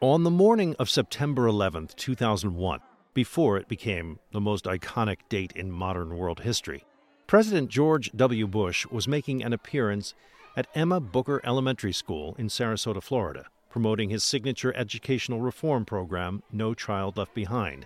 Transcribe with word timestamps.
On 0.00 0.22
the 0.22 0.30
morning 0.30 0.76
of 0.78 0.88
September 0.88 1.48
11th, 1.48 1.96
2001, 1.96 2.78
before 3.14 3.56
it 3.56 3.66
became 3.66 4.20
the 4.30 4.40
most 4.40 4.66
iconic 4.66 5.16
date 5.28 5.50
in 5.56 5.72
modern 5.72 6.16
world 6.16 6.38
history, 6.38 6.84
President 7.26 7.68
George 7.68 8.12
W. 8.12 8.46
Bush 8.46 8.86
was 8.92 9.08
making 9.08 9.42
an 9.42 9.52
appearance 9.52 10.14
at 10.56 10.68
Emma 10.72 11.00
Booker 11.00 11.40
Elementary 11.42 11.92
School 11.92 12.36
in 12.38 12.46
Sarasota, 12.46 13.02
Florida, 13.02 13.46
promoting 13.70 14.08
his 14.08 14.22
signature 14.22 14.72
educational 14.76 15.40
reform 15.40 15.84
program, 15.84 16.44
No 16.52 16.74
Child 16.74 17.16
Left 17.16 17.34
Behind. 17.34 17.84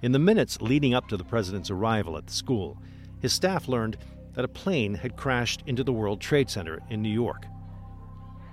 In 0.00 0.12
the 0.12 0.20
minutes 0.20 0.62
leading 0.62 0.94
up 0.94 1.08
to 1.08 1.16
the 1.16 1.24
president's 1.24 1.72
arrival 1.72 2.16
at 2.16 2.28
the 2.28 2.32
school, 2.32 2.78
his 3.18 3.32
staff 3.32 3.66
learned 3.66 3.96
that 4.34 4.44
a 4.44 4.48
plane 4.48 4.94
had 4.94 5.16
crashed 5.16 5.64
into 5.66 5.82
the 5.82 5.92
World 5.92 6.20
Trade 6.20 6.48
Center 6.48 6.80
in 6.88 7.02
New 7.02 7.08
York. 7.08 7.46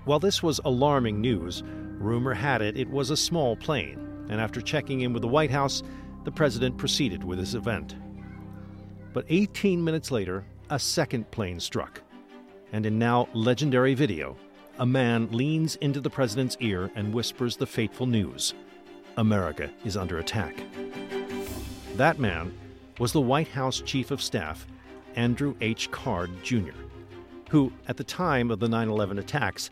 While 0.06 0.20
this 0.20 0.42
was 0.42 0.60
alarming 0.66 1.22
news, 1.22 1.64
rumor 2.00 2.34
had 2.34 2.62
it 2.62 2.76
it 2.76 2.90
was 2.90 3.12
a 3.12 3.18
small 3.18 3.56
plane, 3.56 4.26
and 4.30 4.42
after 4.42 4.60
checking 4.60 5.02
in 5.02 5.14
with 5.14 5.22
the 5.22 5.28
White 5.28 5.52
House, 5.52 5.84
the 6.24 6.32
president 6.32 6.78
proceeded 6.78 7.24
with 7.24 7.38
his 7.38 7.54
event. 7.54 7.96
But 9.14 9.26
18 9.30 9.84
minutes 9.84 10.10
later, 10.10 10.44
a 10.70 10.80
second 10.80 11.30
plane 11.32 11.60
struck. 11.60 12.02
And 12.74 12.86
in 12.86 12.98
now 12.98 13.28
legendary 13.34 13.94
video, 13.94 14.38
a 14.80 14.86
man 14.86 15.28
leans 15.32 15.76
into 15.78 16.00
the 16.00 16.10
president's 16.10 16.58
ear 16.62 16.90
and 16.96 17.14
whispers 17.14 17.58
the 17.58 17.68
fateful 17.68 18.08
news 18.08 18.54
America 19.18 19.70
is 19.84 19.98
under 19.98 20.20
attack. 20.20 20.56
That 21.96 22.18
man 22.18 22.54
was 22.98 23.12
the 23.12 23.22
White 23.22 23.50
House 23.50 23.82
Chief 23.82 24.10
of 24.10 24.22
Staff, 24.22 24.66
Andrew 25.16 25.54
H. 25.60 25.92
Card 25.92 26.32
Jr., 26.44 26.72
who, 27.50 27.72
at 27.90 27.98
the 27.98 28.04
time 28.04 28.50
of 28.50 28.60
the 28.60 28.70
9 28.70 28.88
11 28.88 29.20
attacks, 29.20 29.70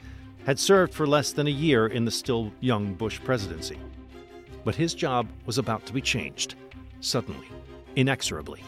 had 0.49 0.57
served 0.57 0.95
for 0.95 1.05
less 1.05 1.31
than 1.31 1.45
a 1.45 1.51
year 1.51 1.85
in 1.85 2.05
the 2.05 2.09
still 2.09 2.51
young 2.59 2.95
Bush 2.95 3.19
presidency. 3.23 3.77
But 4.65 4.73
his 4.73 4.95
job 4.95 5.27
was 5.45 5.59
about 5.59 5.85
to 5.85 5.93
be 5.93 6.01
changed, 6.01 6.55
suddenly, 7.01 7.45
inexorably, 7.95 8.63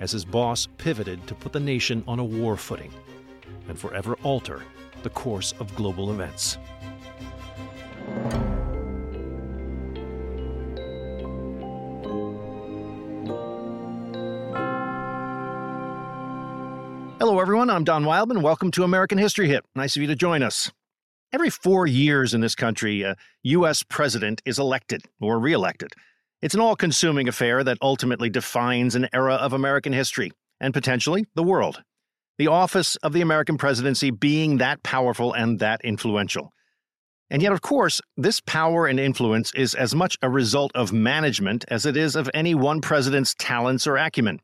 as 0.00 0.12
his 0.12 0.24
boss 0.24 0.66
pivoted 0.78 1.26
to 1.26 1.34
put 1.34 1.52
the 1.52 1.60
nation 1.60 2.02
on 2.08 2.20
a 2.20 2.24
war 2.24 2.56
footing 2.56 2.90
and 3.68 3.78
forever 3.78 4.16
alter 4.22 4.62
the 5.02 5.10
course 5.10 5.52
of 5.60 5.76
global 5.76 6.10
events. 6.10 6.56
Hello, 17.18 17.38
everyone. 17.38 17.68
I'm 17.68 17.84
Don 17.84 18.06
Wildman. 18.06 18.40
Welcome 18.40 18.70
to 18.70 18.84
American 18.84 19.18
History 19.18 19.48
Hit. 19.48 19.66
Nice 19.76 19.96
of 19.96 20.00
you 20.00 20.08
to 20.08 20.16
join 20.16 20.42
us. 20.42 20.72
Every 21.32 21.50
four 21.50 21.86
years 21.86 22.34
in 22.34 22.40
this 22.40 22.56
country, 22.56 23.02
a 23.02 23.16
U.S. 23.44 23.84
president 23.84 24.42
is 24.44 24.58
elected 24.58 25.04
or 25.20 25.38
reelected. 25.38 25.92
It's 26.42 26.54
an 26.54 26.60
all 26.60 26.74
consuming 26.74 27.28
affair 27.28 27.62
that 27.62 27.78
ultimately 27.80 28.30
defines 28.30 28.96
an 28.96 29.08
era 29.12 29.34
of 29.34 29.52
American 29.52 29.92
history 29.92 30.32
and 30.60 30.74
potentially 30.74 31.26
the 31.36 31.44
world. 31.44 31.82
The 32.38 32.48
office 32.48 32.96
of 32.96 33.12
the 33.12 33.20
American 33.20 33.58
presidency 33.58 34.10
being 34.10 34.58
that 34.58 34.82
powerful 34.82 35.32
and 35.32 35.60
that 35.60 35.80
influential. 35.84 36.52
And 37.30 37.42
yet, 37.42 37.52
of 37.52 37.62
course, 37.62 38.00
this 38.16 38.40
power 38.40 38.86
and 38.86 38.98
influence 38.98 39.54
is 39.54 39.74
as 39.76 39.94
much 39.94 40.18
a 40.22 40.28
result 40.28 40.72
of 40.74 40.92
management 40.92 41.64
as 41.68 41.86
it 41.86 41.96
is 41.96 42.16
of 42.16 42.28
any 42.34 42.56
one 42.56 42.80
president's 42.80 43.36
talents 43.38 43.86
or 43.86 43.96
acumen. 43.96 44.40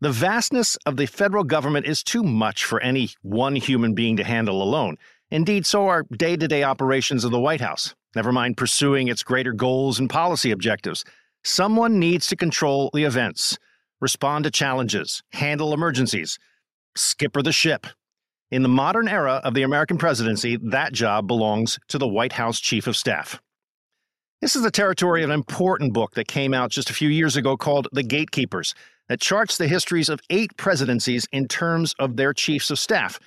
The 0.00 0.12
vastness 0.12 0.76
of 0.86 0.96
the 0.96 1.06
federal 1.06 1.44
government 1.44 1.84
is 1.84 2.02
too 2.02 2.22
much 2.22 2.64
for 2.64 2.80
any 2.80 3.10
one 3.20 3.56
human 3.56 3.94
being 3.94 4.16
to 4.16 4.24
handle 4.24 4.62
alone. 4.62 4.96
Indeed, 5.30 5.66
so 5.66 5.88
are 5.88 6.06
day 6.16 6.36
to 6.36 6.48
day 6.48 6.62
operations 6.62 7.24
of 7.24 7.30
the 7.30 7.40
White 7.40 7.60
House, 7.60 7.94
never 8.16 8.32
mind 8.32 8.56
pursuing 8.56 9.08
its 9.08 9.22
greater 9.22 9.52
goals 9.52 9.98
and 9.98 10.08
policy 10.08 10.50
objectives. 10.50 11.04
Someone 11.44 11.98
needs 11.98 12.28
to 12.28 12.36
control 12.36 12.90
the 12.94 13.04
events, 13.04 13.58
respond 14.00 14.44
to 14.44 14.50
challenges, 14.50 15.22
handle 15.32 15.74
emergencies, 15.74 16.38
skipper 16.96 17.42
the 17.42 17.52
ship. 17.52 17.86
In 18.50 18.62
the 18.62 18.68
modern 18.68 19.08
era 19.08 19.42
of 19.44 19.52
the 19.52 19.62
American 19.62 19.98
presidency, 19.98 20.56
that 20.56 20.94
job 20.94 21.26
belongs 21.26 21.78
to 21.88 21.98
the 21.98 22.08
White 22.08 22.32
House 22.32 22.58
Chief 22.58 22.86
of 22.86 22.96
Staff. 22.96 23.40
This 24.40 24.56
is 24.56 24.62
the 24.62 24.70
territory 24.70 25.22
of 25.22 25.30
an 25.30 25.34
important 25.34 25.92
book 25.92 26.14
that 26.14 26.28
came 26.28 26.54
out 26.54 26.70
just 26.70 26.88
a 26.88 26.94
few 26.94 27.10
years 27.10 27.36
ago 27.36 27.56
called 27.56 27.88
The 27.92 28.02
Gatekeepers 28.02 28.74
that 29.08 29.20
charts 29.20 29.58
the 29.58 29.68
histories 29.68 30.08
of 30.08 30.20
eight 30.30 30.56
presidencies 30.56 31.26
in 31.32 31.48
terms 31.48 31.94
of 31.98 32.16
their 32.16 32.32
chiefs 32.32 32.70
of 32.70 32.78
staff. 32.78 33.18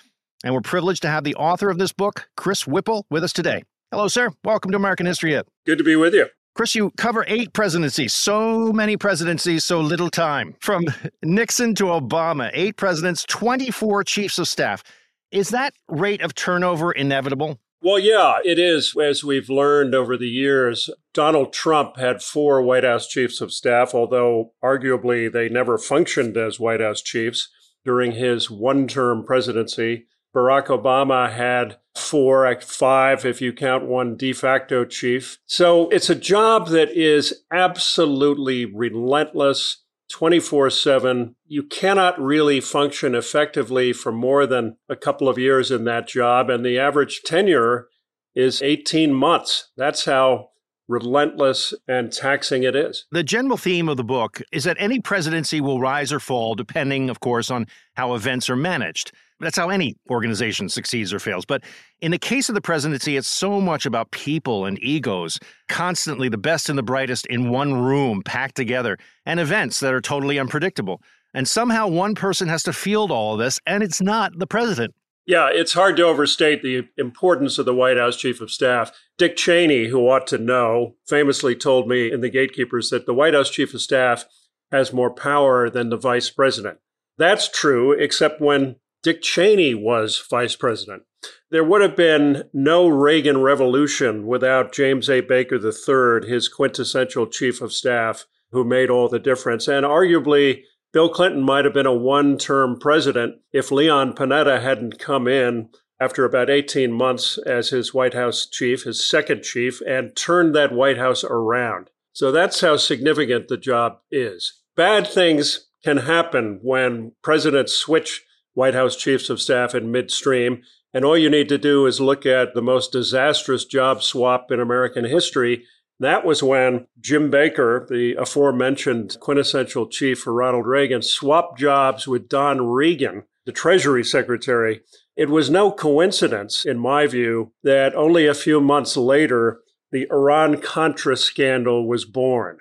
And 0.43 0.53
we're 0.53 0.61
privileged 0.61 1.03
to 1.03 1.09
have 1.09 1.23
the 1.23 1.35
author 1.35 1.69
of 1.69 1.77
this 1.77 1.91
book, 1.91 2.29
Chris 2.35 2.65
Whipple, 2.65 3.05
with 3.09 3.23
us 3.23 3.33
today. 3.33 3.63
Hello, 3.91 4.07
sir. 4.07 4.31
Welcome 4.43 4.71
to 4.71 4.77
American 4.77 5.05
History 5.05 5.31
Hit. 5.31 5.47
Good 5.65 5.77
to 5.77 5.83
be 5.83 5.95
with 5.95 6.13
you. 6.13 6.27
Chris, 6.55 6.75
you 6.75 6.91
cover 6.97 7.23
eight 7.27 7.53
presidencies. 7.53 8.13
So 8.13 8.73
many 8.73 8.97
presidencies, 8.97 9.63
so 9.63 9.79
little 9.79 10.09
time. 10.09 10.55
From 10.59 10.85
Nixon 11.23 11.75
to 11.75 11.85
Obama, 11.85 12.49
eight 12.53 12.75
presidents, 12.75 13.23
24 13.25 14.03
chiefs 14.03 14.39
of 14.39 14.47
staff. 14.47 14.83
Is 15.31 15.49
that 15.49 15.73
rate 15.87 16.21
of 16.21 16.35
turnover 16.35 16.91
inevitable? 16.91 17.59
Well, 17.83 17.99
yeah, 17.99 18.39
it 18.43 18.59
is. 18.59 18.93
As 19.01 19.23
we've 19.23 19.49
learned 19.49 19.95
over 19.95 20.17
the 20.17 20.27
years, 20.27 20.89
Donald 21.13 21.53
Trump 21.53 21.97
had 21.97 22.21
four 22.21 22.61
White 22.61 22.83
House 22.83 23.07
chiefs 23.07 23.41
of 23.41 23.51
staff, 23.53 23.95
although 23.95 24.53
arguably 24.63 25.31
they 25.31 25.49
never 25.49 25.77
functioned 25.77 26.37
as 26.37 26.59
White 26.59 26.81
House 26.81 27.01
chiefs 27.01 27.49
during 27.83 28.11
his 28.11 28.51
one 28.51 28.87
term 28.87 29.25
presidency. 29.25 30.05
Barack 30.35 30.67
Obama 30.67 31.31
had 31.31 31.77
four, 31.95 32.59
five 32.61 33.25
if 33.25 33.41
you 33.41 33.51
count 33.53 33.85
one 33.85 34.15
de 34.15 34.33
facto 34.33 34.85
chief. 34.85 35.39
So 35.45 35.89
it's 35.89 36.09
a 36.09 36.15
job 36.15 36.69
that 36.69 36.89
is 36.91 37.43
absolutely 37.51 38.65
relentless 38.65 39.83
24 40.11 40.69
7. 40.69 41.35
You 41.47 41.63
cannot 41.63 42.19
really 42.21 42.61
function 42.61 43.15
effectively 43.15 43.93
for 43.93 44.11
more 44.11 44.45
than 44.45 44.77
a 44.89 44.95
couple 44.95 45.29
of 45.29 45.37
years 45.37 45.71
in 45.71 45.85
that 45.85 46.07
job. 46.07 46.49
And 46.49 46.65
the 46.65 46.77
average 46.77 47.21
tenure 47.23 47.87
is 48.35 48.61
18 48.61 49.13
months. 49.13 49.71
That's 49.77 50.05
how 50.05 50.49
relentless 50.87 51.73
and 51.87 52.11
taxing 52.11 52.63
it 52.63 52.75
is. 52.75 53.05
The 53.11 53.23
general 53.23 53.57
theme 53.57 53.87
of 53.87 53.97
the 53.97 54.03
book 54.03 54.41
is 54.51 54.65
that 54.65 54.75
any 54.79 54.99
presidency 54.99 55.61
will 55.61 55.79
rise 55.79 56.11
or 56.11 56.19
fall, 56.19 56.53
depending, 56.55 57.09
of 57.09 57.21
course, 57.21 57.49
on 57.49 57.65
how 57.95 58.13
events 58.13 58.49
are 58.49 58.57
managed. 58.57 59.13
That's 59.41 59.57
how 59.57 59.69
any 59.69 59.95
organization 60.09 60.69
succeeds 60.69 61.13
or 61.13 61.19
fails. 61.19 61.45
But 61.45 61.63
in 61.99 62.11
the 62.11 62.17
case 62.17 62.47
of 62.47 62.55
the 62.55 62.61
presidency, 62.61 63.17
it's 63.17 63.27
so 63.27 63.59
much 63.59 63.85
about 63.85 64.11
people 64.11 64.65
and 64.65 64.81
egos, 64.81 65.39
constantly 65.67 66.29
the 66.29 66.37
best 66.37 66.69
and 66.69 66.77
the 66.77 66.83
brightest 66.83 67.25
in 67.25 67.49
one 67.49 67.73
room, 67.73 68.21
packed 68.23 68.55
together, 68.55 68.97
and 69.25 69.39
events 69.39 69.79
that 69.79 69.93
are 69.93 70.01
totally 70.01 70.39
unpredictable. 70.39 71.01
And 71.33 71.47
somehow 71.47 71.87
one 71.87 72.15
person 72.15 72.47
has 72.47 72.63
to 72.63 72.73
field 72.73 73.11
all 73.11 73.33
of 73.33 73.39
this, 73.39 73.59
and 73.65 73.83
it's 73.83 74.01
not 74.01 74.37
the 74.37 74.47
president. 74.47 74.93
Yeah, 75.25 75.49
it's 75.51 75.73
hard 75.73 75.97
to 75.97 76.03
overstate 76.03 76.61
the 76.61 76.87
importance 76.97 77.57
of 77.57 77.65
the 77.65 77.75
White 77.75 77.97
House 77.97 78.17
Chief 78.17 78.41
of 78.41 78.51
Staff. 78.51 78.91
Dick 79.17 79.37
Cheney, 79.37 79.87
who 79.87 80.09
ought 80.09 80.27
to 80.27 80.37
know, 80.37 80.95
famously 81.07 81.55
told 81.55 81.87
me 81.87 82.11
in 82.11 82.21
The 82.21 82.29
Gatekeepers 82.29 82.89
that 82.89 83.05
the 83.05 83.13
White 83.13 83.33
House 83.33 83.49
Chief 83.49 83.73
of 83.73 83.81
Staff 83.81 84.25
has 84.71 84.91
more 84.91 85.13
power 85.13 85.69
than 85.69 85.89
the 85.89 85.97
vice 85.97 86.29
president. 86.29 86.79
That's 87.17 87.47
true, 87.47 87.91
except 87.91 88.41
when 88.41 88.77
Dick 89.03 89.21
Cheney 89.21 89.73
was 89.73 90.23
vice 90.29 90.55
president. 90.55 91.03
There 91.49 91.63
would 91.63 91.81
have 91.81 91.95
been 91.95 92.43
no 92.53 92.87
Reagan 92.87 93.41
Revolution 93.41 94.27
without 94.27 94.73
James 94.73 95.09
A. 95.09 95.21
Baker 95.21 95.55
III, 95.55 96.27
his 96.27 96.47
quintessential 96.47 97.27
chief 97.27 97.61
of 97.61 97.73
staff, 97.73 98.25
who 98.51 98.63
made 98.63 98.89
all 98.89 99.09
the 99.09 99.19
difference. 99.19 99.67
And 99.67 99.85
arguably, 99.85 100.63
Bill 100.93 101.09
Clinton 101.09 101.41
might 101.41 101.65
have 101.65 101.73
been 101.73 101.85
a 101.85 101.93
one 101.93 102.37
term 102.37 102.77
president 102.79 103.35
if 103.51 103.71
Leon 103.71 104.13
Panetta 104.13 104.61
hadn't 104.61 104.99
come 104.99 105.27
in 105.27 105.69
after 105.99 106.25
about 106.25 106.49
18 106.49 106.91
months 106.91 107.37
as 107.39 107.69
his 107.69 107.93
White 107.93 108.13
House 108.13 108.47
chief, 108.47 108.83
his 108.83 109.05
second 109.05 109.43
chief, 109.43 109.81
and 109.87 110.15
turned 110.15 110.55
that 110.55 110.73
White 110.73 110.97
House 110.97 111.23
around. 111.23 111.89
So 112.13 112.31
that's 112.31 112.61
how 112.61 112.77
significant 112.77 113.47
the 113.47 113.57
job 113.57 113.99
is. 114.11 114.61
Bad 114.75 115.07
things 115.07 115.69
can 115.83 115.97
happen 115.97 116.59
when 116.61 117.13
presidents 117.21 117.73
switch 117.73 118.25
White 118.53 118.73
House 118.73 118.95
chiefs 118.95 119.29
of 119.29 119.41
staff 119.41 119.73
in 119.73 119.91
midstream. 119.91 120.61
And 120.93 121.05
all 121.05 121.17
you 121.17 121.29
need 121.29 121.49
to 121.49 121.57
do 121.57 121.85
is 121.85 122.01
look 122.01 122.25
at 122.25 122.53
the 122.53 122.61
most 122.61 122.91
disastrous 122.91 123.65
job 123.65 124.03
swap 124.03 124.51
in 124.51 124.59
American 124.59 125.05
history. 125.05 125.65
That 125.99 126.25
was 126.25 126.41
when 126.41 126.87
Jim 126.99 127.29
Baker, 127.29 127.85
the 127.89 128.15
aforementioned 128.15 129.17
quintessential 129.19 129.87
chief 129.87 130.19
for 130.19 130.33
Ronald 130.33 130.65
Reagan, 130.65 131.01
swapped 131.01 131.59
jobs 131.59 132.07
with 132.07 132.27
Don 132.27 132.67
Regan, 132.67 133.23
the 133.45 133.51
Treasury 133.51 134.03
Secretary. 134.03 134.81
It 135.15 135.29
was 135.29 135.49
no 135.49 135.71
coincidence, 135.71 136.65
in 136.65 136.79
my 136.79 137.05
view, 137.05 137.53
that 137.63 137.95
only 137.95 138.25
a 138.25 138.33
few 138.33 138.59
months 138.59 138.97
later, 138.97 139.59
the 139.91 140.07
Iran 140.09 140.59
Contra 140.59 141.15
scandal 141.15 141.87
was 141.87 142.05
born. 142.05 142.57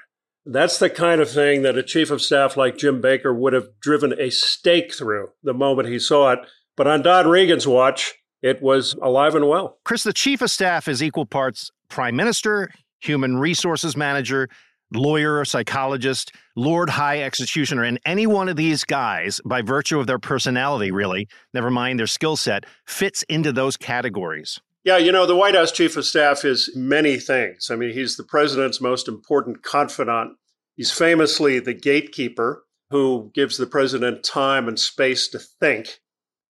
That's 0.53 0.81
the 0.81 0.91
kind 0.91 1.21
of 1.21 1.31
thing 1.31 1.63
that 1.63 1.79
a 1.79 1.83
chief 1.85 2.11
of 2.11 2.21
staff 2.21 2.57
like 2.57 2.77
Jim 2.77 3.01
Baker 3.01 3.33
would 3.33 3.53
have 3.53 3.69
driven 3.81 4.13
a 4.19 4.31
stake 4.31 4.93
through 4.93 5.29
the 5.45 5.55
moment 5.55 5.89
he 5.89 6.01
saw 6.01 6.33
it. 6.33 6.41
But 6.77 6.89
on 6.89 7.03
Don 7.03 7.29
Regan's 7.29 7.69
watch, 7.69 8.15
it 8.43 8.61
was 8.61 8.95
alive 9.01 9.37
and 9.37 9.47
well. 9.47 9.79
Chris, 9.85 10.03
the 10.03 10.13
chief 10.13 10.43
of 10.43 10.51
staff 10.51 10.89
is 10.89 11.05
equal 11.05 11.25
parts 11.25 11.71
prime 11.89 12.17
minister, 12.17 12.69
human 12.99 13.39
resources 13.39 13.97
manager, 13.97 14.49
lawyer, 14.93 15.45
psychologist, 15.45 16.33
Lord 16.57 16.91
High 16.91 17.23
Executioner, 17.23 17.85
and 17.85 18.01
any 18.05 18.27
one 18.27 18.49
of 18.49 18.57
these 18.57 18.83
guys, 18.85 19.41
by 19.45 19.63
virtue 19.63 20.01
of 20.01 20.09
their 20.09 20.19
personality, 20.19 20.91
really, 20.91 21.29
never 21.55 21.71
mind 21.71 22.01
their 22.01 22.09
skill 22.09 22.37
set, 22.37 22.65
fits 22.87 23.23
into 23.29 23.53
those 23.53 23.77
categories. 23.77 24.59
Yeah, 24.83 24.97
you 24.97 25.13
know, 25.13 25.27
the 25.27 25.37
White 25.37 25.55
House 25.55 25.71
chief 25.71 25.97
of 25.97 26.07
staff 26.07 26.45
is 26.45 26.71
many 26.75 27.19
things. 27.19 27.71
I 27.71 27.77
mean, 27.77 27.93
he's 27.93 28.17
the 28.17 28.25
president's 28.25 28.81
most 28.81 29.09
important 29.09 29.63
confidant. 29.63 30.39
He's 30.81 30.91
famously 30.91 31.59
the 31.59 31.75
gatekeeper 31.75 32.65
who 32.89 33.31
gives 33.35 33.59
the 33.59 33.67
president 33.67 34.25
time 34.25 34.67
and 34.67 34.79
space 34.79 35.29
to 35.29 35.39
think. 35.39 36.01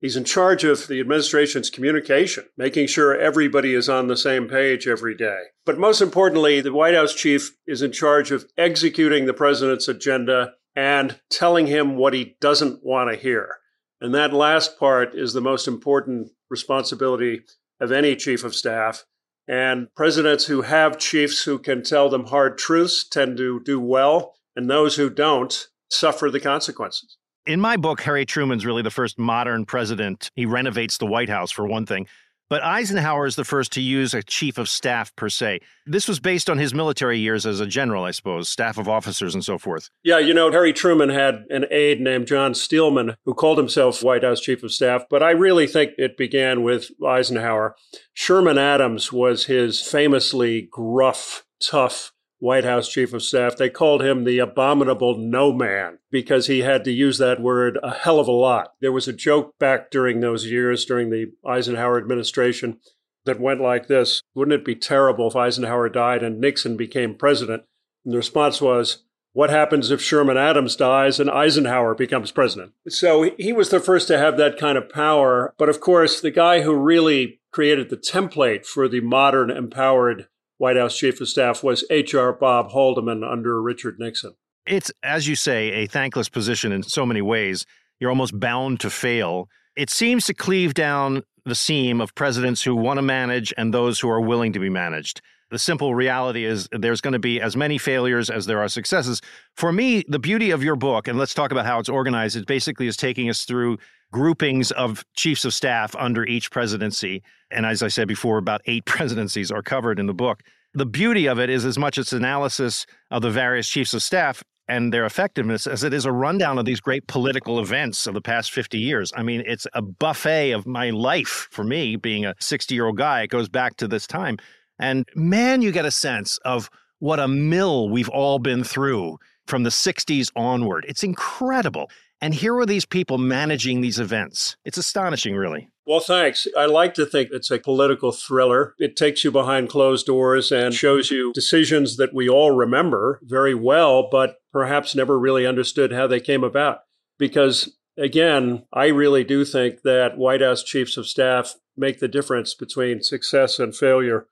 He's 0.00 0.14
in 0.14 0.22
charge 0.22 0.62
of 0.62 0.86
the 0.86 1.00
administration's 1.00 1.68
communication, 1.68 2.44
making 2.56 2.86
sure 2.86 3.18
everybody 3.18 3.74
is 3.74 3.88
on 3.88 4.06
the 4.06 4.16
same 4.16 4.46
page 4.46 4.86
every 4.86 5.16
day. 5.16 5.46
But 5.66 5.80
most 5.80 6.00
importantly, 6.00 6.60
the 6.60 6.72
White 6.72 6.94
House 6.94 7.12
chief 7.12 7.56
is 7.66 7.82
in 7.82 7.90
charge 7.90 8.30
of 8.30 8.46
executing 8.56 9.26
the 9.26 9.34
president's 9.34 9.88
agenda 9.88 10.52
and 10.76 11.18
telling 11.28 11.66
him 11.66 11.96
what 11.96 12.14
he 12.14 12.36
doesn't 12.40 12.84
want 12.84 13.10
to 13.10 13.16
hear. 13.16 13.56
And 14.00 14.14
that 14.14 14.32
last 14.32 14.78
part 14.78 15.12
is 15.12 15.32
the 15.32 15.40
most 15.40 15.66
important 15.66 16.28
responsibility 16.48 17.40
of 17.80 17.90
any 17.90 18.14
chief 18.14 18.44
of 18.44 18.54
staff. 18.54 19.04
And 19.50 19.92
presidents 19.96 20.46
who 20.46 20.62
have 20.62 20.96
chiefs 20.96 21.42
who 21.42 21.58
can 21.58 21.82
tell 21.82 22.08
them 22.08 22.26
hard 22.26 22.56
truths 22.56 23.02
tend 23.02 23.36
to 23.38 23.58
do 23.58 23.80
well, 23.80 24.36
and 24.54 24.70
those 24.70 24.94
who 24.94 25.10
don't 25.10 25.66
suffer 25.90 26.30
the 26.30 26.38
consequences. 26.38 27.16
In 27.46 27.60
my 27.60 27.76
book, 27.76 28.00
Harry 28.02 28.24
Truman's 28.24 28.64
really 28.64 28.82
the 28.82 28.92
first 28.92 29.18
modern 29.18 29.64
president. 29.64 30.30
He 30.36 30.46
renovates 30.46 30.98
the 30.98 31.06
White 31.06 31.28
House, 31.28 31.50
for 31.50 31.66
one 31.66 31.84
thing. 31.84 32.06
But 32.50 32.64
Eisenhower 32.64 33.26
is 33.26 33.36
the 33.36 33.44
first 33.44 33.70
to 33.72 33.80
use 33.80 34.12
a 34.12 34.24
chief 34.24 34.58
of 34.58 34.68
staff 34.68 35.14
per 35.14 35.28
se. 35.28 35.60
This 35.86 36.08
was 36.08 36.18
based 36.18 36.50
on 36.50 36.58
his 36.58 36.74
military 36.74 37.20
years 37.20 37.46
as 37.46 37.60
a 37.60 37.66
general, 37.66 38.02
I 38.02 38.10
suppose, 38.10 38.48
staff 38.48 38.76
of 38.76 38.88
officers 38.88 39.34
and 39.34 39.44
so 39.44 39.56
forth. 39.56 39.88
Yeah, 40.02 40.18
you 40.18 40.34
know, 40.34 40.50
Harry 40.50 40.72
Truman 40.72 41.10
had 41.10 41.44
an 41.48 41.66
aide 41.70 42.00
named 42.00 42.26
John 42.26 42.54
Steelman 42.54 43.14
who 43.24 43.34
called 43.34 43.56
himself 43.56 44.02
White 44.02 44.24
House 44.24 44.40
chief 44.40 44.64
of 44.64 44.72
staff, 44.72 45.04
but 45.08 45.22
I 45.22 45.30
really 45.30 45.68
think 45.68 45.92
it 45.96 46.16
began 46.16 46.64
with 46.64 46.90
Eisenhower. 47.06 47.76
Sherman 48.14 48.58
Adams 48.58 49.12
was 49.12 49.46
his 49.46 49.80
famously 49.80 50.68
gruff, 50.72 51.44
tough 51.62 52.12
White 52.40 52.64
House 52.64 52.88
chief 52.88 53.12
of 53.12 53.22
staff. 53.22 53.56
They 53.56 53.70
called 53.70 54.02
him 54.02 54.24
the 54.24 54.38
abominable 54.38 55.16
no 55.16 55.52
man 55.52 55.98
because 56.10 56.46
he 56.46 56.60
had 56.60 56.84
to 56.84 56.90
use 56.90 57.18
that 57.18 57.40
word 57.40 57.78
a 57.82 57.94
hell 57.94 58.18
of 58.18 58.28
a 58.28 58.32
lot. 58.32 58.72
There 58.80 58.92
was 58.92 59.06
a 59.06 59.12
joke 59.12 59.58
back 59.58 59.90
during 59.90 60.20
those 60.20 60.46
years, 60.46 60.84
during 60.84 61.10
the 61.10 61.32
Eisenhower 61.46 61.98
administration, 61.98 62.78
that 63.26 63.38
went 63.38 63.60
like 63.60 63.86
this 63.86 64.22
Wouldn't 64.34 64.54
it 64.60 64.64
be 64.64 64.74
terrible 64.74 65.28
if 65.28 65.36
Eisenhower 65.36 65.88
died 65.88 66.22
and 66.22 66.40
Nixon 66.40 66.76
became 66.76 67.14
president? 67.14 67.64
And 68.04 68.14
the 68.14 68.18
response 68.18 68.60
was, 68.60 69.04
what 69.32 69.50
happens 69.50 69.90
if 69.90 70.00
Sherman 70.00 70.36
Adams 70.36 70.74
dies 70.74 71.20
and 71.20 71.30
Eisenhower 71.30 71.94
becomes 71.94 72.32
president? 72.32 72.72
So 72.88 73.30
he 73.38 73.52
was 73.52 73.70
the 73.70 73.78
first 73.78 74.08
to 74.08 74.18
have 74.18 74.36
that 74.38 74.58
kind 74.58 74.76
of 74.76 74.88
power. 74.88 75.54
But 75.56 75.68
of 75.68 75.80
course, 75.80 76.20
the 76.20 76.32
guy 76.32 76.62
who 76.62 76.74
really 76.74 77.40
created 77.52 77.90
the 77.90 77.96
template 77.96 78.66
for 78.66 78.88
the 78.88 79.00
modern 79.00 79.50
empowered 79.50 80.26
White 80.60 80.76
House 80.76 80.94
Chief 80.94 81.18
of 81.22 81.26
Staff 81.26 81.64
was 81.64 81.86
H.R. 81.88 82.34
Bob 82.34 82.68
Haldeman 82.68 83.24
under 83.24 83.62
Richard 83.62 83.98
Nixon. 83.98 84.34
It's, 84.66 84.92
as 85.02 85.26
you 85.26 85.34
say, 85.34 85.70
a 85.70 85.86
thankless 85.86 86.28
position 86.28 86.70
in 86.70 86.82
so 86.82 87.06
many 87.06 87.22
ways. 87.22 87.64
You're 87.98 88.10
almost 88.10 88.38
bound 88.38 88.78
to 88.80 88.90
fail. 88.90 89.48
It 89.74 89.88
seems 89.88 90.26
to 90.26 90.34
cleave 90.34 90.74
down 90.74 91.22
the 91.46 91.54
seam 91.54 92.02
of 92.02 92.14
presidents 92.14 92.62
who 92.62 92.76
want 92.76 92.98
to 92.98 93.02
manage 93.02 93.54
and 93.56 93.72
those 93.72 94.00
who 94.00 94.10
are 94.10 94.20
willing 94.20 94.52
to 94.52 94.58
be 94.58 94.68
managed. 94.68 95.22
The 95.50 95.58
simple 95.58 95.94
reality 95.94 96.44
is 96.44 96.68
there's 96.70 97.00
going 97.00 97.12
to 97.12 97.18
be 97.18 97.40
as 97.40 97.56
many 97.56 97.76
failures 97.76 98.30
as 98.30 98.46
there 98.46 98.60
are 98.60 98.68
successes. 98.68 99.20
For 99.56 99.72
me, 99.72 100.04
the 100.06 100.18
beauty 100.18 100.52
of 100.52 100.62
your 100.62 100.76
book, 100.76 101.08
and 101.08 101.18
let's 101.18 101.34
talk 101.34 101.50
about 101.50 101.66
how 101.66 101.80
it's 101.80 101.88
organized, 101.88 102.36
it 102.36 102.46
basically 102.46 102.86
is 102.86 102.96
taking 102.96 103.28
us 103.28 103.44
through 103.44 103.78
groupings 104.12 104.70
of 104.72 105.04
chiefs 105.14 105.44
of 105.44 105.52
staff 105.52 105.94
under 105.96 106.24
each 106.24 106.50
presidency. 106.50 107.22
And 107.50 107.66
as 107.66 107.82
I 107.82 107.88
said 107.88 108.08
before, 108.08 108.38
about 108.38 108.60
eight 108.66 108.84
presidencies 108.86 109.50
are 109.50 109.62
covered 109.62 109.98
in 109.98 110.06
the 110.06 110.14
book. 110.14 110.42
The 110.72 110.86
beauty 110.86 111.26
of 111.26 111.40
it 111.40 111.50
is 111.50 111.64
as 111.64 111.78
much 111.78 111.98
its 111.98 112.12
analysis 112.12 112.86
of 113.10 113.22
the 113.22 113.30
various 113.30 113.68
chiefs 113.68 113.92
of 113.92 114.02
staff 114.02 114.44
and 114.68 114.92
their 114.92 115.04
effectiveness 115.04 115.66
as 115.66 115.82
it 115.82 115.92
is 115.92 116.04
a 116.04 116.12
rundown 116.12 116.56
of 116.56 116.64
these 116.64 116.80
great 116.80 117.08
political 117.08 117.58
events 117.58 118.06
of 118.06 118.14
the 118.14 118.20
past 118.20 118.52
50 118.52 118.78
years. 118.78 119.12
I 119.16 119.24
mean, 119.24 119.42
it's 119.44 119.66
a 119.74 119.82
buffet 119.82 120.52
of 120.52 120.64
my 120.64 120.90
life 120.90 121.48
for 121.50 121.64
me, 121.64 121.96
being 121.96 122.24
a 122.24 122.36
60 122.38 122.72
year 122.72 122.86
old 122.86 122.96
guy. 122.96 123.22
It 123.22 123.30
goes 123.30 123.48
back 123.48 123.76
to 123.78 123.88
this 123.88 124.06
time. 124.06 124.38
And 124.80 125.08
man, 125.14 125.62
you 125.62 125.70
get 125.70 125.84
a 125.84 125.90
sense 125.90 126.38
of 126.38 126.70
what 126.98 127.20
a 127.20 127.28
mill 127.28 127.88
we've 127.88 128.08
all 128.08 128.38
been 128.38 128.64
through 128.64 129.18
from 129.46 129.62
the 129.62 129.70
60s 129.70 130.30
onward. 130.36 130.84
It's 130.88 131.02
incredible. 131.02 131.90
And 132.20 132.34
here 132.34 132.56
are 132.56 132.66
these 132.66 132.84
people 132.84 133.18
managing 133.18 133.80
these 133.80 133.98
events. 133.98 134.56
It's 134.64 134.76
astonishing, 134.76 135.34
really. 135.34 135.68
Well, 135.86 136.00
thanks. 136.00 136.46
I 136.56 136.66
like 136.66 136.94
to 136.94 137.06
think 137.06 137.30
it's 137.32 137.50
a 137.50 137.58
political 137.58 138.12
thriller. 138.12 138.74
It 138.78 138.94
takes 138.94 139.24
you 139.24 139.30
behind 139.30 139.70
closed 139.70 140.06
doors 140.06 140.52
and 140.52 140.74
shows 140.74 141.10
you 141.10 141.32
decisions 141.32 141.96
that 141.96 142.14
we 142.14 142.28
all 142.28 142.52
remember 142.52 143.20
very 143.22 143.54
well, 143.54 144.08
but 144.10 144.36
perhaps 144.52 144.94
never 144.94 145.18
really 145.18 145.46
understood 145.46 145.92
how 145.92 146.06
they 146.06 146.20
came 146.20 146.44
about. 146.44 146.80
Because 147.18 147.76
again, 147.98 148.66
I 148.72 148.86
really 148.86 149.24
do 149.24 149.44
think 149.44 149.82
that 149.82 150.18
White 150.18 150.42
House 150.42 150.62
chiefs 150.62 150.96
of 150.96 151.08
staff 151.08 151.54
make 151.76 151.98
the 151.98 152.08
difference 152.08 152.54
between 152.54 153.02
success 153.02 153.58
and 153.58 153.74
failure 153.74 154.26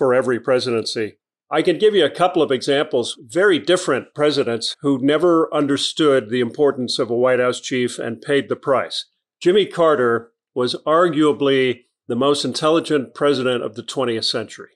for 0.00 0.14
every 0.14 0.40
presidency. 0.40 1.18
I 1.50 1.60
can 1.60 1.76
give 1.76 1.94
you 1.94 2.06
a 2.06 2.10
couple 2.10 2.40
of 2.40 2.50
examples, 2.50 3.18
very 3.20 3.58
different 3.58 4.14
presidents 4.14 4.74
who 4.80 4.98
never 4.98 5.54
understood 5.54 6.30
the 6.30 6.40
importance 6.40 6.98
of 6.98 7.10
a 7.10 7.14
White 7.14 7.38
House 7.38 7.60
chief 7.60 7.98
and 7.98 8.22
paid 8.22 8.48
the 8.48 8.56
price. 8.56 9.04
Jimmy 9.42 9.66
Carter 9.66 10.32
was 10.54 10.74
arguably 10.86 11.82
the 12.08 12.16
most 12.16 12.46
intelligent 12.46 13.12
president 13.14 13.62
of 13.62 13.74
the 13.74 13.82
20th 13.82 14.24
century. 14.24 14.70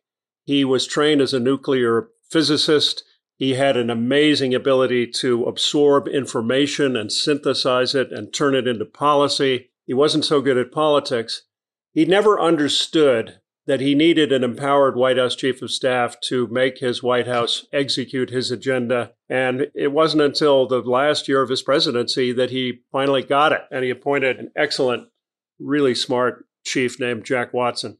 He 0.44 0.62
was 0.62 0.86
trained 0.86 1.22
as 1.22 1.32
a 1.32 1.40
nuclear 1.40 2.08
physicist. 2.30 3.02
He 3.34 3.54
had 3.54 3.78
an 3.78 3.88
amazing 3.88 4.54
ability 4.54 5.06
to 5.22 5.44
absorb 5.44 6.06
information 6.06 6.98
and 6.98 7.10
synthesize 7.10 7.94
it 7.94 8.12
and 8.12 8.30
turn 8.30 8.54
it 8.54 8.68
into 8.68 8.84
policy. 8.84 9.70
He 9.86 9.94
wasn't 9.94 10.26
so 10.26 10.42
good 10.42 10.58
at 10.58 10.70
politics. 10.70 11.44
He 11.94 12.04
never 12.04 12.38
understood 12.38 13.40
that 13.66 13.80
he 13.80 13.94
needed 13.94 14.30
an 14.32 14.44
empowered 14.44 14.96
White 14.96 15.16
House 15.16 15.34
chief 15.34 15.62
of 15.62 15.70
staff 15.70 16.20
to 16.20 16.46
make 16.48 16.78
his 16.78 17.02
White 17.02 17.26
House 17.26 17.66
execute 17.72 18.30
his 18.30 18.50
agenda. 18.50 19.12
And 19.28 19.68
it 19.74 19.92
wasn't 19.92 20.22
until 20.22 20.66
the 20.66 20.80
last 20.80 21.28
year 21.28 21.40
of 21.40 21.48
his 21.48 21.62
presidency 21.62 22.32
that 22.32 22.50
he 22.50 22.80
finally 22.92 23.22
got 23.22 23.52
it. 23.52 23.62
And 23.70 23.84
he 23.84 23.90
appointed 23.90 24.38
an 24.38 24.50
excellent, 24.54 25.08
really 25.58 25.94
smart 25.94 26.44
chief 26.64 27.00
named 27.00 27.24
Jack 27.24 27.54
Watson. 27.54 27.98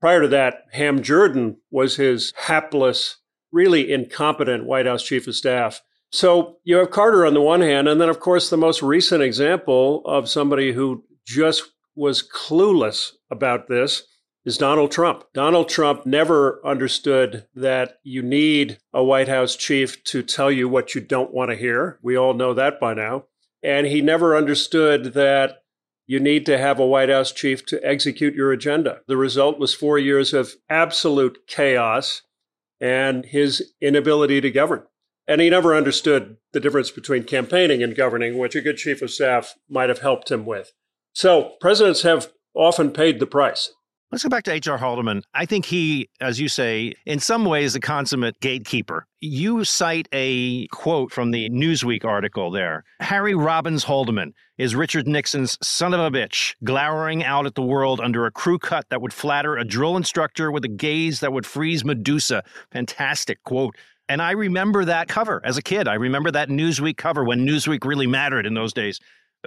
Prior 0.00 0.22
to 0.22 0.28
that, 0.28 0.64
Ham 0.72 1.02
Jordan 1.02 1.58
was 1.70 1.96
his 1.96 2.32
hapless, 2.36 3.18
really 3.52 3.92
incompetent 3.92 4.64
White 4.64 4.86
House 4.86 5.02
chief 5.02 5.26
of 5.26 5.34
staff. 5.34 5.82
So 6.12 6.58
you 6.64 6.76
have 6.76 6.90
Carter 6.90 7.26
on 7.26 7.34
the 7.34 7.40
one 7.40 7.60
hand, 7.60 7.88
and 7.88 8.00
then, 8.00 8.08
of 8.08 8.18
course, 8.18 8.50
the 8.50 8.56
most 8.56 8.82
recent 8.82 9.22
example 9.22 10.02
of 10.06 10.28
somebody 10.28 10.72
who 10.72 11.04
just 11.24 11.64
was 11.94 12.26
clueless 12.26 13.12
about 13.30 13.68
this 13.68 14.04
is 14.44 14.56
Donald 14.56 14.90
Trump. 14.90 15.24
Donald 15.34 15.68
Trump 15.68 16.06
never 16.06 16.64
understood 16.64 17.46
that 17.54 17.98
you 18.02 18.22
need 18.22 18.78
a 18.92 19.04
White 19.04 19.28
House 19.28 19.54
chief 19.54 20.02
to 20.04 20.22
tell 20.22 20.50
you 20.50 20.68
what 20.68 20.94
you 20.94 21.00
don't 21.00 21.34
want 21.34 21.50
to 21.50 21.56
hear. 21.56 21.98
We 22.02 22.16
all 22.16 22.34
know 22.34 22.54
that 22.54 22.80
by 22.80 22.94
now. 22.94 23.24
And 23.62 23.86
he 23.86 24.00
never 24.00 24.36
understood 24.36 25.12
that 25.14 25.62
you 26.06 26.18
need 26.18 26.46
to 26.46 26.58
have 26.58 26.80
a 26.80 26.86
White 26.86 27.10
House 27.10 27.32
chief 27.32 27.66
to 27.66 27.80
execute 27.86 28.34
your 28.34 28.50
agenda. 28.52 29.00
The 29.06 29.16
result 29.16 29.58
was 29.58 29.74
four 29.74 29.98
years 29.98 30.32
of 30.32 30.54
absolute 30.68 31.38
chaos 31.46 32.22
and 32.80 33.26
his 33.26 33.72
inability 33.80 34.40
to 34.40 34.50
govern. 34.50 34.84
And 35.28 35.40
he 35.40 35.50
never 35.50 35.76
understood 35.76 36.38
the 36.52 36.60
difference 36.60 36.90
between 36.90 37.24
campaigning 37.24 37.82
and 37.82 37.94
governing, 37.94 38.38
which 38.38 38.56
a 38.56 38.60
good 38.60 38.78
chief 38.78 39.02
of 39.02 39.10
staff 39.10 39.54
might 39.68 39.88
have 39.90 40.00
helped 40.00 40.30
him 40.30 40.46
with. 40.46 40.72
So 41.12 41.52
presidents 41.60 42.02
have 42.02 42.32
often 42.54 42.90
paid 42.90 43.20
the 43.20 43.26
price. 43.26 43.72
Let's 44.12 44.24
go 44.24 44.28
back 44.28 44.42
to 44.44 44.52
H.R. 44.52 44.76
Haldeman. 44.76 45.22
I 45.34 45.46
think 45.46 45.64
he, 45.64 46.10
as 46.20 46.40
you 46.40 46.48
say, 46.48 46.94
in 47.06 47.20
some 47.20 47.44
ways, 47.44 47.76
a 47.76 47.80
consummate 47.80 48.40
gatekeeper. 48.40 49.06
You 49.20 49.62
cite 49.62 50.08
a 50.12 50.66
quote 50.68 51.12
from 51.12 51.30
the 51.30 51.48
Newsweek 51.50 52.04
article 52.04 52.50
there. 52.50 52.82
Harry 52.98 53.36
Robbins 53.36 53.84
Haldeman 53.84 54.32
is 54.58 54.74
Richard 54.74 55.06
Nixon's 55.06 55.56
son 55.62 55.94
of 55.94 56.00
a 56.00 56.10
bitch, 56.10 56.56
glowering 56.64 57.22
out 57.22 57.46
at 57.46 57.54
the 57.54 57.62
world 57.62 58.00
under 58.00 58.26
a 58.26 58.32
crew 58.32 58.58
cut 58.58 58.84
that 58.90 59.00
would 59.00 59.12
flatter 59.12 59.56
a 59.56 59.64
drill 59.64 59.96
instructor 59.96 60.50
with 60.50 60.64
a 60.64 60.68
gaze 60.68 61.20
that 61.20 61.32
would 61.32 61.46
freeze 61.46 61.84
Medusa. 61.84 62.42
Fantastic 62.72 63.40
quote. 63.44 63.76
And 64.08 64.20
I 64.20 64.32
remember 64.32 64.84
that 64.86 65.06
cover 65.06 65.40
as 65.44 65.56
a 65.56 65.62
kid. 65.62 65.86
I 65.86 65.94
remember 65.94 66.32
that 66.32 66.48
Newsweek 66.48 66.96
cover 66.96 67.22
when 67.22 67.46
Newsweek 67.46 67.84
really 67.84 68.08
mattered 68.08 68.44
in 68.44 68.54
those 68.54 68.72
days. 68.72 68.98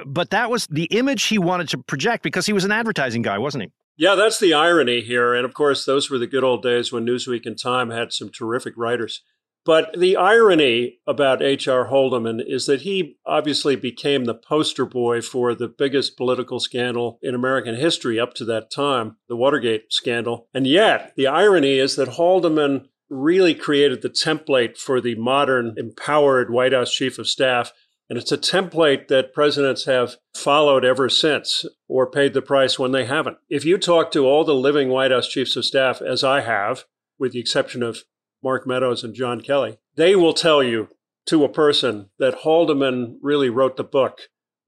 But 0.06 0.30
that 0.30 0.50
was 0.50 0.68
the 0.68 0.86
image 0.86 1.24
he 1.26 1.38
wanted 1.38 1.68
to 1.70 1.80
project 1.80 2.24
because 2.24 2.46
he 2.46 2.54
was 2.54 2.64
an 2.64 2.72
advertising 2.72 3.24
guy, 3.24 3.38
wasn't 3.38 3.66
he? 3.66 3.72
Yeah, 3.96 4.16
that's 4.16 4.40
the 4.40 4.54
irony 4.54 5.02
here. 5.02 5.34
And 5.34 5.46
of 5.46 5.54
course, 5.54 5.86
those 5.86 6.10
were 6.10 6.18
the 6.18 6.28
good 6.28 6.44
old 6.44 6.64
days 6.64 6.92
when 6.92 7.06
Newsweek 7.06 7.46
and 7.46 7.60
Time 7.60 7.90
had 7.90 8.12
some 8.12 8.30
terrific 8.30 8.74
writers. 8.76 9.22
But 9.66 9.98
the 9.98 10.18
irony 10.18 11.00
about 11.08 11.42
H.R. 11.42 11.86
Haldeman 11.86 12.42
is 12.46 12.66
that 12.66 12.82
he 12.82 13.18
obviously 13.26 13.78
became 13.78 14.26
the 14.26 14.36
poster 14.36 14.86
boy 14.86 15.22
for 15.22 15.56
the 15.56 15.70
biggest 15.70 16.18
political 16.18 16.60
scandal 16.60 17.18
in 17.22 17.34
American 17.34 17.76
history 17.76 18.20
up 18.20 18.34
to 18.36 18.46
that 18.46 18.70
time, 18.70 19.18
the 19.30 19.38
Watergate 19.38 19.94
scandal. 19.94 20.50
And 20.54 20.68
yet, 20.68 21.14
the 21.16 21.28
irony 21.28 21.80
is 21.80 21.96
that 21.96 22.10
Haldeman 22.10 22.90
really 23.10 23.56
created 23.56 24.02
the 24.02 24.10
template 24.10 24.78
for 24.78 25.00
the 25.00 25.16
modern, 25.16 25.76
empowered 25.78 26.50
White 26.50 26.74
House 26.74 26.94
chief 26.94 27.18
of 27.18 27.28
staff 27.28 27.72
and 28.14 28.22
it's 28.22 28.32
a 28.32 28.38
template 28.38 29.08
that 29.08 29.34
presidents 29.34 29.86
have 29.86 30.18
followed 30.36 30.86
ever 30.86 31.10
since 31.10 31.66
or 31.88 32.06
paid 32.06 32.36
the 32.36 32.44
price 32.44 32.78
when 32.78 32.92
they 32.92 33.06
haven't. 33.06 33.38
If 33.50 33.66
you 33.66 33.80
talk 33.80 34.12
to 34.12 34.28
all 34.28 34.44
the 34.44 34.54
living 34.54 34.90
White 34.90 35.10
House 35.10 35.28
chiefs 35.28 35.56
of 35.56 35.66
staff, 35.66 36.00
as 36.00 36.24
I 36.24 36.42
have, 36.42 36.84
with 37.18 37.32
the 37.32 37.40
exception 37.40 37.82
of 37.82 38.04
Mark 38.44 38.68
Meadows 38.68 39.04
and 39.04 39.16
John 39.16 39.42
Kelly, 39.42 39.80
they 39.96 40.16
will 40.16 40.36
tell 40.36 40.62
you 40.62 40.90
to 41.26 41.44
a 41.44 41.50
person 41.50 42.12
that 42.20 42.42
Haldeman 42.44 43.18
really 43.20 43.50
wrote 43.50 43.78
the 43.78 43.84
book 43.84 44.20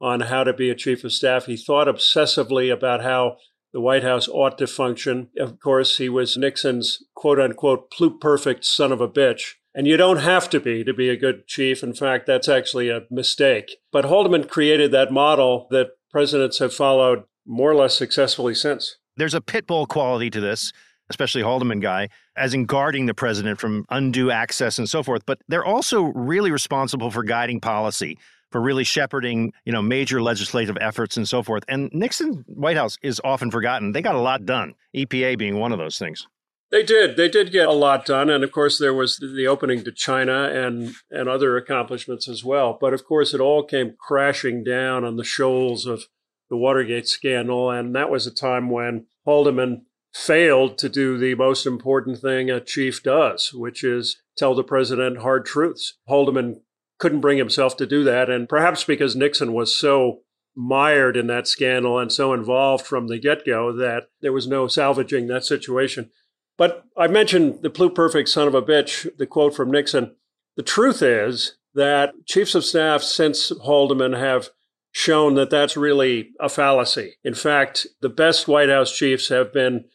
on 0.02 0.22
how 0.22 0.44
to 0.44 0.52
be 0.52 0.72
a 0.72 0.76
chief 0.76 1.04
of 1.04 1.14
staff. 1.14 1.46
He 1.46 1.56
thought 1.56 1.86
obsessively 1.86 2.74
about 2.74 3.04
how 3.04 3.38
the 3.74 3.80
White 3.80 4.02
House 4.02 4.28
ought 4.28 4.58
to 4.58 4.66
function. 4.66 5.30
Of 5.38 5.60
course, 5.60 6.00
he 6.00 6.10
was 6.10 6.36
Nixon's 6.36 7.04
quote 7.14 7.40
unquote 7.40 7.92
pluperfect 7.92 8.64
son 8.64 8.92
of 8.92 9.02
a 9.02 9.08
bitch 9.08 9.52
and 9.76 9.86
you 9.86 9.98
don't 9.98 10.18
have 10.18 10.50
to 10.52 10.60
be 10.62 10.84
to 10.86 10.94
be 10.94 11.10
a 11.10 11.18
good 11.18 11.46
chief. 11.48 11.84
In 11.84 11.94
fact, 11.94 12.26
that's 12.26 12.48
actually 12.48 12.90
a 12.90 13.04
mistake. 13.12 13.76
But 13.92 14.06
Haldeman 14.06 14.48
created 14.48 14.92
that 14.94 15.12
model 15.12 15.68
that 15.70 15.90
presidents 16.10 16.60
have 16.60 16.74
followed 16.74 17.26
more 17.46 17.72
or 17.72 17.76
less 17.76 17.94
successfully 17.94 18.56
since. 18.56 18.98
There's 19.18 19.34
a 19.34 19.42
pit 19.42 19.68
bull 19.68 19.86
quality 19.86 20.30
to 20.30 20.40
this, 20.40 20.72
especially 21.10 21.44
Haldeman 21.44 21.82
guy, 21.82 22.08
as 22.38 22.54
in 22.54 22.66
guarding 22.66 23.06
the 23.06 23.14
president 23.14 23.60
from 23.60 23.86
undue 23.90 24.32
access 24.32 24.80
and 24.80 24.90
so 24.90 25.04
forth. 25.04 25.24
But 25.26 25.40
they're 25.50 25.66
also 25.66 26.04
really 26.04 26.52
responsible 26.52 27.12
for 27.12 27.24
guiding 27.24 27.60
policy, 27.60 28.18
for 28.52 28.62
really 28.62 28.86
shepherding, 28.86 29.52
you 29.66 29.74
know, 29.74 29.82
major 29.82 30.22
legislative 30.22 30.78
efforts 30.80 31.18
and 31.18 31.28
so 31.28 31.44
forth. 31.44 31.64
And 31.68 31.90
Nixon 31.92 32.46
White 32.48 32.78
House 32.78 32.98
is 33.04 33.20
often 33.26 33.52
forgotten. 33.52 33.92
They 33.92 34.02
got 34.02 34.16
a 34.16 34.22
lot 34.22 34.46
done, 34.46 34.74
EPA 34.96 35.38
being 35.38 35.60
one 35.60 35.74
of 35.74 35.80
those 35.80 35.98
things. 35.98 36.26
They 36.72 36.84
did. 36.84 37.16
They 37.16 37.30
did 37.30 37.52
get 37.52 37.68
a 37.68 37.74
lot 37.74 38.06
done, 38.06 38.30
and 38.30 38.44
of 38.44 38.52
course 38.52 38.78
there 38.78 38.94
was 38.94 39.18
the 39.18 39.48
opening 39.48 39.84
to 39.84 39.92
China 39.92 40.50
and 40.50 40.94
and 41.12 41.30
other 41.30 41.58
accomplishments 41.58 42.28
as 42.28 42.44
well. 42.44 42.78
But 42.80 42.94
of 42.94 43.06
course, 43.06 43.34
it 43.34 43.40
all 43.40 43.64
came 43.64 43.96
crashing 44.00 44.64
down 44.64 45.04
on 45.04 45.16
the 45.16 45.24
shoals 45.24 45.86
of 45.86 46.06
the 46.50 46.58
Watergate 46.58 47.08
scandal, 47.08 47.70
and 47.70 47.96
that 47.96 48.10
was 48.10 48.26
a 48.26 48.34
time 48.34 48.70
when 48.70 49.06
Haldeman 49.26 49.86
failed 50.14 50.78
to 50.78 50.90
do 50.90 51.18
the 51.18 51.36
most 51.36 51.66
important 51.66 52.20
thing 52.20 52.50
a 52.50 52.62
chief 52.62 53.04
does, 53.04 53.52
which 53.54 53.84
is 53.84 54.22
tell 54.38 54.56
the 54.56 54.64
president 54.64 55.20
hard 55.20 55.46
truths. 55.46 55.98
Haldeman 56.08 56.62
couldn't 56.98 57.22
bring 57.22 57.38
himself 57.38 57.76
to 57.78 57.86
do 57.86 58.04
that, 58.04 58.30
and 58.30 58.50
perhaps 58.50 58.84
because 58.84 59.16
Nixon 59.16 59.54
was 59.54 59.78
so 59.78 60.22
mired 60.56 61.18
in 61.18 61.28
that 61.28 61.48
scandal 61.48 62.00
and 62.00 62.12
so 62.12 62.34
involved 62.34 62.86
from 62.86 63.08
the 63.08 63.20
get 63.20 63.46
go 63.46 63.74
that 63.74 64.08
there 64.22 64.32
was 64.32 64.48
no 64.48 64.68
salvaging 64.68 65.28
that 65.28 65.44
situation. 65.44 66.10
But 66.58 66.86
I 66.98 67.08
mentioned 67.08 67.62
the 67.62 67.70
pluperfect 67.70 68.30
son 68.30 68.48
of 68.48 68.56
a 68.56 68.62
bitch, 68.62 69.10
the 69.18 69.28
quote 69.28 69.56
from 69.56 69.72
Nixon. 69.72 70.16
The 70.56 70.64
truth 70.64 71.02
is 71.02 71.58
that 71.74 72.14
chiefs 72.26 72.56
of 72.56 72.64
staff 72.64 73.02
since 73.04 73.52
Haldeman 73.66 74.14
have 74.14 74.50
shown 74.92 75.36
that 75.36 75.50
that's 75.50 75.76
really 75.76 76.32
a 76.40 76.48
fallacy. 76.48 77.16
In 77.24 77.34
fact, 77.34 77.86
the 78.02 78.10
best 78.10 78.48
White 78.48 78.70
House 78.70 78.96
chiefs 78.96 79.28
have 79.28 79.52
been 79.52 79.86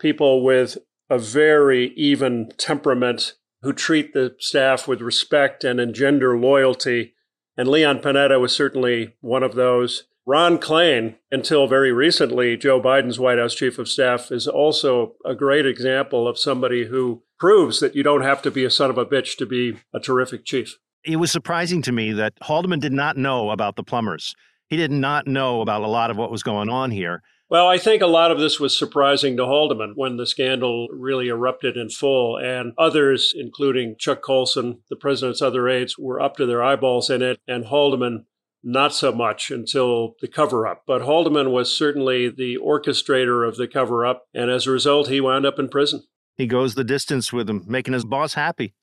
people 0.00 0.42
with 0.42 0.78
a 1.08 1.18
very 1.18 1.92
even 1.94 2.50
temperament 2.58 3.34
who 3.62 3.72
treat 3.72 4.12
the 4.12 4.34
staff 4.40 4.88
with 4.88 5.00
respect 5.00 5.62
and 5.62 5.78
engender 5.78 6.36
loyalty. 6.36 7.14
And 7.56 7.68
Leon 7.68 8.00
Panetta 8.00 8.40
was 8.40 8.54
certainly 8.54 9.14
one 9.20 9.44
of 9.44 9.54
those. 9.54 10.04
Ron 10.28 10.58
Klain, 10.58 11.14
until 11.32 11.66
very 11.66 11.90
recently, 11.90 12.54
Joe 12.54 12.82
Biden's 12.82 13.18
White 13.18 13.38
House 13.38 13.54
chief 13.54 13.78
of 13.78 13.88
staff, 13.88 14.30
is 14.30 14.46
also 14.46 15.14
a 15.24 15.34
great 15.34 15.64
example 15.64 16.28
of 16.28 16.38
somebody 16.38 16.84
who 16.84 17.22
proves 17.38 17.80
that 17.80 17.94
you 17.94 18.02
don't 18.02 18.20
have 18.20 18.42
to 18.42 18.50
be 18.50 18.62
a 18.66 18.70
son 18.70 18.90
of 18.90 18.98
a 18.98 19.06
bitch 19.06 19.38
to 19.38 19.46
be 19.46 19.78
a 19.94 19.98
terrific 19.98 20.44
chief. 20.44 20.76
It 21.02 21.16
was 21.16 21.32
surprising 21.32 21.80
to 21.80 21.92
me 21.92 22.12
that 22.12 22.34
Haldeman 22.42 22.78
did 22.78 22.92
not 22.92 23.16
know 23.16 23.48
about 23.48 23.76
the 23.76 23.82
plumbers. 23.82 24.34
He 24.68 24.76
did 24.76 24.90
not 24.90 25.26
know 25.26 25.62
about 25.62 25.80
a 25.80 25.86
lot 25.86 26.10
of 26.10 26.18
what 26.18 26.30
was 26.30 26.42
going 26.42 26.68
on 26.68 26.90
here. 26.90 27.22
Well, 27.48 27.66
I 27.66 27.78
think 27.78 28.02
a 28.02 28.06
lot 28.06 28.30
of 28.30 28.38
this 28.38 28.60
was 28.60 28.78
surprising 28.78 29.34
to 29.38 29.46
Haldeman 29.46 29.94
when 29.94 30.18
the 30.18 30.26
scandal 30.26 30.88
really 30.92 31.28
erupted 31.28 31.78
in 31.78 31.88
full, 31.88 32.36
and 32.36 32.74
others, 32.76 33.32
including 33.34 33.96
Chuck 33.98 34.20
Colson, 34.22 34.82
the 34.90 34.96
president's 34.96 35.40
other 35.40 35.70
aides, 35.70 35.96
were 35.96 36.20
up 36.20 36.36
to 36.36 36.44
their 36.44 36.62
eyeballs 36.62 37.08
in 37.08 37.22
it, 37.22 37.40
and 37.48 37.64
Haldeman 37.64 38.26
not 38.62 38.94
so 38.94 39.12
much 39.12 39.50
until 39.50 40.14
the 40.20 40.28
cover 40.28 40.66
up. 40.66 40.82
But 40.86 41.02
Haldeman 41.02 41.52
was 41.52 41.74
certainly 41.74 42.28
the 42.28 42.58
orchestrator 42.58 43.46
of 43.46 43.56
the 43.56 43.68
cover 43.68 44.04
up. 44.04 44.24
And 44.34 44.50
as 44.50 44.66
a 44.66 44.70
result, 44.70 45.08
he 45.08 45.20
wound 45.20 45.46
up 45.46 45.58
in 45.58 45.68
prison. 45.68 46.02
He 46.36 46.46
goes 46.46 46.74
the 46.74 46.84
distance 46.84 47.32
with 47.32 47.48
him, 47.48 47.64
making 47.66 47.94
his 47.94 48.04
boss 48.04 48.34
happy, 48.34 48.74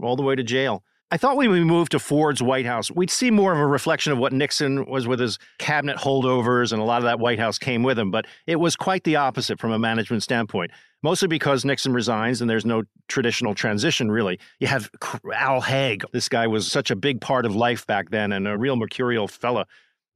all 0.00 0.16
the 0.16 0.22
way 0.22 0.34
to 0.34 0.42
jail. 0.42 0.84
I 1.10 1.16
thought 1.16 1.38
when 1.38 1.50
we 1.50 1.64
moved 1.64 1.92
to 1.92 1.98
Ford's 1.98 2.42
White 2.42 2.66
House, 2.66 2.90
we'd 2.90 3.10
see 3.10 3.30
more 3.30 3.54
of 3.54 3.58
a 3.58 3.66
reflection 3.66 4.12
of 4.12 4.18
what 4.18 4.34
Nixon 4.34 4.84
was 4.84 5.06
with 5.06 5.20
his 5.20 5.38
cabinet 5.56 5.96
holdovers, 5.96 6.70
and 6.70 6.82
a 6.82 6.84
lot 6.84 6.98
of 6.98 7.04
that 7.04 7.18
White 7.18 7.38
House 7.38 7.56
came 7.58 7.82
with 7.82 7.98
him. 7.98 8.10
But 8.10 8.26
it 8.46 8.56
was 8.56 8.76
quite 8.76 9.04
the 9.04 9.16
opposite 9.16 9.58
from 9.58 9.72
a 9.72 9.78
management 9.78 10.22
standpoint, 10.22 10.70
mostly 11.02 11.26
because 11.26 11.64
Nixon 11.64 11.94
resigns 11.94 12.42
and 12.42 12.50
there's 12.50 12.66
no 12.66 12.82
traditional 13.08 13.54
transition, 13.54 14.10
really. 14.10 14.38
You 14.60 14.66
have 14.66 14.90
Al 15.32 15.62
Haig. 15.62 16.04
This 16.12 16.28
guy 16.28 16.46
was 16.46 16.70
such 16.70 16.90
a 16.90 16.96
big 16.96 17.22
part 17.22 17.46
of 17.46 17.56
life 17.56 17.86
back 17.86 18.10
then 18.10 18.30
and 18.30 18.46
a 18.46 18.58
real 18.58 18.76
mercurial 18.76 19.28
fella. 19.28 19.64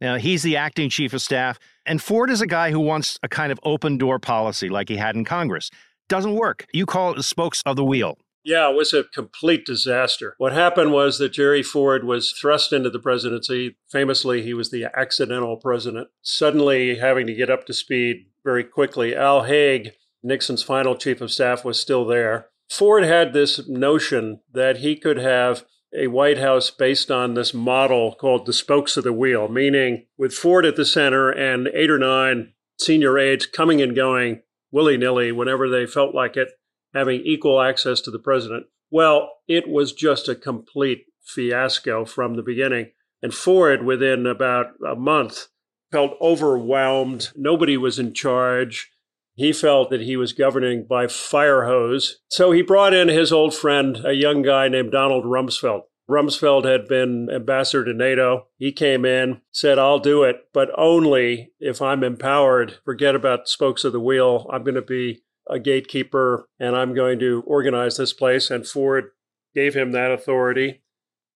Now, 0.02 0.16
he's 0.16 0.42
the 0.42 0.58
acting 0.58 0.90
chief 0.90 1.14
of 1.14 1.22
staff. 1.22 1.58
And 1.86 2.02
Ford 2.02 2.28
is 2.28 2.42
a 2.42 2.46
guy 2.46 2.70
who 2.70 2.80
wants 2.80 3.18
a 3.22 3.28
kind 3.28 3.50
of 3.50 3.58
open 3.62 3.96
door 3.96 4.18
policy 4.18 4.68
like 4.68 4.90
he 4.90 4.96
had 4.98 5.16
in 5.16 5.24
Congress. 5.24 5.70
Doesn't 6.10 6.34
work. 6.34 6.66
You 6.74 6.84
call 6.84 7.12
it 7.12 7.16
the 7.16 7.22
spokes 7.22 7.62
of 7.64 7.76
the 7.76 7.84
wheel. 7.84 8.18
Yeah, 8.44 8.70
it 8.70 8.76
was 8.76 8.92
a 8.92 9.04
complete 9.04 9.64
disaster. 9.64 10.34
What 10.38 10.52
happened 10.52 10.92
was 10.92 11.18
that 11.18 11.32
Jerry 11.32 11.62
Ford 11.62 12.04
was 12.04 12.32
thrust 12.32 12.72
into 12.72 12.90
the 12.90 12.98
presidency. 12.98 13.76
Famously, 13.90 14.42
he 14.42 14.52
was 14.52 14.70
the 14.70 14.86
accidental 14.96 15.56
president, 15.56 16.08
suddenly 16.22 16.96
having 16.96 17.26
to 17.28 17.34
get 17.34 17.50
up 17.50 17.66
to 17.66 17.72
speed 17.72 18.26
very 18.44 18.64
quickly. 18.64 19.14
Al 19.14 19.44
Haig, 19.44 19.92
Nixon's 20.22 20.62
final 20.62 20.96
chief 20.96 21.20
of 21.20 21.30
staff, 21.30 21.64
was 21.64 21.78
still 21.78 22.04
there. 22.04 22.48
Ford 22.68 23.04
had 23.04 23.32
this 23.32 23.68
notion 23.68 24.40
that 24.52 24.78
he 24.78 24.96
could 24.96 25.18
have 25.18 25.64
a 25.94 26.06
White 26.06 26.38
House 26.38 26.70
based 26.70 27.10
on 27.10 27.34
this 27.34 27.52
model 27.52 28.14
called 28.14 28.46
the 28.46 28.52
spokes 28.52 28.96
of 28.96 29.04
the 29.04 29.12
wheel, 29.12 29.48
meaning 29.48 30.06
with 30.16 30.32
Ford 30.32 30.64
at 30.64 30.76
the 30.76 30.86
center 30.86 31.30
and 31.30 31.68
eight 31.74 31.90
or 31.90 31.98
nine 31.98 32.54
senior 32.78 33.18
aides 33.18 33.46
coming 33.46 33.82
and 33.82 33.94
going 33.94 34.42
willy 34.70 34.96
nilly 34.96 35.30
whenever 35.30 35.68
they 35.68 35.86
felt 35.86 36.14
like 36.14 36.36
it 36.36 36.48
having 36.94 37.20
equal 37.22 37.60
access 37.60 38.00
to 38.02 38.10
the 38.10 38.18
president. 38.18 38.66
Well, 38.90 39.30
it 39.48 39.68
was 39.68 39.92
just 39.92 40.28
a 40.28 40.34
complete 40.34 41.06
fiasco 41.24 42.04
from 42.04 42.34
the 42.34 42.42
beginning. 42.42 42.90
And 43.22 43.32
Ford, 43.32 43.84
within 43.84 44.26
about 44.26 44.72
a 44.86 44.96
month, 44.96 45.48
felt 45.90 46.16
overwhelmed. 46.20 47.30
Nobody 47.36 47.76
was 47.76 47.98
in 47.98 48.12
charge. 48.14 48.90
He 49.34 49.52
felt 49.52 49.90
that 49.90 50.02
he 50.02 50.16
was 50.16 50.32
governing 50.32 50.84
by 50.86 51.06
fire 51.06 51.64
hose. 51.64 52.20
So 52.28 52.52
he 52.52 52.62
brought 52.62 52.92
in 52.92 53.08
his 53.08 53.32
old 53.32 53.54
friend, 53.54 54.04
a 54.04 54.12
young 54.12 54.42
guy 54.42 54.68
named 54.68 54.92
Donald 54.92 55.24
Rumsfeld. 55.24 55.82
Rumsfeld 56.10 56.64
had 56.64 56.88
been 56.88 57.30
ambassador 57.30 57.84
to 57.84 57.94
NATO. 57.94 58.48
He 58.58 58.72
came 58.72 59.04
in, 59.04 59.40
said, 59.50 59.78
I'll 59.78 60.00
do 60.00 60.24
it, 60.24 60.48
but 60.52 60.68
only 60.76 61.52
if 61.60 61.80
I'm 61.80 62.04
empowered. 62.04 62.78
Forget 62.84 63.14
about 63.14 63.48
spokes 63.48 63.84
of 63.84 63.92
the 63.92 64.00
wheel. 64.00 64.46
I'm 64.52 64.64
going 64.64 64.74
to 64.74 64.82
be 64.82 65.22
a 65.48 65.58
gatekeeper 65.58 66.48
and 66.58 66.76
I'm 66.76 66.94
going 66.94 67.18
to 67.20 67.42
organize 67.46 67.96
this 67.96 68.12
place. 68.12 68.50
And 68.50 68.66
Ford 68.66 69.10
gave 69.54 69.74
him 69.74 69.92
that 69.92 70.12
authority. 70.12 70.82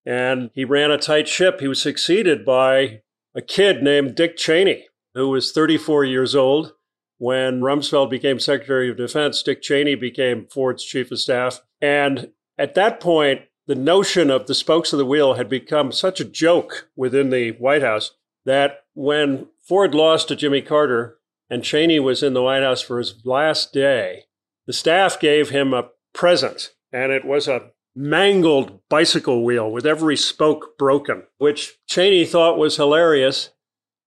And 0.04 0.50
he 0.54 0.64
ran 0.64 0.90
a 0.90 0.98
tight 0.98 1.28
ship. 1.28 1.60
He 1.60 1.68
was 1.68 1.82
succeeded 1.82 2.44
by 2.44 3.02
a 3.34 3.42
kid 3.42 3.82
named 3.82 4.14
Dick 4.14 4.36
Cheney, 4.36 4.86
who 5.14 5.28
was 5.28 5.52
34 5.52 6.04
years 6.04 6.34
old, 6.34 6.72
When 7.18 7.60
Rumsfeld 7.60 8.10
became 8.10 8.38
Secretary 8.38 8.90
of 8.90 8.96
Defense, 8.96 9.42
Dick 9.42 9.62
Cheney 9.62 9.94
became 9.94 10.46
Ford's 10.46 10.84
chief 10.84 11.10
of 11.10 11.18
staff. 11.18 11.60
And 11.80 12.30
at 12.56 12.74
that 12.74 13.00
point, 13.00 13.42
the 13.66 13.74
notion 13.74 14.30
of 14.30 14.46
the 14.46 14.54
spokes 14.54 14.92
of 14.92 14.98
the 14.98 15.04
wheel 15.04 15.34
had 15.34 15.48
become 15.48 15.92
such 15.92 16.20
a 16.20 16.24
joke 16.24 16.88
within 16.96 17.30
the 17.30 17.50
White 17.52 17.82
House 17.82 18.12
that 18.44 18.84
when 18.94 19.48
Ford 19.60 19.94
lost 19.94 20.28
to 20.28 20.36
Jimmy 20.36 20.62
Carter 20.62 21.15
and 21.48 21.62
Cheney 21.62 22.00
was 22.00 22.22
in 22.22 22.34
the 22.34 22.42
White 22.42 22.62
House 22.62 22.82
for 22.82 22.98
his 22.98 23.22
last 23.24 23.72
day, 23.72 24.24
the 24.66 24.72
staff 24.72 25.20
gave 25.20 25.50
him 25.50 25.72
a 25.72 25.90
present, 26.12 26.70
and 26.92 27.12
it 27.12 27.24
was 27.24 27.46
a 27.46 27.70
mangled 27.94 28.80
bicycle 28.88 29.44
wheel 29.44 29.70
with 29.70 29.86
every 29.86 30.16
spoke 30.16 30.76
broken, 30.78 31.22
which 31.38 31.76
Cheney 31.86 32.24
thought 32.24 32.58
was 32.58 32.76
hilarious. 32.76 33.50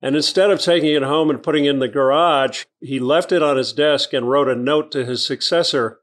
And 0.01 0.15
instead 0.15 0.49
of 0.49 0.61
taking 0.61 0.93
it 0.93 1.03
home 1.03 1.29
and 1.29 1.43
putting 1.43 1.65
it 1.65 1.71
in 1.71 1.79
the 1.79 1.87
garage, 1.87 2.63
he 2.79 2.99
left 2.99 3.31
it 3.31 3.43
on 3.43 3.57
his 3.57 3.73
desk 3.73 4.13
and 4.13 4.29
wrote 4.29 4.47
a 4.47 4.55
note 4.55 4.91
to 4.91 5.03
his 5.03 5.25
successor, 5.25 5.99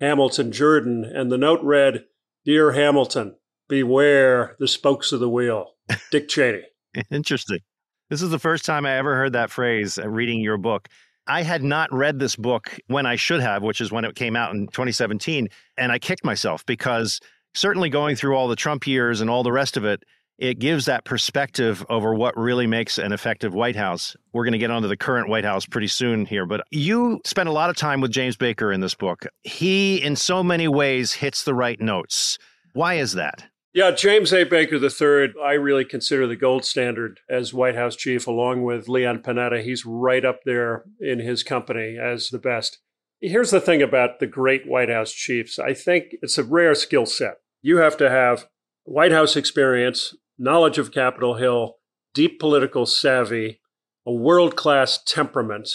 Hamilton 0.00 0.50
Jordan. 0.50 1.04
And 1.04 1.30
the 1.30 1.38
note 1.38 1.60
read, 1.62 2.06
Dear 2.44 2.72
Hamilton, 2.72 3.36
beware 3.68 4.56
the 4.58 4.66
spokes 4.66 5.12
of 5.12 5.20
the 5.20 5.28
wheel. 5.28 5.74
Dick 6.10 6.28
Cheney. 6.28 6.62
Interesting. 7.10 7.60
This 8.08 8.22
is 8.22 8.30
the 8.30 8.38
first 8.38 8.64
time 8.64 8.86
I 8.86 8.96
ever 8.98 9.16
heard 9.16 9.32
that 9.32 9.50
phrase 9.50 9.98
uh, 9.98 10.08
reading 10.08 10.40
your 10.40 10.58
book. 10.58 10.88
I 11.26 11.42
had 11.42 11.64
not 11.64 11.92
read 11.92 12.20
this 12.20 12.36
book 12.36 12.78
when 12.86 13.04
I 13.04 13.16
should 13.16 13.40
have, 13.40 13.64
which 13.64 13.80
is 13.80 13.90
when 13.90 14.04
it 14.04 14.14
came 14.14 14.36
out 14.36 14.54
in 14.54 14.68
2017. 14.68 15.48
And 15.76 15.90
I 15.90 15.98
kicked 15.98 16.24
myself 16.24 16.64
because 16.66 17.18
certainly 17.54 17.88
going 17.88 18.14
through 18.14 18.36
all 18.36 18.46
the 18.46 18.54
Trump 18.54 18.86
years 18.86 19.20
and 19.20 19.28
all 19.28 19.42
the 19.42 19.50
rest 19.50 19.76
of 19.76 19.84
it, 19.84 20.04
it 20.38 20.60
gives 20.60 20.84
that 20.84 21.04
perspective 21.04 21.84
over 21.88 22.14
what 22.14 22.36
really 22.36 22.68
makes 22.68 22.98
an 22.98 23.12
effective 23.12 23.54
White 23.54 23.74
House. 23.74 24.14
We're 24.32 24.44
going 24.44 24.52
to 24.52 24.58
get 24.58 24.70
onto 24.70 24.86
the 24.86 24.96
current 24.96 25.28
White 25.28 25.44
House 25.44 25.66
pretty 25.66 25.88
soon 25.88 26.26
here, 26.26 26.46
but 26.46 26.60
you 26.70 27.20
spent 27.24 27.48
a 27.48 27.52
lot 27.52 27.70
of 27.70 27.76
time 27.76 28.00
with 28.00 28.12
James 28.12 28.36
Baker 28.36 28.70
in 28.70 28.80
this 28.80 28.94
book. 28.94 29.26
He, 29.42 30.00
in 30.00 30.14
so 30.14 30.44
many 30.44 30.68
ways, 30.68 31.12
hits 31.12 31.42
the 31.42 31.54
right 31.54 31.80
notes. 31.80 32.38
Why 32.74 32.94
is 32.94 33.14
that? 33.14 33.46
Yeah, 33.76 33.90
James 33.90 34.32
A. 34.32 34.44
Baker 34.44 34.76
III, 34.76 35.34
I 35.44 35.52
really 35.52 35.84
consider 35.84 36.26
the 36.26 36.34
gold 36.34 36.64
standard 36.64 37.20
as 37.28 37.52
White 37.52 37.74
House 37.74 37.94
chief, 37.94 38.26
along 38.26 38.62
with 38.62 38.88
Leon 38.88 39.18
Panetta. 39.18 39.62
He's 39.62 39.84
right 39.84 40.24
up 40.24 40.40
there 40.46 40.86
in 40.98 41.18
his 41.18 41.42
company 41.42 41.98
as 42.02 42.30
the 42.30 42.38
best. 42.38 42.78
Here's 43.20 43.50
the 43.50 43.60
thing 43.60 43.82
about 43.82 44.18
the 44.18 44.26
great 44.26 44.66
White 44.66 44.88
House 44.88 45.12
chiefs 45.12 45.58
I 45.58 45.74
think 45.74 46.16
it's 46.22 46.38
a 46.38 46.42
rare 46.42 46.74
skill 46.74 47.04
set. 47.04 47.34
You 47.60 47.76
have 47.76 47.98
to 47.98 48.08
have 48.08 48.46
White 48.84 49.12
House 49.12 49.36
experience, 49.36 50.16
knowledge 50.38 50.78
of 50.78 50.90
Capitol 50.90 51.34
Hill, 51.34 51.74
deep 52.14 52.40
political 52.40 52.86
savvy, 52.86 53.60
a 54.06 54.10
world 54.10 54.56
class 54.56 54.98
temperament, 55.04 55.68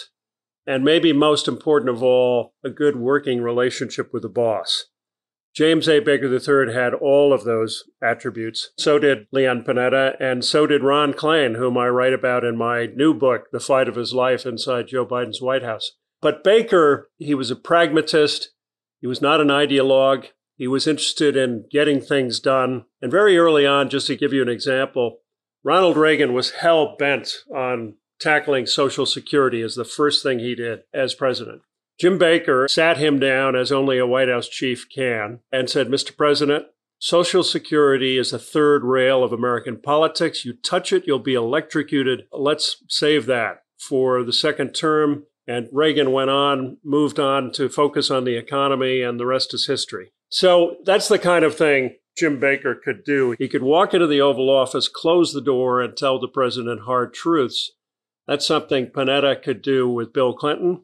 and 0.65 0.83
maybe 0.83 1.13
most 1.13 1.47
important 1.47 1.91
of 1.91 2.01
all, 2.01 2.55
a 2.65 2.71
good 2.71 2.95
working 2.95 3.43
relationship 3.43 4.09
with 4.11 4.23
the 4.23 4.27
boss. 4.27 4.85
James 5.53 5.89
A. 5.89 5.99
Baker 5.99 6.27
III 6.27 6.73
had 6.73 6.93
all 6.93 7.33
of 7.33 7.43
those 7.43 7.83
attributes. 8.01 8.71
So 8.77 8.99
did 8.99 9.27
Leon 9.31 9.63
Panetta, 9.63 10.15
and 10.19 10.45
so 10.45 10.65
did 10.65 10.83
Ron 10.83 11.13
Klain, 11.13 11.57
whom 11.57 11.77
I 11.77 11.87
write 11.89 12.13
about 12.13 12.45
in 12.45 12.57
my 12.57 12.85
new 12.85 13.13
book, 13.13 13.47
The 13.51 13.59
Fight 13.59 13.89
of 13.89 13.95
His 13.95 14.13
Life 14.13 14.45
Inside 14.45 14.87
Joe 14.87 15.05
Biden's 15.05 15.41
White 15.41 15.63
House. 15.63 15.91
But 16.21 16.43
Baker, 16.43 17.09
he 17.17 17.33
was 17.33 17.51
a 17.51 17.55
pragmatist. 17.55 18.51
He 18.99 19.07
was 19.07 19.21
not 19.21 19.41
an 19.41 19.47
ideologue. 19.47 20.27
He 20.55 20.67
was 20.67 20.87
interested 20.87 21.35
in 21.35 21.65
getting 21.71 21.99
things 21.99 22.39
done. 22.39 22.85
And 23.01 23.11
very 23.11 23.37
early 23.37 23.65
on, 23.65 23.89
just 23.89 24.07
to 24.07 24.15
give 24.15 24.31
you 24.31 24.43
an 24.43 24.49
example, 24.49 25.21
Ronald 25.63 25.97
Reagan 25.97 26.33
was 26.33 26.51
hell 26.51 26.95
bent 26.97 27.29
on 27.53 27.95
tackling 28.19 28.67
Social 28.67 29.05
Security 29.05 29.61
as 29.63 29.75
the 29.75 29.83
first 29.83 30.23
thing 30.23 30.39
he 30.39 30.55
did 30.55 30.81
as 30.93 31.15
president. 31.15 31.63
Jim 32.01 32.17
Baker 32.17 32.67
sat 32.67 32.97
him 32.97 33.19
down 33.19 33.55
as 33.55 33.71
only 33.71 33.99
a 33.99 34.07
White 34.07 34.27
House 34.27 34.49
chief 34.49 34.89
can 34.89 35.41
and 35.51 35.69
said, 35.69 35.87
Mr. 35.87 36.17
President, 36.17 36.65
Social 36.97 37.43
Security 37.43 38.17
is 38.17 38.33
a 38.33 38.39
third 38.39 38.83
rail 38.83 39.23
of 39.23 39.31
American 39.31 39.77
politics. 39.77 40.43
You 40.43 40.53
touch 40.53 40.91
it, 40.91 41.05
you'll 41.05 41.19
be 41.19 41.35
electrocuted. 41.35 42.23
Let's 42.31 42.83
save 42.87 43.27
that 43.27 43.65
for 43.77 44.23
the 44.23 44.33
second 44.33 44.73
term. 44.73 45.27
And 45.45 45.69
Reagan 45.71 46.11
went 46.11 46.31
on, 46.31 46.77
moved 46.83 47.19
on 47.19 47.51
to 47.51 47.69
focus 47.69 48.09
on 48.09 48.23
the 48.23 48.35
economy, 48.35 49.03
and 49.03 49.19
the 49.19 49.27
rest 49.27 49.53
is 49.53 49.67
history. 49.67 50.11
So 50.27 50.77
that's 50.83 51.07
the 51.07 51.19
kind 51.19 51.45
of 51.45 51.55
thing 51.55 51.97
Jim 52.17 52.39
Baker 52.39 52.73
could 52.73 53.03
do. 53.03 53.35
He 53.37 53.47
could 53.47 53.61
walk 53.61 53.93
into 53.93 54.07
the 54.07 54.21
Oval 54.21 54.49
Office, 54.49 54.87
close 54.87 55.33
the 55.33 55.39
door, 55.39 55.81
and 55.81 55.95
tell 55.95 56.19
the 56.19 56.27
president 56.27 56.81
hard 56.81 57.13
truths. 57.13 57.73
That's 58.25 58.47
something 58.47 58.87
Panetta 58.87 59.43
could 59.43 59.61
do 59.61 59.87
with 59.87 60.13
Bill 60.13 60.33
Clinton. 60.33 60.81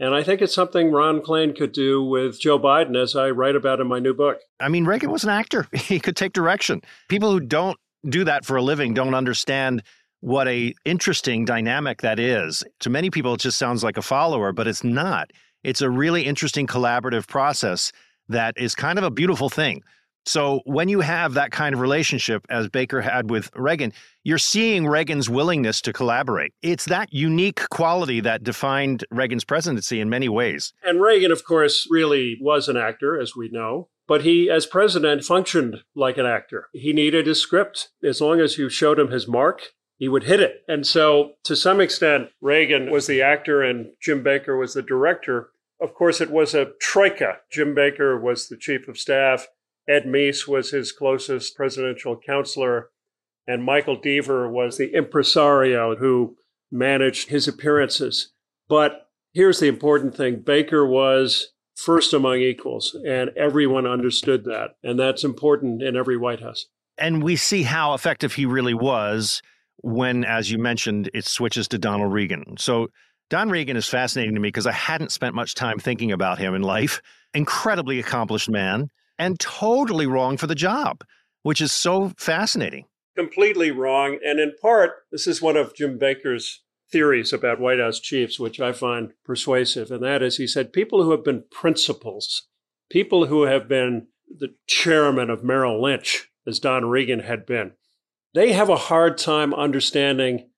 And 0.00 0.14
I 0.14 0.22
think 0.22 0.40
it's 0.40 0.54
something 0.54 0.90
Ron 0.90 1.20
Klain 1.20 1.54
could 1.54 1.72
do 1.72 2.02
with 2.02 2.40
Joe 2.40 2.58
Biden, 2.58 2.96
as 2.96 3.14
I 3.14 3.28
write 3.28 3.54
about 3.54 3.80
in 3.80 3.86
my 3.86 3.98
new 3.98 4.14
book. 4.14 4.40
I 4.58 4.70
mean, 4.70 4.86
Reagan 4.86 5.10
was 5.10 5.24
an 5.24 5.30
actor, 5.30 5.68
he 5.74 6.00
could 6.00 6.16
take 6.16 6.32
direction. 6.32 6.80
People 7.08 7.30
who 7.30 7.40
don't 7.40 7.78
do 8.08 8.24
that 8.24 8.46
for 8.46 8.56
a 8.56 8.62
living 8.62 8.94
don't 8.94 9.14
understand 9.14 9.82
what 10.20 10.48
a 10.48 10.74
interesting 10.86 11.44
dynamic 11.44 12.00
that 12.00 12.18
is. 12.18 12.64
To 12.80 12.90
many 12.90 13.10
people, 13.10 13.34
it 13.34 13.40
just 13.40 13.58
sounds 13.58 13.84
like 13.84 13.98
a 13.98 14.02
follower, 14.02 14.52
but 14.52 14.66
it's 14.66 14.82
not. 14.82 15.30
It's 15.62 15.82
a 15.82 15.90
really 15.90 16.22
interesting 16.22 16.66
collaborative 16.66 17.28
process 17.28 17.92
that 18.28 18.54
is 18.56 18.74
kind 18.74 18.98
of 18.98 19.04
a 19.04 19.10
beautiful 19.10 19.50
thing. 19.50 19.82
So 20.26 20.60
when 20.64 20.88
you 20.88 21.00
have 21.00 21.34
that 21.34 21.50
kind 21.50 21.74
of 21.74 21.80
relationship 21.80 22.46
as 22.50 22.68
Baker 22.68 23.00
had 23.00 23.30
with 23.30 23.50
Reagan, 23.54 23.92
you're 24.22 24.38
seeing 24.38 24.86
Reagan's 24.86 25.30
willingness 25.30 25.80
to 25.82 25.92
collaborate. 25.92 26.52
It's 26.62 26.84
that 26.86 27.12
unique 27.12 27.68
quality 27.70 28.20
that 28.20 28.44
defined 28.44 29.04
Reagan's 29.10 29.44
presidency 29.44 30.00
in 30.00 30.10
many 30.10 30.28
ways. 30.28 30.72
And 30.82 31.00
Reagan, 31.00 31.32
of 31.32 31.44
course, 31.44 31.86
really 31.90 32.36
was 32.40 32.68
an 32.68 32.76
actor, 32.76 33.18
as 33.18 33.34
we 33.34 33.48
know. 33.48 33.88
But 34.06 34.22
he, 34.22 34.50
as 34.50 34.66
president, 34.66 35.24
functioned 35.24 35.84
like 35.94 36.18
an 36.18 36.26
actor. 36.26 36.68
He 36.72 36.92
needed 36.92 37.28
a 37.28 37.34
script. 37.34 37.90
As 38.02 38.20
long 38.20 38.40
as 38.40 38.58
you 38.58 38.68
showed 38.68 38.98
him 38.98 39.10
his 39.10 39.28
mark, 39.28 39.68
he 39.98 40.08
would 40.08 40.24
hit 40.24 40.40
it. 40.40 40.64
And 40.66 40.86
so, 40.86 41.34
to 41.44 41.54
some 41.54 41.80
extent, 41.80 42.30
Reagan 42.40 42.90
was 42.90 43.06
the 43.06 43.22
actor 43.22 43.62
and 43.62 43.92
Jim 44.02 44.22
Baker 44.22 44.56
was 44.56 44.74
the 44.74 44.82
director. 44.82 45.50
Of 45.80 45.94
course, 45.94 46.20
it 46.20 46.30
was 46.30 46.54
a 46.54 46.72
troika. 46.80 47.38
Jim 47.52 47.74
Baker 47.74 48.18
was 48.20 48.48
the 48.48 48.56
chief 48.56 48.88
of 48.88 48.98
staff. 48.98 49.46
Ed 49.90 50.04
Meese 50.04 50.46
was 50.46 50.70
his 50.70 50.92
closest 50.92 51.56
presidential 51.56 52.16
counselor, 52.16 52.90
and 53.46 53.64
Michael 53.64 54.00
Deaver 54.00 54.48
was 54.48 54.78
the 54.78 54.94
impresario 54.94 55.96
who 55.96 56.36
managed 56.70 57.28
his 57.28 57.48
appearances. 57.48 58.32
But 58.68 59.08
here's 59.34 59.58
the 59.58 59.66
important 59.66 60.16
thing 60.16 60.42
Baker 60.46 60.86
was 60.86 61.52
first 61.74 62.12
among 62.12 62.36
equals, 62.36 62.96
and 63.04 63.30
everyone 63.36 63.84
understood 63.84 64.44
that. 64.44 64.76
And 64.84 64.98
that's 64.98 65.24
important 65.24 65.82
in 65.82 65.96
every 65.96 66.16
White 66.16 66.40
House. 66.40 66.66
And 66.96 67.20
we 67.20 67.34
see 67.34 67.64
how 67.64 67.94
effective 67.94 68.34
he 68.34 68.46
really 68.46 68.74
was 68.74 69.42
when, 69.78 70.24
as 70.24 70.52
you 70.52 70.58
mentioned, 70.58 71.10
it 71.14 71.24
switches 71.24 71.66
to 71.68 71.78
Donald 71.78 72.12
Regan. 72.12 72.56
So, 72.58 72.88
Don 73.28 73.48
Regan 73.48 73.76
is 73.76 73.88
fascinating 73.88 74.34
to 74.34 74.40
me 74.40 74.48
because 74.48 74.66
I 74.66 74.72
hadn't 74.72 75.12
spent 75.12 75.34
much 75.34 75.54
time 75.54 75.78
thinking 75.78 76.12
about 76.12 76.38
him 76.38 76.54
in 76.54 76.62
life. 76.62 77.00
Incredibly 77.32 77.98
accomplished 78.00 78.50
man 78.50 78.90
and 79.20 79.38
totally 79.38 80.06
wrong 80.06 80.38
for 80.38 80.46
the 80.46 80.54
job, 80.54 81.04
which 81.42 81.60
is 81.60 81.70
so 81.70 82.12
fascinating. 82.16 82.86
Completely 83.14 83.70
wrong. 83.70 84.18
And 84.24 84.40
in 84.40 84.54
part, 84.62 84.92
this 85.12 85.26
is 85.26 85.42
one 85.42 85.58
of 85.58 85.74
Jim 85.74 85.98
Baker's 85.98 86.62
theories 86.90 87.30
about 87.30 87.60
White 87.60 87.78
House 87.78 88.00
chiefs, 88.00 88.40
which 88.40 88.60
I 88.60 88.72
find 88.72 89.12
persuasive. 89.24 89.90
And 89.90 90.02
that 90.02 90.22
is, 90.22 90.38
he 90.38 90.46
said, 90.46 90.72
people 90.72 91.02
who 91.02 91.10
have 91.10 91.22
been 91.22 91.44
principals, 91.52 92.48
people 92.90 93.26
who 93.26 93.42
have 93.42 93.68
been 93.68 94.06
the 94.26 94.54
chairman 94.66 95.28
of 95.28 95.44
Merrill 95.44 95.82
Lynch, 95.82 96.30
as 96.46 96.58
Don 96.58 96.86
Regan 96.86 97.20
had 97.20 97.44
been, 97.44 97.72
they 98.32 98.52
have 98.52 98.70
a 98.70 98.76
hard 98.76 99.18
time 99.18 99.52
understanding 99.52 100.48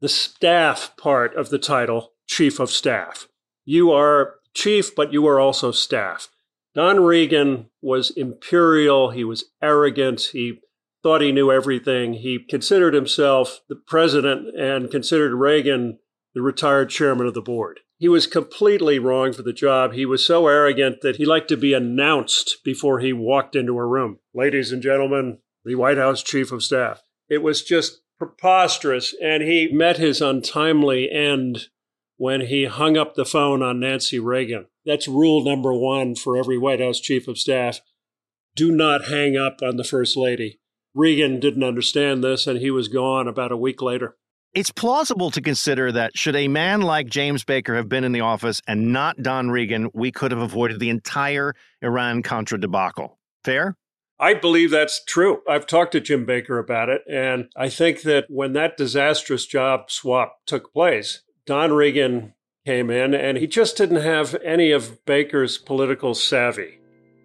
the 0.00 0.08
staff 0.08 0.96
part 0.96 1.34
of 1.34 1.48
the 1.48 1.58
title, 1.58 2.12
chief 2.28 2.60
of 2.60 2.70
staff. 2.70 3.26
You 3.64 3.90
are 3.90 4.36
chief, 4.54 4.94
but 4.94 5.12
you 5.12 5.26
are 5.26 5.40
also 5.40 5.72
staff. 5.72 6.28
Don 6.74 7.00
Regan 7.00 7.70
was 7.80 8.10
imperial. 8.10 9.10
He 9.10 9.24
was 9.24 9.44
arrogant. 9.62 10.30
He 10.32 10.60
thought 11.02 11.20
he 11.20 11.32
knew 11.32 11.52
everything. 11.52 12.14
He 12.14 12.38
considered 12.38 12.94
himself 12.94 13.60
the 13.68 13.76
president 13.76 14.58
and 14.58 14.90
considered 14.90 15.34
Reagan 15.34 15.98
the 16.34 16.42
retired 16.42 16.90
chairman 16.90 17.26
of 17.26 17.34
the 17.34 17.42
board. 17.42 17.80
He 17.98 18.08
was 18.08 18.26
completely 18.26 18.98
wrong 18.98 19.32
for 19.32 19.42
the 19.42 19.52
job. 19.52 19.92
He 19.92 20.04
was 20.04 20.26
so 20.26 20.48
arrogant 20.48 21.00
that 21.02 21.16
he 21.16 21.24
liked 21.24 21.48
to 21.48 21.56
be 21.56 21.72
announced 21.72 22.58
before 22.64 22.98
he 22.98 23.12
walked 23.12 23.54
into 23.54 23.78
a 23.78 23.86
room. 23.86 24.18
Ladies 24.34 24.72
and 24.72 24.82
gentlemen, 24.82 25.38
the 25.64 25.76
White 25.76 25.96
House 25.96 26.22
chief 26.22 26.50
of 26.50 26.64
staff. 26.64 27.02
It 27.28 27.42
was 27.42 27.62
just 27.62 28.00
preposterous. 28.18 29.14
And 29.22 29.42
he 29.42 29.68
met 29.72 29.98
his 29.98 30.20
untimely 30.20 31.10
end 31.10 31.68
when 32.16 32.42
he 32.42 32.64
hung 32.64 32.96
up 32.96 33.14
the 33.14 33.24
phone 33.24 33.62
on 33.62 33.80
Nancy 33.80 34.18
Reagan. 34.18 34.66
That's 34.84 35.08
rule 35.08 35.44
number 35.44 35.72
one 35.72 36.14
for 36.14 36.36
every 36.36 36.58
White 36.58 36.80
House 36.80 37.00
chief 37.00 37.26
of 37.28 37.38
staff. 37.38 37.80
Do 38.54 38.70
not 38.70 39.06
hang 39.06 39.36
up 39.36 39.60
on 39.62 39.76
the 39.76 39.84
First 39.84 40.16
Lady. 40.16 40.60
Reagan 40.94 41.40
didn't 41.40 41.64
understand 41.64 42.22
this, 42.22 42.46
and 42.46 42.60
he 42.60 42.70
was 42.70 42.86
gone 42.88 43.26
about 43.26 43.50
a 43.50 43.56
week 43.56 43.82
later. 43.82 44.16
It's 44.54 44.70
plausible 44.70 45.32
to 45.32 45.40
consider 45.40 45.90
that 45.90 46.16
should 46.16 46.36
a 46.36 46.46
man 46.46 46.80
like 46.80 47.08
James 47.08 47.42
Baker 47.42 47.74
have 47.74 47.88
been 47.88 48.04
in 48.04 48.12
the 48.12 48.20
office 48.20 48.62
and 48.68 48.92
not 48.92 49.20
Don 49.20 49.50
Regan, 49.50 49.90
we 49.92 50.12
could 50.12 50.30
have 50.30 50.40
avoided 50.40 50.78
the 50.78 50.90
entire 50.90 51.54
Iran 51.82 52.22
Contra 52.22 52.60
debacle. 52.60 53.18
Fair? 53.42 53.76
I 54.20 54.34
believe 54.34 54.70
that's 54.70 55.02
true. 55.04 55.40
I've 55.48 55.66
talked 55.66 55.90
to 55.92 56.00
Jim 56.00 56.24
Baker 56.24 56.58
about 56.58 56.88
it, 56.88 57.02
and 57.10 57.48
I 57.56 57.68
think 57.68 58.02
that 58.02 58.26
when 58.28 58.52
that 58.52 58.76
disastrous 58.76 59.44
job 59.44 59.90
swap 59.90 60.38
took 60.46 60.72
place, 60.72 61.23
Don 61.46 61.72
Regan 61.72 62.32
came 62.64 62.90
in 62.90 63.12
and 63.12 63.36
he 63.36 63.46
just 63.46 63.76
didn't 63.76 64.02
have 64.02 64.34
any 64.42 64.70
of 64.70 65.04
Baker's 65.04 65.58
political 65.58 66.14
savvy. 66.14 66.80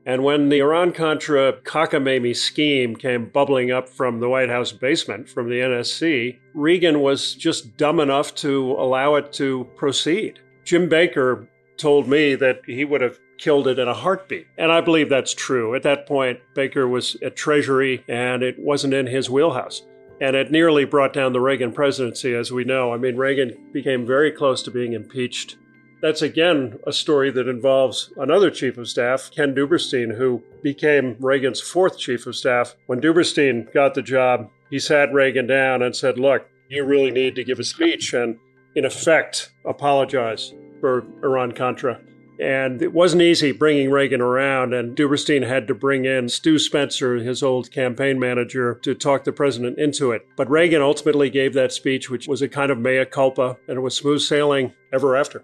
And 0.06 0.24
when 0.24 0.50
the 0.50 0.60
Iran 0.60 0.92
Contra 0.92 1.54
cockamamie 1.64 2.36
scheme 2.36 2.96
came 2.96 3.30
bubbling 3.30 3.72
up 3.72 3.88
from 3.88 4.20
the 4.20 4.28
White 4.28 4.50
House 4.50 4.72
basement, 4.72 5.30
from 5.30 5.50
the 5.50 5.60
NSC, 5.60 6.38
Regan 6.54 7.00
was 7.00 7.36
just 7.36 7.78
dumb 7.78 8.00
enough 8.00 8.36
to 8.36 8.72
allow 8.74 9.16
it 9.16 9.32
to 9.34 9.70
proceed. 9.76 10.40
Jim 10.66 10.90
Baker 10.90 11.48
told 11.78 12.08
me 12.08 12.36
that 12.36 12.62
he 12.66 12.84
would 12.84 13.02
have 13.02 13.20
killed 13.38 13.68
it 13.68 13.80
in 13.80 13.88
a 13.88 13.94
heartbeat. 13.94 14.48
And 14.58 14.72
I 14.72 14.82
believe 14.82 15.10
that's 15.10 15.34
true. 15.34 15.76
At 15.76 15.84
that 15.84 16.06
point, 16.06 16.40
Baker 16.54 16.88
was 16.88 17.16
at 17.24 17.38
Treasury 17.38 18.04
and 18.08 18.44
it 18.44 18.60
wasn't 18.60 18.94
in 18.94 19.08
his 19.08 19.30
wheelhouse. 19.30 19.84
And 20.22 20.36
it 20.36 20.52
nearly 20.52 20.86
brought 20.86 21.14
down 21.14 21.34
the 21.34 21.40
Reagan 21.40 21.72
presidency, 21.72 22.36
as 22.36 22.52
we 22.52 22.64
know. 22.64 22.94
I 22.94 22.98
mean, 22.98 23.16
Reagan 23.16 23.70
became 23.72 24.06
very 24.06 24.32
close 24.32 24.62
to 24.64 24.72
being 24.72 24.94
impeached. 24.94 25.56
That's 26.02 26.22
again 26.22 26.80
a 26.88 26.94
story 26.94 27.30
that 27.32 27.48
involves 27.48 28.12
another 28.18 28.50
chief 28.50 28.78
of 28.78 28.88
staff, 28.88 29.30
Ken 29.36 29.54
Duberstein, 29.54 30.16
who 30.16 30.42
became 30.64 31.18
Reagan's 31.20 31.62
fourth 31.62 31.98
chief 31.98 32.26
of 32.26 32.36
staff. 32.36 32.76
When 32.88 33.02
Duberstein 33.02 33.74
got 33.74 33.94
the 33.94 34.02
job, 34.02 34.50
he 34.70 34.80
sat 34.80 35.14
Reagan 35.14 35.48
down 35.48 35.82
and 35.82 35.96
said, 35.96 36.18
Look, 36.18 36.48
you 36.70 36.86
really 36.86 37.12
need 37.12 37.36
to 37.36 37.44
give 37.44 37.60
a 37.60 37.64
speech 37.64 38.14
and, 38.14 38.38
in 38.76 38.86
effect, 38.86 39.52
apologize 39.66 40.54
for 40.80 41.06
Iran 41.24 41.52
Contra. 41.52 42.00
And 42.40 42.82
it 42.82 42.94
wasn't 42.94 43.22
easy 43.22 43.52
bringing 43.52 43.92
Reagan 43.92 44.22
around, 44.22 44.74
and 44.74 44.96
Duberstein 44.96 45.46
had 45.46 45.68
to 45.68 45.76
bring 45.76 46.06
in 46.06 46.30
Stu 46.30 46.58
Spencer, 46.58 47.18
his 47.18 47.44
old 47.44 47.70
campaign 47.70 48.18
manager, 48.18 48.76
to 48.84 48.96
talk 48.96 49.26
the 49.26 49.34
president 49.34 49.78
into 49.78 50.12
it. 50.14 50.26
But 50.38 50.50
Reagan 50.50 50.82
ultimately 50.82 51.30
gave 51.30 51.54
that 51.56 51.74
speech, 51.74 52.10
which 52.10 52.30
was 52.30 52.42
a 52.42 52.48
kind 52.48 52.72
of 52.72 52.78
mea 52.78 53.04
culpa, 53.04 53.58
and 53.68 53.78
it 53.78 53.82
was 53.82 53.96
smooth 53.96 54.22
sailing 54.22 54.74
ever 54.94 55.18
after. 55.18 55.44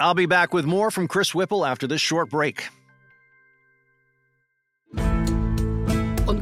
I'll 0.00 0.14
be 0.14 0.26
back 0.26 0.54
with 0.54 0.64
more 0.64 0.90
from 0.90 1.06
Chris 1.06 1.34
Whipple 1.34 1.66
after 1.66 1.86
this 1.86 2.00
short 2.00 2.30
break. 2.30 2.64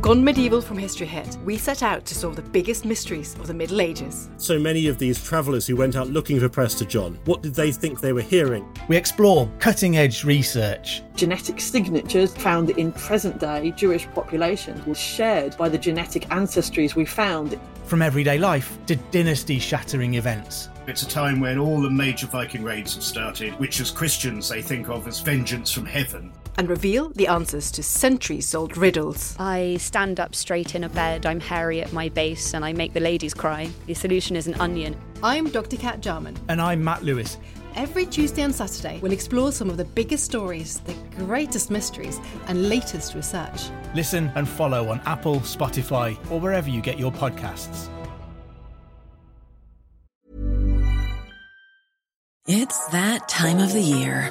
Gone 0.02 0.24
Medieval 0.24 0.60
from 0.60 0.78
History 0.78 1.06
Hit, 1.06 1.38
we 1.44 1.56
set 1.56 1.84
out 1.84 2.04
to 2.06 2.14
solve 2.16 2.34
the 2.34 2.42
biggest 2.42 2.84
mysteries 2.84 3.36
of 3.36 3.46
the 3.46 3.54
Middle 3.54 3.80
Ages. 3.80 4.28
So 4.36 4.58
many 4.58 4.88
of 4.88 4.98
these 4.98 5.22
travellers 5.22 5.64
who 5.64 5.76
went 5.76 5.94
out 5.94 6.08
looking 6.08 6.40
for 6.40 6.48
Prester 6.48 6.84
John, 6.84 7.20
what 7.24 7.40
did 7.40 7.54
they 7.54 7.70
think 7.70 8.00
they 8.00 8.12
were 8.12 8.20
hearing? 8.20 8.66
We 8.88 8.96
explore 8.96 9.48
cutting 9.60 9.98
edge 9.98 10.24
research. 10.24 11.02
Genetic 11.14 11.60
signatures 11.60 12.36
found 12.36 12.70
in 12.70 12.90
present 12.90 13.38
day 13.38 13.70
Jewish 13.76 14.08
populations 14.08 14.84
were 14.84 14.96
shared 14.96 15.56
by 15.56 15.68
the 15.68 15.78
genetic 15.78 16.24
ancestries 16.30 16.96
we 16.96 17.04
found. 17.04 17.56
From 17.84 18.02
everyday 18.02 18.38
life 18.38 18.76
to 18.86 18.96
dynasty 18.96 19.60
shattering 19.60 20.14
events. 20.14 20.68
It's 20.88 21.04
a 21.04 21.08
time 21.08 21.38
when 21.38 21.60
all 21.60 21.80
the 21.80 21.88
major 21.88 22.26
Viking 22.26 22.64
raids 22.64 22.96
have 22.96 23.04
started, 23.04 23.52
which 23.60 23.78
as 23.78 23.92
Christians 23.92 24.48
they 24.48 24.62
think 24.62 24.88
of 24.88 25.06
as 25.06 25.20
vengeance 25.20 25.70
from 25.70 25.86
heaven 25.86 26.32
and 26.58 26.68
reveal 26.68 27.10
the 27.10 27.26
answers 27.26 27.70
to 27.72 27.82
centuries 27.82 28.54
old 28.54 28.76
riddles. 28.76 29.36
I 29.38 29.76
stand 29.78 30.20
up 30.20 30.34
straight 30.34 30.74
in 30.74 30.84
a 30.84 30.88
bed, 30.88 31.26
I'm 31.26 31.40
hairy 31.40 31.80
at 31.80 31.92
my 31.92 32.08
base, 32.08 32.54
and 32.54 32.64
I 32.64 32.72
make 32.72 32.92
the 32.92 33.00
ladies 33.00 33.34
cry. 33.34 33.70
The 33.86 33.94
solution 33.94 34.36
is 34.36 34.46
an 34.46 34.54
onion. 34.54 34.96
I'm 35.22 35.50
Dr. 35.50 35.76
Kat 35.76 36.00
Jarman. 36.00 36.36
And 36.48 36.60
I'm 36.60 36.82
Matt 36.82 37.04
Lewis. 37.04 37.38
Every 37.74 38.04
Tuesday 38.04 38.42
and 38.42 38.54
Saturday, 38.54 38.98
we'll 39.00 39.12
explore 39.12 39.50
some 39.50 39.70
of 39.70 39.78
the 39.78 39.84
biggest 39.84 40.24
stories, 40.24 40.80
the 40.80 40.94
greatest 41.16 41.70
mysteries, 41.70 42.20
and 42.46 42.68
latest 42.68 43.14
research. 43.14 43.70
Listen 43.94 44.30
and 44.34 44.46
follow 44.46 44.88
on 44.88 45.00
Apple, 45.06 45.36
Spotify, 45.40 46.18
or 46.30 46.38
wherever 46.38 46.68
you 46.68 46.82
get 46.82 46.98
your 46.98 47.12
podcasts. 47.12 47.88
It's 52.46 52.86
that 52.88 53.28
time 53.28 53.60
of 53.60 53.72
the 53.72 53.80
year 53.80 54.30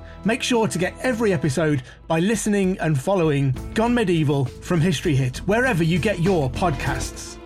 Make 0.23 0.43
sure 0.43 0.67
to 0.67 0.77
get 0.77 0.93
every 1.01 1.33
episode 1.33 1.81
by 2.07 2.19
listening 2.19 2.77
and 2.79 2.99
following 2.99 3.55
Gone 3.73 3.93
Medieval 3.93 4.45
from 4.45 4.79
History 4.79 5.15
Hit, 5.15 5.37
wherever 5.39 5.83
you 5.83 5.97
get 5.97 6.19
your 6.19 6.49
podcasts. 6.51 7.37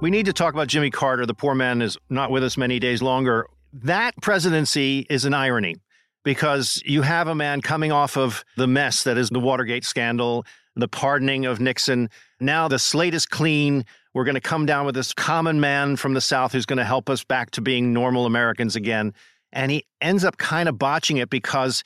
We 0.00 0.08
need 0.10 0.26
to 0.26 0.32
talk 0.32 0.54
about 0.54 0.66
Jimmy 0.66 0.90
Carter. 0.90 1.26
The 1.26 1.34
poor 1.34 1.54
man 1.54 1.82
is 1.82 1.98
not 2.08 2.30
with 2.30 2.42
us 2.42 2.56
many 2.56 2.78
days 2.78 3.02
longer. 3.02 3.46
That 3.72 4.16
presidency 4.20 5.06
is 5.10 5.24
an 5.24 5.34
irony 5.34 5.76
because 6.24 6.82
you 6.84 7.02
have 7.02 7.28
a 7.28 7.34
man 7.34 7.60
coming 7.60 7.92
off 7.92 8.16
of 8.16 8.44
the 8.56 8.66
mess 8.66 9.04
that 9.04 9.16
is 9.16 9.30
the 9.30 9.40
Watergate 9.40 9.84
scandal, 9.84 10.44
the 10.76 10.88
pardoning 10.88 11.46
of 11.46 11.60
Nixon. 11.60 12.10
Now 12.40 12.68
the 12.68 12.78
slate 12.78 13.14
is 13.14 13.26
clean. 13.26 13.84
We're 14.14 14.24
going 14.24 14.34
to 14.34 14.40
come 14.40 14.66
down 14.66 14.86
with 14.86 14.94
this 14.94 15.12
common 15.12 15.60
man 15.60 15.96
from 15.96 16.14
the 16.14 16.20
South 16.20 16.52
who's 16.52 16.66
going 16.66 16.78
to 16.78 16.84
help 16.84 17.08
us 17.08 17.24
back 17.24 17.50
to 17.52 17.60
being 17.60 17.92
normal 17.92 18.26
Americans 18.26 18.76
again. 18.76 19.14
And 19.52 19.70
he 19.70 19.84
ends 20.00 20.24
up 20.24 20.36
kind 20.36 20.68
of 20.68 20.78
botching 20.78 21.16
it 21.16 21.30
because 21.30 21.82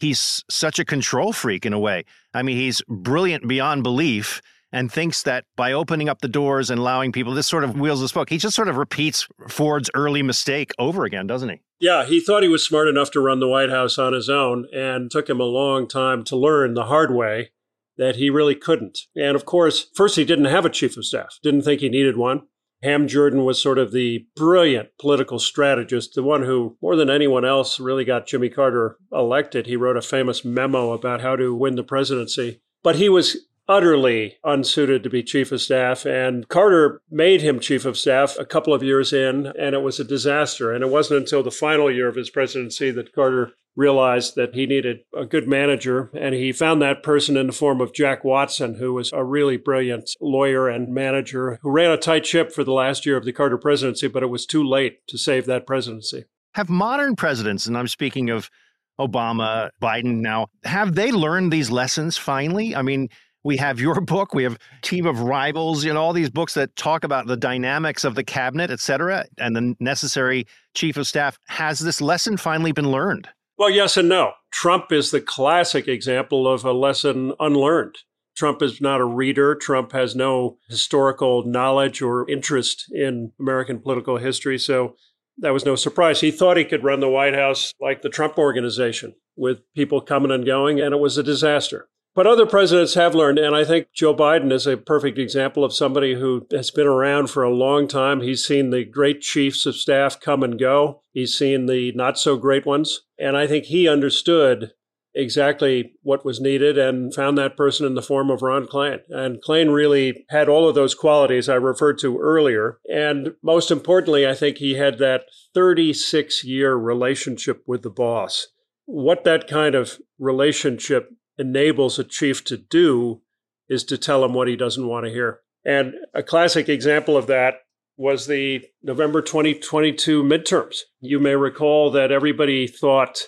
he's 0.00 0.44
such 0.48 0.78
a 0.78 0.84
control 0.84 1.32
freak 1.32 1.66
in 1.66 1.72
a 1.72 1.78
way. 1.78 2.04
I 2.34 2.42
mean, 2.42 2.56
he's 2.56 2.82
brilliant 2.88 3.48
beyond 3.48 3.82
belief 3.82 4.40
and 4.72 4.92
thinks 4.92 5.22
that 5.22 5.44
by 5.56 5.72
opening 5.72 6.08
up 6.08 6.20
the 6.20 6.28
doors 6.28 6.70
and 6.70 6.78
allowing 6.78 7.12
people, 7.12 7.34
this 7.34 7.46
sort 7.46 7.64
of 7.64 7.78
wheels 7.78 8.00
the 8.00 8.08
spoke. 8.08 8.30
He 8.30 8.38
just 8.38 8.56
sort 8.56 8.68
of 8.68 8.76
repeats 8.76 9.26
Ford's 9.48 9.90
early 9.94 10.22
mistake 10.22 10.72
over 10.78 11.04
again, 11.04 11.26
doesn't 11.26 11.48
he? 11.48 11.60
Yeah, 11.80 12.04
he 12.04 12.20
thought 12.20 12.42
he 12.42 12.48
was 12.48 12.66
smart 12.66 12.88
enough 12.88 13.10
to 13.12 13.20
run 13.20 13.40
the 13.40 13.48
White 13.48 13.70
House 13.70 13.98
on 13.98 14.12
his 14.12 14.28
own 14.28 14.66
and 14.74 15.10
took 15.10 15.28
him 15.28 15.40
a 15.40 15.44
long 15.44 15.86
time 15.88 16.24
to 16.24 16.36
learn 16.36 16.74
the 16.74 16.86
hard 16.86 17.14
way 17.14 17.50
that 17.96 18.16
he 18.16 18.30
really 18.30 18.54
couldn't. 18.54 18.98
And 19.16 19.36
of 19.36 19.44
course, 19.44 19.90
first 19.94 20.16
he 20.16 20.24
didn't 20.24 20.46
have 20.46 20.64
a 20.64 20.70
chief 20.70 20.96
of 20.96 21.04
staff, 21.04 21.38
didn't 21.42 21.62
think 21.62 21.80
he 21.80 21.88
needed 21.88 22.16
one. 22.16 22.42
Ham 22.82 23.08
Jordan 23.08 23.44
was 23.44 23.60
sort 23.60 23.78
of 23.78 23.90
the 23.90 24.26
brilliant 24.36 24.90
political 25.00 25.40
strategist, 25.40 26.14
the 26.14 26.22
one 26.22 26.44
who, 26.44 26.76
more 26.80 26.94
than 26.94 27.10
anyone 27.10 27.44
else, 27.44 27.80
really 27.80 28.04
got 28.04 28.28
Jimmy 28.28 28.48
Carter 28.48 28.96
elected. 29.12 29.66
He 29.66 29.74
wrote 29.74 29.96
a 29.96 30.02
famous 30.02 30.44
memo 30.44 30.92
about 30.92 31.20
how 31.20 31.34
to 31.34 31.52
win 31.54 31.74
the 31.74 31.82
presidency. 31.82 32.60
But 32.84 32.94
he 32.94 33.08
was 33.08 33.47
utterly 33.68 34.38
unsuited 34.44 35.02
to 35.02 35.10
be 35.10 35.22
chief 35.22 35.52
of 35.52 35.60
staff. 35.60 36.06
And 36.06 36.48
Carter 36.48 37.02
made 37.10 37.42
him 37.42 37.60
chief 37.60 37.84
of 37.84 37.98
staff 37.98 38.36
a 38.38 38.46
couple 38.46 38.72
of 38.72 38.82
years 38.82 39.12
in, 39.12 39.46
and 39.46 39.74
it 39.74 39.82
was 39.82 40.00
a 40.00 40.04
disaster. 40.04 40.72
And 40.72 40.82
it 40.82 40.90
wasn't 40.90 41.20
until 41.20 41.42
the 41.42 41.50
final 41.50 41.90
year 41.90 42.08
of 42.08 42.16
his 42.16 42.30
presidency 42.30 42.90
that 42.92 43.12
Carter 43.12 43.52
realized 43.76 44.34
that 44.34 44.54
he 44.54 44.66
needed 44.66 45.00
a 45.16 45.24
good 45.24 45.46
manager. 45.46 46.10
And 46.12 46.34
he 46.34 46.50
found 46.50 46.82
that 46.82 47.02
person 47.02 47.36
in 47.36 47.46
the 47.46 47.52
form 47.52 47.80
of 47.80 47.94
Jack 47.94 48.24
Watson, 48.24 48.74
who 48.74 48.94
was 48.94 49.12
a 49.12 49.22
really 49.22 49.56
brilliant 49.56 50.10
lawyer 50.20 50.68
and 50.68 50.92
manager 50.92 51.60
who 51.62 51.70
ran 51.70 51.92
a 51.92 51.96
tight 51.96 52.26
ship 52.26 52.50
for 52.50 52.64
the 52.64 52.72
last 52.72 53.06
year 53.06 53.16
of 53.16 53.24
the 53.24 53.32
Carter 53.32 53.58
presidency, 53.58 54.08
but 54.08 54.24
it 54.24 54.30
was 54.30 54.46
too 54.46 54.64
late 54.64 55.06
to 55.06 55.16
save 55.16 55.46
that 55.46 55.66
presidency. 55.66 56.24
Have 56.54 56.68
modern 56.68 57.14
presidents, 57.14 57.66
and 57.66 57.78
I'm 57.78 57.86
speaking 57.86 58.30
of 58.30 58.50
Obama, 58.98 59.70
Biden 59.80 60.16
now, 60.16 60.48
have 60.64 60.96
they 60.96 61.12
learned 61.12 61.52
these 61.52 61.70
lessons 61.70 62.16
finally? 62.16 62.74
I 62.74 62.82
mean, 62.82 63.08
we 63.44 63.56
have 63.56 63.80
your 63.80 64.00
book, 64.00 64.34
we 64.34 64.42
have 64.42 64.58
Team 64.82 65.06
of 65.06 65.20
Rivals, 65.20 65.84
you 65.84 65.92
know, 65.92 66.00
all 66.00 66.12
these 66.12 66.30
books 66.30 66.54
that 66.54 66.74
talk 66.76 67.04
about 67.04 67.26
the 67.26 67.36
dynamics 67.36 68.04
of 68.04 68.14
the 68.14 68.24
cabinet, 68.24 68.70
et 68.70 68.80
cetera, 68.80 69.26
and 69.38 69.54
the 69.54 69.74
necessary 69.80 70.46
chief 70.74 70.96
of 70.96 71.06
staff. 71.06 71.38
Has 71.48 71.78
this 71.78 72.00
lesson 72.00 72.36
finally 72.36 72.72
been 72.72 72.90
learned? 72.90 73.28
Well, 73.56 73.70
yes 73.70 73.96
and 73.96 74.08
no. 74.08 74.32
Trump 74.52 74.92
is 74.92 75.10
the 75.10 75.20
classic 75.20 75.88
example 75.88 76.46
of 76.46 76.64
a 76.64 76.72
lesson 76.72 77.32
unlearned. 77.40 77.98
Trump 78.36 78.62
is 78.62 78.80
not 78.80 79.00
a 79.00 79.04
reader. 79.04 79.56
Trump 79.56 79.90
has 79.90 80.14
no 80.14 80.58
historical 80.68 81.44
knowledge 81.44 82.00
or 82.00 82.28
interest 82.30 82.84
in 82.92 83.32
American 83.40 83.80
political 83.80 84.18
history. 84.18 84.58
So 84.58 84.94
that 85.38 85.52
was 85.52 85.64
no 85.64 85.74
surprise. 85.74 86.20
He 86.20 86.30
thought 86.30 86.56
he 86.56 86.64
could 86.64 86.84
run 86.84 87.00
the 87.00 87.08
White 87.08 87.34
House 87.34 87.72
like 87.80 88.02
the 88.02 88.08
Trump 88.08 88.38
organization 88.38 89.14
with 89.36 89.62
people 89.74 90.00
coming 90.00 90.30
and 90.30 90.46
going, 90.46 90.80
and 90.80 90.94
it 90.94 90.98
was 90.98 91.18
a 91.18 91.22
disaster. 91.24 91.88
But 92.18 92.26
other 92.26 92.46
presidents 92.46 92.94
have 92.94 93.14
learned, 93.14 93.38
and 93.38 93.54
I 93.54 93.64
think 93.64 93.92
Joe 93.94 94.12
Biden 94.12 94.50
is 94.50 94.66
a 94.66 94.76
perfect 94.76 95.18
example 95.18 95.62
of 95.62 95.72
somebody 95.72 96.14
who 96.14 96.48
has 96.50 96.68
been 96.72 96.88
around 96.88 97.30
for 97.30 97.44
a 97.44 97.54
long 97.54 97.86
time. 97.86 98.22
He's 98.22 98.44
seen 98.44 98.70
the 98.70 98.84
great 98.84 99.20
chiefs 99.20 99.66
of 99.66 99.76
staff 99.76 100.18
come 100.18 100.42
and 100.42 100.58
go, 100.58 101.02
he's 101.12 101.38
seen 101.38 101.66
the 101.66 101.92
not 101.92 102.18
so 102.18 102.36
great 102.36 102.66
ones. 102.66 103.02
And 103.20 103.36
I 103.36 103.46
think 103.46 103.66
he 103.66 103.86
understood 103.86 104.72
exactly 105.14 105.92
what 106.02 106.24
was 106.24 106.40
needed 106.40 106.76
and 106.76 107.14
found 107.14 107.38
that 107.38 107.56
person 107.56 107.86
in 107.86 107.94
the 107.94 108.02
form 108.02 108.32
of 108.32 108.42
Ron 108.42 108.66
Klain. 108.66 108.98
And 109.10 109.40
Klain 109.40 109.72
really 109.72 110.26
had 110.28 110.48
all 110.48 110.68
of 110.68 110.74
those 110.74 110.96
qualities 110.96 111.48
I 111.48 111.54
referred 111.54 112.00
to 112.00 112.18
earlier. 112.18 112.80
And 112.92 113.34
most 113.44 113.70
importantly, 113.70 114.26
I 114.26 114.34
think 114.34 114.56
he 114.58 114.74
had 114.74 114.98
that 114.98 115.26
36 115.54 116.42
year 116.42 116.74
relationship 116.74 117.62
with 117.64 117.82
the 117.82 117.90
boss. 117.90 118.48
What 118.86 119.22
that 119.22 119.46
kind 119.46 119.76
of 119.76 120.00
relationship 120.18 121.10
enables 121.38 121.98
a 121.98 122.04
chief 122.04 122.44
to 122.44 122.56
do 122.56 123.22
is 123.68 123.84
to 123.84 123.98
tell 123.98 124.24
him 124.24 124.34
what 124.34 124.48
he 124.48 124.56
doesn't 124.56 124.86
want 124.86 125.06
to 125.06 125.12
hear. 125.12 125.40
And 125.64 125.94
a 126.14 126.22
classic 126.22 126.68
example 126.68 127.16
of 127.16 127.26
that 127.26 127.56
was 127.96 128.26
the 128.26 128.64
November 128.82 129.20
2022 129.20 130.22
midterms. 130.22 130.78
You 131.00 131.18
may 131.18 131.34
recall 131.34 131.90
that 131.90 132.12
everybody 132.12 132.66
thought 132.66 133.26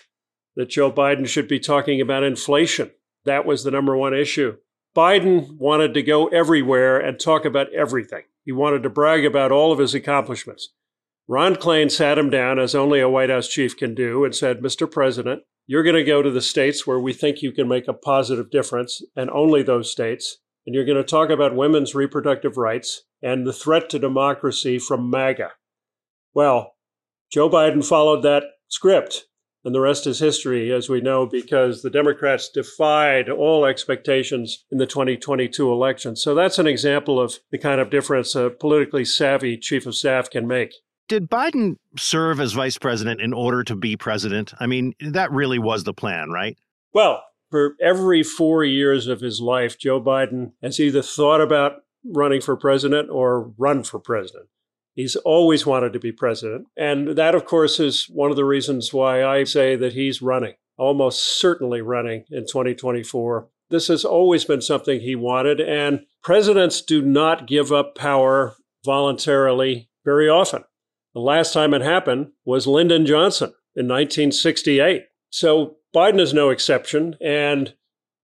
that 0.57 0.70
Joe 0.70 0.92
Biden 0.92 1.27
should 1.27 1.49
be 1.49 1.59
talking 1.59 2.01
about 2.01 2.23
inflation. 2.23 2.92
That 3.25 3.44
was 3.44 3.64
the 3.64 3.70
number 3.70 3.96
one 3.96 4.14
issue. 4.14 4.57
Biden 4.96 5.57
wanted 5.59 5.94
to 5.94 6.03
go 6.03 6.29
everywhere 6.29 6.99
and 6.99 7.18
talk 7.18 7.44
about 7.44 7.73
everything. 7.73 8.25
He 8.44 8.53
wanted 8.53 8.83
to 8.85 8.90
brag 8.90 9.25
about 9.25 9.53
all 9.53 9.73
of 9.73 9.79
his 9.79 9.94
accomplishments. 9.94 10.70
Ron 11.30 11.54
Klain 11.54 11.88
sat 11.92 12.18
him 12.18 12.28
down, 12.28 12.58
as 12.58 12.74
only 12.74 12.98
a 12.98 13.08
White 13.08 13.30
House 13.30 13.46
chief 13.46 13.76
can 13.76 13.94
do, 13.94 14.24
and 14.24 14.34
said, 14.34 14.62
Mr. 14.62 14.90
President, 14.90 15.44
you're 15.64 15.84
going 15.84 15.94
to 15.94 16.02
go 16.02 16.22
to 16.22 16.30
the 16.32 16.40
states 16.40 16.88
where 16.88 16.98
we 16.98 17.12
think 17.12 17.40
you 17.40 17.52
can 17.52 17.68
make 17.68 17.86
a 17.86 17.92
positive 17.92 18.50
difference, 18.50 19.00
and 19.14 19.30
only 19.30 19.62
those 19.62 19.92
states. 19.92 20.38
And 20.66 20.74
you're 20.74 20.84
going 20.84 20.96
to 20.96 21.04
talk 21.04 21.30
about 21.30 21.54
women's 21.54 21.94
reproductive 21.94 22.56
rights 22.56 23.04
and 23.22 23.46
the 23.46 23.52
threat 23.52 23.88
to 23.90 24.00
democracy 24.00 24.80
from 24.80 25.08
MAGA. 25.08 25.50
Well, 26.34 26.74
Joe 27.30 27.48
Biden 27.48 27.86
followed 27.86 28.24
that 28.24 28.42
script, 28.66 29.26
and 29.64 29.72
the 29.72 29.80
rest 29.80 30.08
is 30.08 30.18
history, 30.18 30.72
as 30.72 30.88
we 30.88 31.00
know, 31.00 31.26
because 31.26 31.82
the 31.82 31.90
Democrats 31.90 32.48
defied 32.48 33.28
all 33.28 33.64
expectations 33.64 34.64
in 34.72 34.78
the 34.78 34.86
2022 34.86 35.70
election. 35.70 36.16
So 36.16 36.34
that's 36.34 36.58
an 36.58 36.66
example 36.66 37.20
of 37.20 37.38
the 37.52 37.58
kind 37.58 37.80
of 37.80 37.88
difference 37.88 38.34
a 38.34 38.50
politically 38.50 39.04
savvy 39.04 39.56
chief 39.56 39.86
of 39.86 39.94
staff 39.94 40.28
can 40.28 40.48
make. 40.48 40.72
Did 41.11 41.29
Biden 41.29 41.75
serve 41.99 42.38
as 42.38 42.53
vice 42.53 42.79
president 42.79 43.20
in 43.20 43.33
order 43.33 43.64
to 43.64 43.75
be 43.75 43.96
president? 43.96 44.55
I 44.61 44.66
mean, 44.66 44.94
that 45.01 45.33
really 45.33 45.59
was 45.59 45.83
the 45.83 45.92
plan, 45.92 46.31
right? 46.31 46.57
Well, 46.94 47.25
for 47.51 47.75
every 47.83 48.23
four 48.23 48.62
years 48.62 49.09
of 49.09 49.20
his 49.20 49.40
life, 49.40 49.77
Joe 49.77 50.01
Biden 50.01 50.53
has 50.62 50.79
either 50.79 51.03
thought 51.03 51.40
about 51.40 51.83
running 52.05 52.40
for 52.40 52.57
president 52.57 53.11
or 53.11 53.53
run 53.59 53.83
for 53.83 53.99
president. 53.99 54.46
He's 54.94 55.16
always 55.16 55.66
wanted 55.66 55.92
to 55.94 55.99
be 55.99 56.12
president. 56.12 56.68
And 56.77 57.16
that, 57.16 57.35
of 57.35 57.44
course, 57.44 57.81
is 57.81 58.05
one 58.05 58.31
of 58.31 58.37
the 58.37 58.44
reasons 58.44 58.94
why 58.94 59.25
I 59.25 59.42
say 59.42 59.75
that 59.75 59.94
he's 59.94 60.23
running, 60.23 60.55
almost 60.77 61.40
certainly 61.40 61.81
running 61.81 62.25
in 62.31 62.42
2024. 62.42 63.49
This 63.68 63.88
has 63.88 64.05
always 64.05 64.44
been 64.44 64.62
something 64.62 65.01
he 65.01 65.16
wanted. 65.16 65.61
And 65.61 66.07
presidents 66.23 66.81
do 66.81 67.03
not 67.03 67.49
give 67.49 67.73
up 67.73 67.96
power 67.96 68.55
voluntarily 68.85 69.88
very 70.05 70.29
often. 70.29 70.62
The 71.14 71.20
last 71.20 71.53
time 71.53 71.75
it 71.75 71.83
happened 71.83 72.31
was 72.44 72.66
Lyndon 72.66 73.07
Johnson 73.07 73.53
in 73.75 73.87
1968. 73.88 75.05
So 75.31 75.77
Biden 75.94 76.20
is 76.20 76.33
no 76.33 76.51
exception. 76.51 77.16
And 77.20 77.75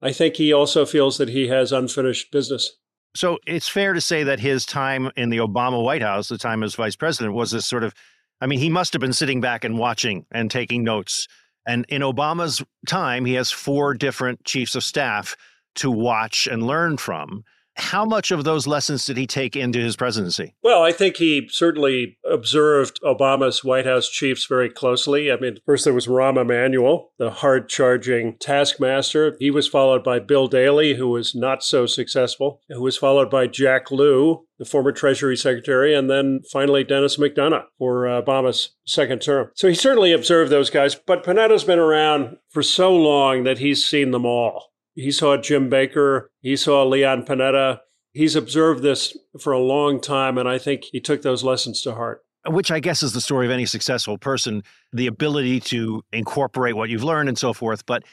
I 0.03 0.13
think 0.13 0.37
he 0.37 0.53
also 0.53 0.87
feels 0.87 1.19
that 1.19 1.29
he 1.29 1.49
has 1.49 1.73
unfinished 1.73 2.31
business. 2.31 2.77
So 3.15 3.39
it's 3.47 3.69
fair 3.69 3.95
to 3.95 4.01
say 4.01 4.25
that 4.25 4.41
his 4.41 4.67
time 4.67 5.11
in 5.17 5.31
the 5.31 5.39
Obama 5.39 5.83
White 5.83 6.03
House, 6.03 6.29
the 6.29 6.39
time 6.39 6.63
as 6.63 6.75
vice 6.75 6.97
president, 6.97 7.35
was 7.35 7.51
this 7.51 7.67
sort 7.67 7.83
of, 7.83 7.95
I 8.41 8.47
mean, 8.47 8.59
he 8.59 8.69
must 8.69 8.93
have 8.93 9.01
been 9.01 9.15
sitting 9.15 9.41
back 9.41 9.65
and 9.65 9.79
watching 9.79 10.27
and 10.31 10.51
taking 10.51 10.85
notes. 10.85 11.27
And 11.67 11.87
in 11.89 12.03
Obama's 12.03 12.63
time, 12.87 13.25
he 13.25 13.35
has 13.35 13.51
four 13.51 13.95
different 13.95 14.45
chiefs 14.45 14.75
of 14.75 14.85
staff 14.85 15.37
to 15.77 15.91
watch 15.91 16.47
and 16.47 16.63
learn 16.63 16.99
from. 16.99 17.45
How 17.77 18.05
much 18.05 18.31
of 18.31 18.45
those 18.45 18.67
lessons 18.67 19.05
did 19.05 19.17
he 19.17 19.27
take 19.27 19.55
into 19.55 19.79
his 19.79 19.97
presidency? 19.97 20.55
Well, 20.63 20.83
I 20.83 20.93
think 20.93 21.17
he 21.17 21.47
certainly 21.51 22.19
observed 22.25 23.01
Obama's 23.03 23.63
White 23.63 23.85
House 23.85 24.09
chiefs 24.09 24.47
very 24.47 24.71
closely. 24.71 25.31
I 25.31 25.37
mean, 25.37 25.59
first 25.67 25.85
there 25.85 25.93
was 25.93 26.07
Rahm 26.07 26.41
Emanuel, 26.41 27.13
the 27.19 27.31
hard 27.31 27.69
charging 27.69 28.39
taskmaster. 28.39 29.37
He 29.39 29.51
was 29.51 29.69
followed 29.69 30.03
by 30.03 30.21
Bill 30.21 30.49
Daley, 30.49 30.95
who 30.95 31.09
was 31.09 31.35
not 31.35 31.63
so 31.63 31.85
successful, 31.87 32.61
who 32.69 32.81
was 32.81 32.97
followed 32.97 33.31
by 33.31 33.47
Jack 33.47 33.91
Lew, 33.91 34.47
the 34.59 34.65
former 34.65 34.93
Treasury 34.93 35.37
Secretary, 35.37 35.95
and 35.95 36.09
then 36.09 36.41
finally 36.51 36.83
Dennis 36.83 37.19
McDonough 37.19 37.65
for 37.79 38.09
uh, 38.09 38.23
Obama's 38.23 38.71
second 38.87 39.21
term. 39.21 39.51
So 39.55 39.69
he 39.69 39.75
certainly 39.75 40.13
observed 40.13 40.51
those 40.51 40.71
guys, 40.71 40.95
but 40.95 41.25
Panetta's 41.25 41.65
been 41.65 41.79
around 41.79 42.39
for 42.49 42.63
so 42.63 42.95
long 42.95 43.45
that 43.45 43.59
he's 43.59 43.85
seen 43.85 44.13
them 44.13 44.25
all. 44.25 44.73
He 44.97 45.13
saw 45.13 45.37
Jim 45.37 45.69
Baker. 45.69 46.33
He 46.41 46.57
saw 46.57 46.83
Leon 46.83 47.27
Panetta. 47.27 47.81
He's 48.13 48.35
observed 48.35 48.83
this 48.83 49.17
for 49.39 49.53
a 49.53 49.61
long 49.61 50.01
time, 50.01 50.39
and 50.39 50.49
I 50.49 50.57
think 50.57 50.85
he 50.85 51.01
took 51.01 51.21
those 51.21 51.45
lessons 51.45 51.83
to 51.83 51.95
heart. 51.95 52.23
Which 52.47 52.71
I 52.71 52.81
guess 52.81 53.03
is 53.03 53.13
the 53.13 53.21
story 53.21 53.45
of 53.45 53.53
any 53.53 53.67
successful 53.67 54.17
person 54.17 54.63
the 54.93 55.07
ability 55.07 55.61
to 55.61 56.03
incorporate 56.13 56.77
what 56.77 56.89
you've 56.89 57.05
learned 57.05 57.29
and 57.29 57.37
so 57.37 57.53
forth. 57.53 57.85
But 57.85 58.05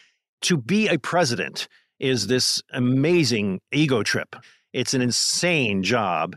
to 0.42 0.58
be 0.58 0.90
a 0.90 1.00
president 1.00 1.70
is 2.00 2.28
this 2.28 2.62
amazing 2.74 3.62
ego 3.72 4.04
trip. 4.04 4.36
It's 4.74 4.94
an 4.94 5.02
insane 5.02 5.84
job. 5.84 6.36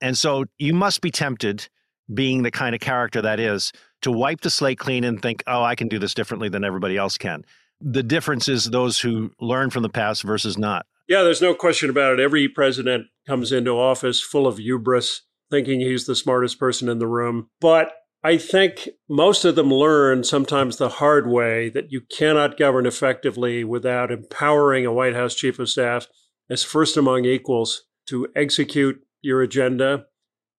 And 0.00 0.16
so 0.16 0.44
you 0.58 0.74
must 0.74 1.00
be 1.00 1.10
tempted, 1.10 1.68
being 2.14 2.44
the 2.44 2.52
kind 2.52 2.74
of 2.74 2.80
character 2.80 3.20
that 3.22 3.40
is, 3.40 3.72
to 4.02 4.12
wipe 4.12 4.42
the 4.42 4.50
slate 4.50 4.78
clean 4.78 5.02
and 5.02 5.20
think, 5.20 5.42
oh, 5.48 5.64
I 5.64 5.74
can 5.74 5.88
do 5.88 5.98
this 5.98 6.14
differently 6.14 6.48
than 6.48 6.62
everybody 6.62 6.96
else 6.96 7.18
can 7.18 7.44
the 7.80 8.02
difference 8.02 8.48
is 8.48 8.66
those 8.66 9.00
who 9.00 9.30
learn 9.40 9.70
from 9.70 9.82
the 9.82 9.88
past 9.88 10.22
versus 10.22 10.58
not. 10.58 10.86
Yeah, 11.08 11.22
there's 11.22 11.42
no 11.42 11.54
question 11.54 11.88
about 11.88 12.14
it. 12.14 12.20
Every 12.20 12.48
president 12.48 13.06
comes 13.26 13.50
into 13.50 13.70
office 13.70 14.20
full 14.20 14.46
of 14.46 14.58
hubris, 14.58 15.22
thinking 15.50 15.80
he's 15.80 16.06
the 16.06 16.14
smartest 16.14 16.58
person 16.58 16.88
in 16.88 16.98
the 16.98 17.06
room. 17.06 17.48
But 17.60 17.92
I 18.22 18.36
think 18.36 18.88
most 19.08 19.44
of 19.44 19.54
them 19.54 19.72
learn 19.72 20.24
sometimes 20.24 20.76
the 20.76 20.88
hard 20.88 21.28
way 21.28 21.68
that 21.70 21.92
you 21.92 22.00
cannot 22.00 22.58
govern 22.58 22.84
effectively 22.84 23.64
without 23.64 24.10
empowering 24.10 24.84
a 24.84 24.92
White 24.92 25.14
House 25.14 25.34
chief 25.34 25.58
of 25.58 25.70
staff 25.70 26.08
as 26.50 26.64
first 26.64 26.96
among 26.96 27.24
equals 27.24 27.84
to 28.08 28.26
execute 28.34 29.00
your 29.22 29.40
agenda 29.40 30.06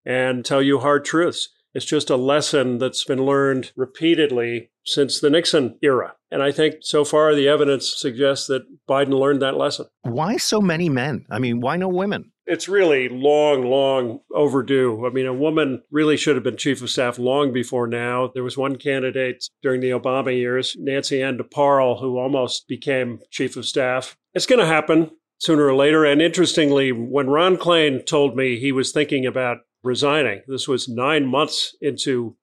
and 0.06 0.46
tell 0.46 0.62
you 0.62 0.80
hard 0.80 1.04
truths. 1.06 1.50
It's 1.74 1.86
just 1.86 2.10
a 2.10 2.16
lesson 2.16 2.80
that's 2.80 3.04
been 3.04 3.24
learned 3.24 3.72
repeatedly 3.76 4.72
since 4.86 5.20
the 5.20 5.30
Nixon 5.30 5.78
era. 5.82 6.16
And 6.32 6.42
I 6.42 6.52
think 6.52 6.78
so 6.82 7.06
far 7.06 7.36
the 7.36 7.48
evidence 7.48 7.94
suggests 7.96 8.48
that 8.48 8.64
Biden 8.88 9.20
learned 9.20 9.42
that 9.42 9.58
lesson. 9.58 9.86
Why 10.02 10.38
so 10.38 10.62
many 10.62 10.90
men? 10.90 11.26
I 11.30 11.40
mean, 11.40 11.62
why 11.62 11.78
no 11.78 11.88
women? 11.88 12.32
It's 12.48 12.68
really 12.68 13.08
long, 13.10 13.64
long 13.66 14.22
overdue. 14.34 15.06
I 15.06 15.12
mean, 15.12 15.28
a 15.28 15.34
woman 15.34 15.84
really 15.92 16.18
should 16.18 16.36
have 16.36 16.44
been 16.44 16.58
chief 16.58 16.82
of 16.82 16.90
staff 16.90 17.20
long 17.20 17.54
before 17.54 17.86
now. 17.86 18.32
There 18.34 18.44
was 18.44 18.58
one 18.58 18.76
candidate 18.78 19.48
during 19.62 19.82
the 19.82 19.92
Obama 19.92 20.36
years, 20.36 20.76
Nancy 20.80 21.22
Ann 21.22 21.38
DeParle, 21.38 22.02
who 22.02 22.18
almost 22.18 22.68
became 22.68 23.20
chief 23.30 23.56
of 23.56 23.68
staff. 23.68 24.18
It's 24.34 24.48
going 24.48 24.60
to 24.60 24.66
happen. 24.66 25.12
sooner 25.40 25.66
or 25.66 25.76
later. 25.76 26.06
And 26.06 26.22
interestingly, 26.22 26.92
when 26.92 27.30
Ron 27.30 27.58
Klain 27.58 28.06
told 28.06 28.36
me 28.36 28.60
he 28.60 28.72
was 28.72 28.92
thinking 28.92 29.26
about 29.26 29.58
resigning, 29.84 30.42
this 30.48 30.68
was 30.68 30.88
nine 30.88 31.26
months 31.26 31.76
into 31.82 32.36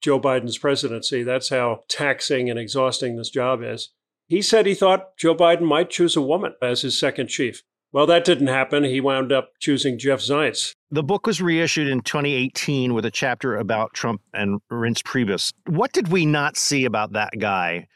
Joe 0.00 0.20
Biden's 0.20 0.58
presidency. 0.58 1.22
That's 1.22 1.50
how 1.50 1.84
taxing 1.88 2.48
and 2.48 2.58
exhausting 2.58 3.16
this 3.16 3.30
job 3.30 3.62
is. 3.62 3.90
He 4.26 4.42
said 4.42 4.66
he 4.66 4.74
thought 4.74 5.16
Joe 5.16 5.34
Biden 5.34 5.62
might 5.62 5.90
choose 5.90 6.16
a 6.16 6.22
woman 6.22 6.54
as 6.62 6.82
his 6.82 6.98
second 6.98 7.28
chief. 7.28 7.62
Well, 7.92 8.06
that 8.06 8.24
didn't 8.24 8.46
happen. 8.46 8.84
He 8.84 9.00
wound 9.00 9.32
up 9.32 9.50
choosing 9.58 9.98
Jeff 9.98 10.20
Zients. 10.20 10.72
The 10.92 11.02
book 11.02 11.26
was 11.26 11.42
reissued 11.42 11.88
in 11.88 12.02
2018 12.02 12.94
with 12.94 13.04
a 13.04 13.10
chapter 13.10 13.56
about 13.56 13.92
Trump 13.94 14.20
and 14.32 14.60
Reince 14.70 15.02
Priebus. 15.02 15.52
What 15.66 15.92
did 15.92 16.08
we 16.08 16.24
not 16.24 16.56
see 16.56 16.84
about 16.84 17.12
that 17.14 17.32
guy 17.40 17.88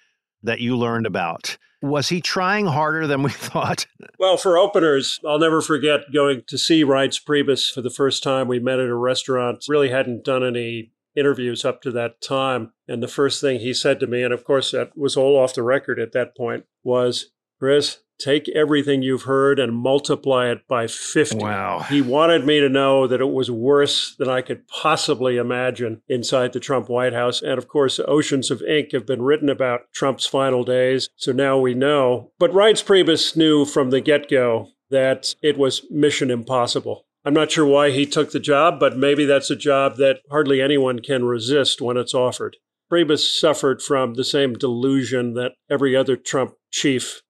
that 0.45 0.61
you 0.61 0.77
learned 0.77 1.07
about? 1.07 1.57
Was 1.83 2.09
he 2.09 2.21
trying 2.21 2.67
harder 2.67 3.07
than 3.07 3.23
we 3.23 3.31
thought? 3.33 3.87
Well, 4.19 4.37
for 4.37 4.57
openers, 4.57 5.21
I'll 5.27 5.39
never 5.39 5.61
forget 5.61 6.13
going 6.13 6.43
to 6.47 6.57
see 6.57 6.85
Reince 6.85 7.23
Priebus 7.23 7.71
for 7.71 7.83
the 7.83 7.91
first 7.91 8.23
time. 8.23 8.49
We 8.49 8.59
met 8.59 8.81
at 8.81 8.89
a 8.89 8.95
restaurant, 8.95 9.65
really 9.69 9.91
hadn't 9.91 10.25
done 10.25 10.45
any 10.45 10.93
interviews 11.17 11.65
up 11.65 11.83
to 11.83 11.91
that 11.93 12.21
time. 12.21 12.73
And 12.89 13.03
the 13.03 13.09
first 13.09 13.41
thing 13.41 13.61
he 13.61 13.75
said 13.75 14.01
to 14.01 14.07
me, 14.07 14.23
and 14.23 14.33
of 14.33 14.45
course 14.45 14.71
that 14.73 14.97
was 14.97 15.17
all 15.17 15.37
off 15.37 15.55
the 15.55 15.63
record 15.63 15.99
at 15.99 16.13
that 16.13 16.37
point, 16.37 16.65
was, 16.83 17.31
Chris, 17.59 17.99
take 18.19 18.49
everything 18.51 19.03
you've 19.03 19.23
heard 19.23 19.59
and 19.59 19.75
multiply 19.75 20.49
it 20.51 20.67
by 20.69 20.87
50. 20.87 21.39
Wow. 21.39 21.81
He 21.81 22.01
wanted 22.01 22.47
me 22.47 22.61
to 22.61 22.69
know 22.69 23.07
that 23.07 23.21
it 23.21 23.33
was 23.33 23.51
worse 23.51 24.15
than 24.17 24.29
I 24.29 24.43
could 24.43 24.67
possibly 24.69 25.37
imagine 25.37 26.03
inside 26.09 26.53
the 26.53 26.61
Trump 26.61 26.89
White 26.89 27.13
House. 27.13 27.43
And 27.43 27.59
of 27.59 27.69
course, 27.69 28.01
oceans 28.07 28.51
of 28.51 28.63
ink 28.63 28.93
have 28.93 29.07
been 29.07 29.23
written 29.23 29.49
about 29.49 29.93
Trump's 29.95 30.27
final 30.27 30.65
days. 30.65 31.09
So 31.17 31.33
now 31.33 31.59
we 31.59 31.75
know. 31.75 32.33
But 32.39 32.53
Reince 32.53 32.85
Priebus 32.85 33.37
knew 33.37 33.65
from 33.65 33.91
the 33.91 34.01
get 34.01 34.29
go 34.29 34.69
that 34.91 35.35
it 35.43 35.59
was 35.59 35.83
mission 35.91 36.31
impossible. 36.31 37.07
I'm 37.25 37.35
not 37.35 37.51
sure 37.51 37.65
why 37.65 37.91
he 37.91 38.05
took 38.05 38.33
the 38.33 38.41
job, 38.41 38.79
but 38.79 38.99
maybe 38.99 39.25
that's 39.25 39.51
a 39.51 39.57
job 39.57 39.97
that 39.97 40.19
hardly 40.31 40.61
anyone 40.61 41.01
can 41.01 41.25
resist 41.25 41.81
when 41.81 41.97
it's 41.97 42.13
offered. 42.13 42.59
Priebus 42.93 43.41
suffered 43.41 43.81
from 43.81 44.15
the 44.15 44.25
same 44.25 44.55
delusion 44.55 45.35
that 45.35 45.53
every 45.71 45.97
other 45.97 46.17
Trump 46.17 46.55
chief 46.71 47.23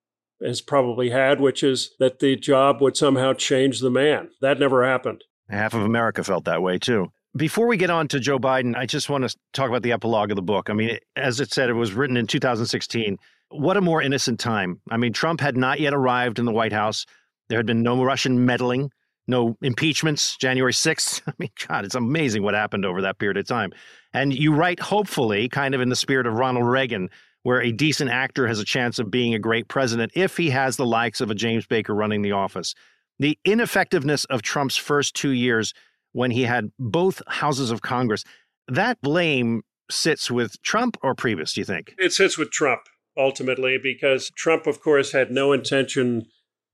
has 0.43 0.61
probably 0.61 1.11
had, 1.11 1.41
which 1.41 1.63
is 1.63 1.95
that 1.99 2.19
the 2.19 2.37
job 2.37 2.81
would 2.81 2.97
somehow 2.97 3.33
change 3.33 3.81
the 3.81 3.91
man. 3.91 4.31
That 4.41 4.59
never 4.59 4.85
happened. 4.85 5.25
Half 5.49 5.75
of 5.75 5.83
America 5.83 6.25
felt 6.25 6.45
that 6.45 6.63
way 6.63 6.79
too. 6.79 7.13
Before 7.37 7.67
we 7.67 7.77
get 7.77 7.91
on 7.91 8.07
to 8.09 8.21
Joe 8.21 8.39
Biden, 8.39 8.77
I 8.77 8.87
just 8.87 9.11
want 9.11 9.29
to 9.29 9.37
talk 9.53 9.69
about 9.69 9.83
the 9.83 9.93
epilogue 9.93 10.31
of 10.31 10.37
the 10.37 10.43
book. 10.43 10.71
I 10.71 10.73
mean, 10.73 10.99
as 11.17 11.41
it 11.41 11.53
said, 11.53 11.69
it 11.69 11.75
was 11.75 11.93
written 11.93 12.17
in 12.17 12.27
2016. 12.27 13.19
What 13.49 13.77
a 13.77 13.81
more 13.81 14.01
innocent 14.01 14.39
time. 14.39 14.81
I 14.91 14.97
mean, 14.97 15.13
Trump 15.13 15.41
had 15.41 15.57
not 15.57 15.81
yet 15.81 15.95
arrived 15.95 16.39
in 16.39 16.45
the 16.45 16.53
White 16.53 16.73
House. 16.73 17.07
There 17.49 17.59
had 17.59 17.67
been 17.67 17.83
no 17.83 18.03
Russian 18.03 18.47
meddling 18.47 18.91
no 19.27 19.57
impeachments, 19.63 20.37
January 20.37 20.73
6th. 20.73 21.23
I 21.27 21.33
mean, 21.39 21.51
God, 21.67 21.85
it's 21.85 21.95
amazing 21.95 22.43
what 22.43 22.55
happened 22.55 22.85
over 22.85 23.03
that 23.03 23.19
period 23.19 23.37
of 23.37 23.47
time. 23.47 23.73
And 24.13 24.33
you 24.33 24.55
write, 24.55 24.81
hopefully, 24.81 25.49
kind 25.49 25.75
of 25.75 25.81
in 25.81 25.89
the 25.89 25.97
spirit 25.97 26.27
of 26.27 26.35
Ronald 26.35 26.67
Reagan, 26.67 27.11
where 27.45 27.63
a 27.63 27.71
decent 27.73 28.11
actor 28.11 28.49
has 28.49 28.59
a 28.59 28.65
chance 28.65 28.99
of 28.99 29.11
being 29.11 29.35
a 29.35 29.39
great 29.39 29.69
president 29.69 30.11
if 30.15 30.37
he 30.37 30.51
has 30.51 30.77
the 30.77 30.85
likes 30.85 31.21
of 31.21 31.31
a 31.31 31.35
James 31.35 31.67
Baker 31.67 31.95
running 31.95 32.23
the 32.23 32.33
office. 32.33 32.75
The 33.21 33.39
ineffectiveness 33.45 34.25
of 34.25 34.43
Trump's 34.43 34.77
first 34.77 35.15
two 35.15 35.31
years 35.31 35.73
when 36.13 36.31
he 36.31 36.43
had 36.43 36.73
both 36.79 37.23
houses 37.27 37.71
of 37.71 37.83
Congress, 37.83 38.25
that 38.69 39.01
blame 39.03 39.63
sits 39.91 40.31
with 40.31 40.61
Trump 40.63 40.97
or 41.03 41.15
Priebus, 41.15 41.55
do 41.55 41.61
you 41.61 41.65
think? 41.65 41.95
It 41.99 42.13
sits 42.13 42.39
with 42.39 42.51
Trump, 42.51 42.83
ultimately, 43.17 43.79
because 43.81 44.31
Trump, 44.31 44.67
of 44.67 44.81
course, 44.81 45.13
had 45.13 45.31
no 45.31 45.53
intention 45.53 46.27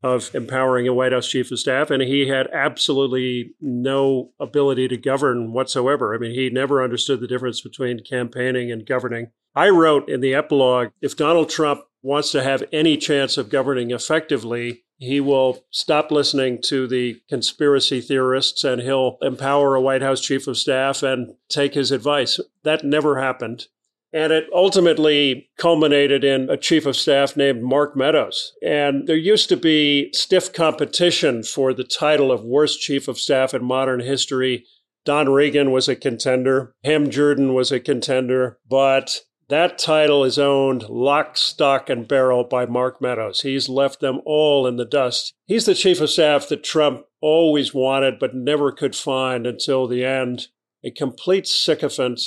of 0.02 0.34
empowering 0.34 0.86
a 0.86 0.94
White 0.94 1.12
House 1.12 1.28
chief 1.28 1.50
of 1.50 1.58
staff, 1.58 1.90
and 1.90 2.02
he 2.02 2.28
had 2.28 2.48
absolutely 2.52 3.54
no 3.60 4.32
ability 4.38 4.88
to 4.88 4.96
govern 4.96 5.52
whatsoever. 5.52 6.14
I 6.14 6.18
mean, 6.18 6.32
he 6.32 6.48
never 6.48 6.82
understood 6.82 7.20
the 7.20 7.26
difference 7.26 7.60
between 7.60 8.04
campaigning 8.04 8.70
and 8.70 8.86
governing. 8.86 9.32
I 9.54 9.68
wrote 9.68 10.08
in 10.08 10.20
the 10.20 10.34
epilogue 10.34 10.90
if 11.00 11.16
Donald 11.16 11.50
Trump 11.50 11.82
wants 12.02 12.30
to 12.32 12.42
have 12.42 12.64
any 12.72 12.96
chance 12.96 13.36
of 13.36 13.50
governing 13.50 13.90
effectively, 13.90 14.84
he 14.98 15.18
will 15.18 15.64
stop 15.70 16.10
listening 16.10 16.60
to 16.62 16.86
the 16.86 17.20
conspiracy 17.28 18.00
theorists 18.00 18.64
and 18.64 18.82
he'll 18.82 19.16
empower 19.22 19.74
a 19.74 19.80
White 19.80 20.02
House 20.02 20.20
chief 20.20 20.46
of 20.46 20.58
staff 20.58 21.02
and 21.02 21.34
take 21.48 21.74
his 21.74 21.90
advice. 21.90 22.38
That 22.64 22.84
never 22.84 23.18
happened. 23.18 23.66
And 24.12 24.32
it 24.32 24.46
ultimately 24.52 25.48
culminated 25.56 26.24
in 26.24 26.50
a 26.50 26.56
chief 26.56 26.84
of 26.84 26.96
staff 26.96 27.36
named 27.36 27.62
Mark 27.62 27.96
Meadows. 27.96 28.52
And 28.62 29.06
there 29.06 29.16
used 29.16 29.48
to 29.50 29.56
be 29.56 30.12
stiff 30.12 30.52
competition 30.52 31.44
for 31.44 31.72
the 31.72 31.84
title 31.84 32.32
of 32.32 32.44
worst 32.44 32.80
chief 32.80 33.08
of 33.08 33.20
staff 33.20 33.54
in 33.54 33.64
modern 33.64 34.00
history. 34.00 34.66
Don 35.04 35.30
Regan 35.30 35.70
was 35.70 35.88
a 35.88 35.96
contender, 35.96 36.74
Ham 36.84 37.08
Jordan 37.08 37.54
was 37.54 37.72
a 37.72 37.80
contender, 37.80 38.58
but 38.68 39.20
that 39.50 39.78
title 39.78 40.24
is 40.24 40.38
owned 40.38 40.88
lock, 40.88 41.36
stock, 41.36 41.90
and 41.90 42.08
barrel 42.08 42.44
by 42.44 42.66
Mark 42.66 43.00
Meadows. 43.00 43.42
He's 43.42 43.68
left 43.68 44.00
them 44.00 44.20
all 44.24 44.66
in 44.66 44.76
the 44.76 44.84
dust. 44.84 45.34
He's 45.46 45.66
the 45.66 45.74
chief 45.74 46.00
of 46.00 46.08
staff 46.08 46.48
that 46.48 46.64
Trump 46.64 47.04
always 47.20 47.74
wanted 47.74 48.18
but 48.18 48.34
never 48.34 48.72
could 48.72 48.96
find 48.96 49.46
until 49.46 49.86
the 49.86 50.04
end. 50.04 50.48
A 50.82 50.90
complete 50.90 51.46
sycophant 51.46 52.20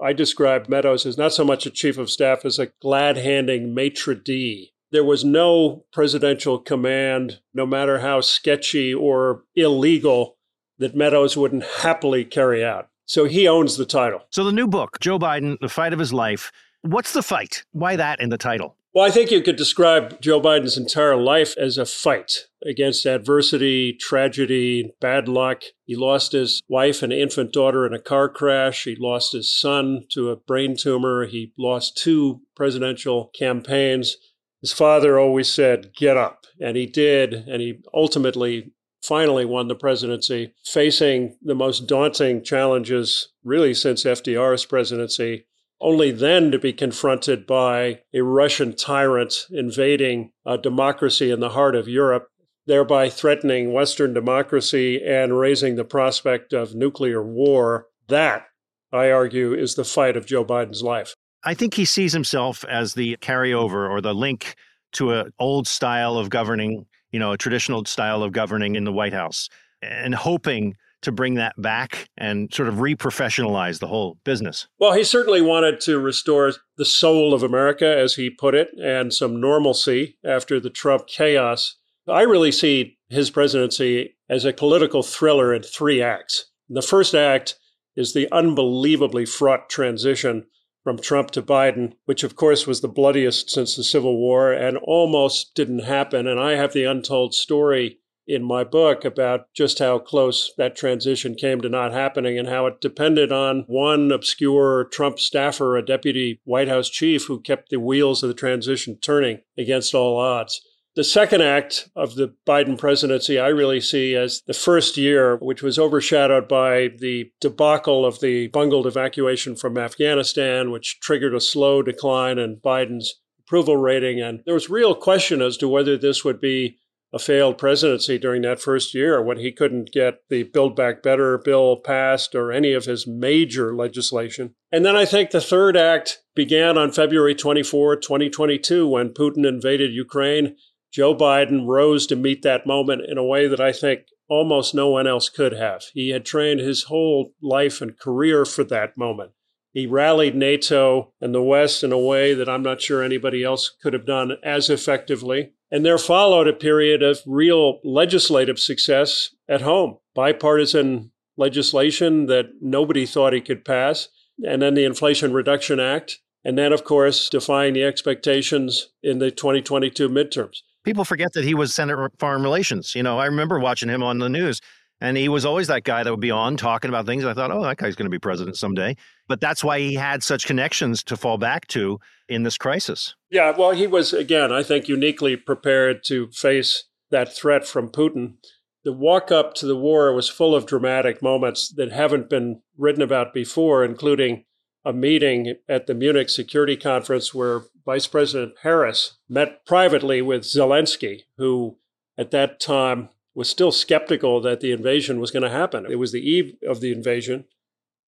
I 0.00 0.12
described 0.12 0.68
Meadows 0.68 1.04
as 1.04 1.18
not 1.18 1.32
so 1.32 1.44
much 1.44 1.66
a 1.66 1.70
chief 1.70 1.98
of 1.98 2.10
staff 2.10 2.44
as 2.44 2.58
a 2.58 2.70
glad 2.80 3.16
handing 3.16 3.74
maitre 3.74 4.14
d'. 4.14 4.72
There 4.90 5.04
was 5.04 5.24
no 5.24 5.84
presidential 5.92 6.58
command, 6.58 7.40
no 7.52 7.66
matter 7.66 7.98
how 7.98 8.20
sketchy 8.20 8.94
or 8.94 9.42
illegal, 9.54 10.36
that 10.78 10.94
Meadows 10.94 11.36
wouldn't 11.36 11.64
happily 11.64 12.24
carry 12.24 12.64
out. 12.64 12.88
So 13.08 13.24
he 13.24 13.48
owns 13.48 13.78
the 13.78 13.86
title. 13.86 14.20
So 14.30 14.44
the 14.44 14.52
new 14.52 14.68
book, 14.68 15.00
Joe 15.00 15.18
Biden, 15.18 15.58
The 15.60 15.70
Fight 15.70 15.94
of 15.94 15.98
His 15.98 16.12
Life. 16.12 16.52
What's 16.82 17.14
the 17.14 17.22
fight? 17.22 17.64
Why 17.72 17.96
that 17.96 18.20
in 18.20 18.28
the 18.28 18.36
title? 18.36 18.76
Well, 18.94 19.06
I 19.06 19.10
think 19.10 19.30
you 19.30 19.40
could 19.40 19.56
describe 19.56 20.20
Joe 20.20 20.40
Biden's 20.40 20.76
entire 20.76 21.16
life 21.16 21.56
as 21.56 21.78
a 21.78 21.86
fight 21.86 22.48
against 22.66 23.06
adversity, 23.06 23.94
tragedy, 23.94 24.92
bad 25.00 25.26
luck. 25.26 25.62
He 25.84 25.96
lost 25.96 26.32
his 26.32 26.62
wife 26.68 27.02
and 27.02 27.12
infant 27.12 27.52
daughter 27.52 27.86
in 27.86 27.94
a 27.94 27.98
car 27.98 28.28
crash. 28.28 28.84
He 28.84 28.94
lost 28.94 29.32
his 29.32 29.50
son 29.50 30.04
to 30.10 30.28
a 30.30 30.36
brain 30.36 30.76
tumor. 30.76 31.26
He 31.26 31.52
lost 31.56 31.96
two 31.96 32.42
presidential 32.56 33.30
campaigns. 33.38 34.16
His 34.60 34.72
father 34.72 35.18
always 35.18 35.50
said, 35.50 35.92
Get 35.96 36.16
up. 36.16 36.44
And 36.60 36.76
he 36.76 36.86
did. 36.86 37.32
And 37.32 37.62
he 37.62 37.80
ultimately 37.94 38.72
finally 39.02 39.44
won 39.44 39.68
the 39.68 39.74
presidency, 39.74 40.54
facing 40.64 41.36
the 41.42 41.54
most 41.54 41.86
daunting 41.86 42.42
challenges 42.42 43.28
really 43.44 43.74
since 43.74 44.04
FDR's 44.04 44.64
presidency 44.64 45.44
only 45.80 46.10
then 46.10 46.50
to 46.50 46.58
be 46.58 46.72
confronted 46.72 47.46
by 47.46 48.00
a 48.12 48.20
Russian 48.22 48.74
tyrant 48.74 49.46
invading 49.50 50.32
a 50.44 50.58
democracy 50.58 51.30
in 51.30 51.40
the 51.40 51.50
heart 51.50 51.76
of 51.76 51.88
Europe, 51.88 52.28
thereby 52.66 53.08
threatening 53.08 53.72
Western 53.72 54.12
democracy 54.12 55.02
and 55.04 55.38
raising 55.38 55.76
the 55.76 55.84
prospect 55.84 56.52
of 56.52 56.74
nuclear 56.74 57.22
war. 57.22 57.86
That, 58.08 58.46
I 58.92 59.10
argue, 59.10 59.54
is 59.54 59.74
the 59.74 59.84
fight 59.84 60.16
of 60.16 60.26
Joe 60.26 60.44
Biden's 60.44 60.82
life. 60.82 61.14
I 61.44 61.54
think 61.54 61.74
he 61.74 61.84
sees 61.84 62.12
himself 62.12 62.64
as 62.64 62.94
the 62.94 63.16
carryover 63.18 63.88
or 63.88 64.00
the 64.00 64.14
link 64.14 64.56
to 64.92 65.12
an 65.12 65.32
old 65.38 65.68
style 65.68 66.16
of 66.16 66.30
governing, 66.30 66.86
you 67.12 67.18
know, 67.18 67.32
a 67.32 67.38
traditional 67.38 67.84
style 67.84 68.22
of 68.22 68.32
governing 68.32 68.76
in 68.76 68.84
the 68.84 68.92
White 68.92 69.12
House, 69.12 69.48
and 69.82 70.14
hoping 70.14 70.74
to 71.00 71.12
bring 71.12 71.34
that 71.34 71.54
back 71.56 72.08
and 72.16 72.52
sort 72.52 72.68
of 72.68 72.76
reprofessionalize 72.76 73.78
the 73.78 73.86
whole 73.86 74.18
business? 74.24 74.66
Well, 74.80 74.94
he 74.94 75.04
certainly 75.04 75.40
wanted 75.40 75.80
to 75.82 75.98
restore 75.98 76.52
the 76.76 76.84
soul 76.84 77.32
of 77.32 77.42
America, 77.42 77.86
as 77.86 78.14
he 78.14 78.30
put 78.30 78.54
it, 78.54 78.68
and 78.82 79.12
some 79.14 79.40
normalcy 79.40 80.16
after 80.24 80.58
the 80.58 80.70
Trump 80.70 81.06
chaos. 81.06 81.76
I 82.08 82.22
really 82.22 82.52
see 82.52 82.98
his 83.10 83.30
presidency 83.30 84.16
as 84.28 84.44
a 84.44 84.52
political 84.52 85.02
thriller 85.02 85.54
in 85.54 85.62
three 85.62 86.02
acts. 86.02 86.46
The 86.68 86.82
first 86.82 87.14
act 87.14 87.54
is 87.96 88.12
the 88.12 88.28
unbelievably 88.32 89.26
fraught 89.26 89.70
transition 89.70 90.46
from 90.88 90.98
Trump 90.98 91.30
to 91.30 91.42
Biden, 91.42 91.92
which 92.06 92.24
of 92.24 92.34
course 92.34 92.66
was 92.66 92.80
the 92.80 92.88
bloodiest 92.88 93.50
since 93.50 93.76
the 93.76 93.84
Civil 93.84 94.16
War 94.16 94.54
and 94.54 94.78
almost 94.78 95.54
didn't 95.54 95.80
happen. 95.80 96.26
And 96.26 96.40
I 96.40 96.52
have 96.52 96.72
the 96.72 96.84
untold 96.84 97.34
story 97.34 97.98
in 98.26 98.42
my 98.42 98.64
book 98.64 99.04
about 99.04 99.52
just 99.52 99.80
how 99.80 99.98
close 99.98 100.50
that 100.56 100.76
transition 100.76 101.34
came 101.34 101.60
to 101.60 101.68
not 101.68 101.92
happening 101.92 102.38
and 102.38 102.48
how 102.48 102.64
it 102.64 102.80
depended 102.80 103.30
on 103.30 103.64
one 103.66 104.10
obscure 104.10 104.88
Trump 104.90 105.18
staffer, 105.18 105.76
a 105.76 105.84
deputy 105.84 106.40
White 106.44 106.68
House 106.68 106.88
chief, 106.88 107.26
who 107.26 107.38
kept 107.38 107.68
the 107.68 107.78
wheels 107.78 108.22
of 108.22 108.28
the 108.28 108.34
transition 108.34 108.96
turning 108.98 109.42
against 109.58 109.94
all 109.94 110.16
odds. 110.16 110.58
The 110.98 111.04
second 111.04 111.42
act 111.42 111.90
of 111.94 112.16
the 112.16 112.34
Biden 112.44 112.76
presidency, 112.76 113.38
I 113.38 113.50
really 113.50 113.80
see 113.80 114.16
as 114.16 114.42
the 114.48 114.52
first 114.52 114.96
year, 114.96 115.36
which 115.36 115.62
was 115.62 115.78
overshadowed 115.78 116.48
by 116.48 116.88
the 116.88 117.30
debacle 117.40 118.04
of 118.04 118.18
the 118.18 118.48
bungled 118.48 118.84
evacuation 118.84 119.54
from 119.54 119.78
Afghanistan, 119.78 120.72
which 120.72 120.98
triggered 120.98 121.36
a 121.36 121.40
slow 121.40 121.82
decline 121.82 122.40
in 122.40 122.56
Biden's 122.56 123.14
approval 123.38 123.76
rating. 123.76 124.20
And 124.20 124.40
there 124.44 124.54
was 124.54 124.68
real 124.68 124.96
question 124.96 125.40
as 125.40 125.56
to 125.58 125.68
whether 125.68 125.96
this 125.96 126.24
would 126.24 126.40
be 126.40 126.78
a 127.12 127.18
failed 127.20 127.58
presidency 127.58 128.18
during 128.18 128.42
that 128.42 128.60
first 128.60 128.92
year 128.92 129.22
when 129.22 129.38
he 129.38 129.52
couldn't 129.52 129.92
get 129.92 130.22
the 130.28 130.42
Build 130.42 130.74
Back 130.74 131.02
Better 131.02 131.38
bill 131.38 131.76
passed 131.76 132.34
or 132.34 132.50
any 132.52 132.72
of 132.72 132.84
his 132.84 133.06
major 133.06 133.74
legislation. 133.74 134.54
And 134.70 134.84
then 134.84 134.96
I 134.96 135.04
think 135.04 135.30
the 135.30 135.40
third 135.40 135.76
act 135.76 136.22
began 136.34 136.76
on 136.76 136.92
February 136.92 137.34
24, 137.34 137.96
2022, 137.96 138.86
when 138.86 139.10
Putin 139.10 139.46
invaded 139.46 139.92
Ukraine. 139.92 140.56
Joe 140.92 141.14
Biden 141.14 141.66
rose 141.66 142.06
to 142.06 142.16
meet 142.16 142.42
that 142.42 142.66
moment 142.66 143.02
in 143.06 143.18
a 143.18 143.24
way 143.24 143.46
that 143.46 143.60
I 143.60 143.72
think 143.72 144.06
almost 144.28 144.74
no 144.74 144.88
one 144.88 145.06
else 145.06 145.28
could 145.28 145.52
have. 145.52 145.84
He 145.92 146.10
had 146.10 146.24
trained 146.24 146.60
his 146.60 146.84
whole 146.84 147.32
life 147.42 147.80
and 147.80 147.98
career 147.98 148.44
for 148.44 148.64
that 148.64 148.96
moment. 148.96 149.32
He 149.72 149.86
rallied 149.86 150.34
NATO 150.34 151.12
and 151.20 151.34
the 151.34 151.42
West 151.42 151.84
in 151.84 151.92
a 151.92 151.98
way 151.98 152.34
that 152.34 152.48
I'm 152.48 152.62
not 152.62 152.80
sure 152.80 153.02
anybody 153.02 153.44
else 153.44 153.68
could 153.68 153.92
have 153.92 154.06
done 154.06 154.32
as 154.42 154.70
effectively. 154.70 155.52
And 155.70 155.84
there 155.84 155.98
followed 155.98 156.48
a 156.48 156.54
period 156.54 157.02
of 157.02 157.20
real 157.26 157.80
legislative 157.84 158.58
success 158.58 159.34
at 159.48 159.60
home, 159.60 159.98
bipartisan 160.14 161.12
legislation 161.36 162.26
that 162.26 162.46
nobody 162.60 163.06
thought 163.06 163.34
he 163.34 163.40
could 163.40 163.64
pass, 163.64 164.08
and 164.44 164.62
then 164.62 164.74
the 164.74 164.84
Inflation 164.84 165.32
Reduction 165.32 165.78
Act, 165.78 166.18
and 166.44 166.56
then, 166.56 166.72
of 166.72 166.84
course, 166.84 167.28
defying 167.28 167.74
the 167.74 167.84
expectations 167.84 168.88
in 169.02 169.18
the 169.18 169.30
2022 169.30 170.08
midterms. 170.08 170.62
People 170.88 171.04
forget 171.04 171.34
that 171.34 171.44
he 171.44 171.52
was 171.52 171.74
Senator 171.74 172.10
Foreign 172.18 172.42
Relations. 172.42 172.94
You 172.94 173.02
know, 173.02 173.18
I 173.18 173.26
remember 173.26 173.58
watching 173.58 173.90
him 173.90 174.02
on 174.02 174.20
the 174.20 174.30
news, 174.30 174.62
and 175.02 175.18
he 175.18 175.28
was 175.28 175.44
always 175.44 175.66
that 175.66 175.84
guy 175.84 176.02
that 176.02 176.10
would 176.10 176.18
be 176.18 176.30
on 176.30 176.56
talking 176.56 176.88
about 176.88 177.04
things. 177.04 177.26
I 177.26 177.34
thought, 177.34 177.50
oh, 177.50 177.62
that 177.62 177.76
guy's 177.76 177.94
going 177.94 178.06
to 178.06 178.10
be 178.10 178.18
president 178.18 178.56
someday. 178.56 178.96
But 179.28 179.38
that's 179.38 179.62
why 179.62 179.80
he 179.80 179.92
had 179.92 180.22
such 180.22 180.46
connections 180.46 181.02
to 181.02 181.14
fall 181.18 181.36
back 181.36 181.66
to 181.66 181.98
in 182.30 182.42
this 182.42 182.56
crisis. 182.56 183.14
Yeah, 183.30 183.54
well, 183.54 183.72
he 183.72 183.86
was, 183.86 184.14
again, 184.14 184.50
I 184.50 184.62
think, 184.62 184.88
uniquely 184.88 185.36
prepared 185.36 186.04
to 186.04 186.30
face 186.30 186.84
that 187.10 187.36
threat 187.36 187.66
from 187.66 187.90
Putin. 187.90 188.36
The 188.84 188.94
walk 188.94 189.30
up 189.30 189.52
to 189.56 189.66
the 189.66 189.76
war 189.76 190.14
was 190.14 190.30
full 190.30 190.54
of 190.54 190.64
dramatic 190.64 191.20
moments 191.20 191.68
that 191.76 191.92
haven't 191.92 192.30
been 192.30 192.62
written 192.78 193.02
about 193.02 193.34
before, 193.34 193.84
including 193.84 194.46
a 194.86 194.94
meeting 194.94 195.56
at 195.68 195.86
the 195.86 195.92
Munich 195.92 196.30
Security 196.30 196.78
Conference 196.78 197.34
where 197.34 197.64
Vice 197.88 198.06
President 198.06 198.52
Harris 198.64 199.14
met 199.30 199.64
privately 199.64 200.20
with 200.20 200.42
Zelensky, 200.42 201.22
who 201.38 201.78
at 202.18 202.30
that 202.32 202.60
time 202.60 203.08
was 203.34 203.48
still 203.48 203.72
skeptical 203.72 204.42
that 204.42 204.60
the 204.60 204.72
invasion 204.72 205.20
was 205.20 205.30
going 205.30 205.42
to 205.42 205.48
happen. 205.48 205.86
It 205.88 205.94
was 205.94 206.12
the 206.12 206.20
eve 206.20 206.56
of 206.68 206.82
the 206.82 206.92
invasion. 206.92 207.46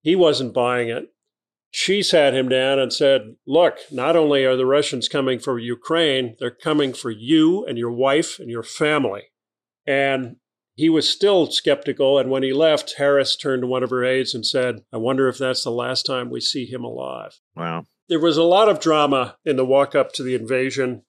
He 0.02 0.14
wasn't 0.14 0.52
buying 0.52 0.90
it. 0.90 1.14
She 1.70 2.02
sat 2.02 2.34
him 2.34 2.46
down 2.46 2.78
and 2.78 2.92
said, 2.92 3.36
Look, 3.46 3.78
not 3.90 4.16
only 4.16 4.44
are 4.44 4.54
the 4.54 4.66
Russians 4.66 5.08
coming 5.08 5.38
for 5.38 5.58
Ukraine, 5.58 6.36
they're 6.38 6.50
coming 6.50 6.92
for 6.92 7.10
you 7.10 7.64
and 7.64 7.78
your 7.78 7.90
wife 7.90 8.38
and 8.38 8.50
your 8.50 8.62
family. 8.62 9.30
And 9.86 10.36
he 10.74 10.90
was 10.90 11.08
still 11.08 11.50
skeptical. 11.50 12.18
And 12.18 12.30
when 12.30 12.42
he 12.42 12.52
left, 12.52 12.96
Harris 12.98 13.34
turned 13.34 13.62
to 13.62 13.66
one 13.66 13.82
of 13.82 13.88
her 13.88 14.04
aides 14.04 14.34
and 14.34 14.44
said, 14.44 14.84
I 14.92 14.98
wonder 14.98 15.26
if 15.26 15.38
that's 15.38 15.64
the 15.64 15.70
last 15.70 16.04
time 16.04 16.28
we 16.28 16.42
see 16.42 16.66
him 16.66 16.84
alive. 16.84 17.40
Wow. 17.56 17.86
There 18.10 18.18
was 18.18 18.36
a 18.36 18.42
lot 18.42 18.68
of 18.68 18.80
drama 18.80 19.36
in 19.44 19.54
the 19.54 19.64
walk 19.64 19.94
up 19.94 20.12
to 20.14 20.24
the 20.24 20.34
invasion, 20.34 21.02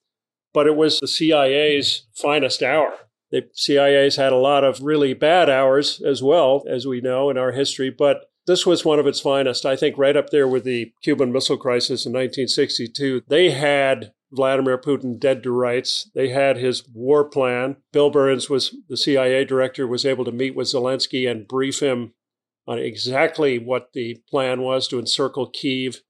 but 0.53 0.67
it 0.67 0.75
was 0.75 0.99
the 0.99 1.07
CIA's 1.07 2.05
finest 2.13 2.61
hour. 2.61 2.93
The 3.31 3.49
CIA's 3.55 4.17
had 4.17 4.31
a 4.31 4.37
lot 4.37 4.63
of 4.63 4.83
really 4.83 5.15
bad 5.15 5.49
hours 5.49 5.99
as 5.99 6.21
well, 6.21 6.63
as 6.69 6.85
we 6.85 7.01
know 7.01 7.31
in 7.31 7.39
our 7.39 7.53
history, 7.53 7.89
but 7.89 8.29
this 8.45 8.67
was 8.67 8.85
one 8.85 8.99
of 8.99 9.07
its 9.07 9.19
finest. 9.19 9.65
I 9.65 9.75
think 9.75 9.97
right 9.97 10.15
up 10.15 10.29
there 10.29 10.47
with 10.47 10.63
the 10.63 10.93
Cuban 11.01 11.31
Missile 11.31 11.57
Crisis 11.57 12.05
in 12.05 12.11
1962. 12.11 13.23
They 13.27 13.49
had 13.49 14.13
Vladimir 14.31 14.77
Putin 14.77 15.19
dead 15.19 15.41
to 15.41 15.51
rights. 15.51 16.07
They 16.13 16.29
had 16.29 16.57
his 16.57 16.87
war 16.87 17.23
plan. 17.23 17.77
Bill 17.91 18.11
Burns 18.11 18.47
was 18.47 18.75
the 18.89 18.97
CIA 18.97 19.43
director, 19.43 19.87
was 19.87 20.05
able 20.05 20.25
to 20.25 20.31
meet 20.31 20.55
with 20.55 20.67
Zelensky 20.67 21.27
and 21.29 21.47
brief 21.47 21.79
him 21.79 22.13
on 22.67 22.77
exactly 22.77 23.57
what 23.57 23.93
the 23.93 24.21
plan 24.29 24.61
was 24.61 24.87
to 24.89 24.99
encircle 24.99 25.49
Kiev. 25.49 26.01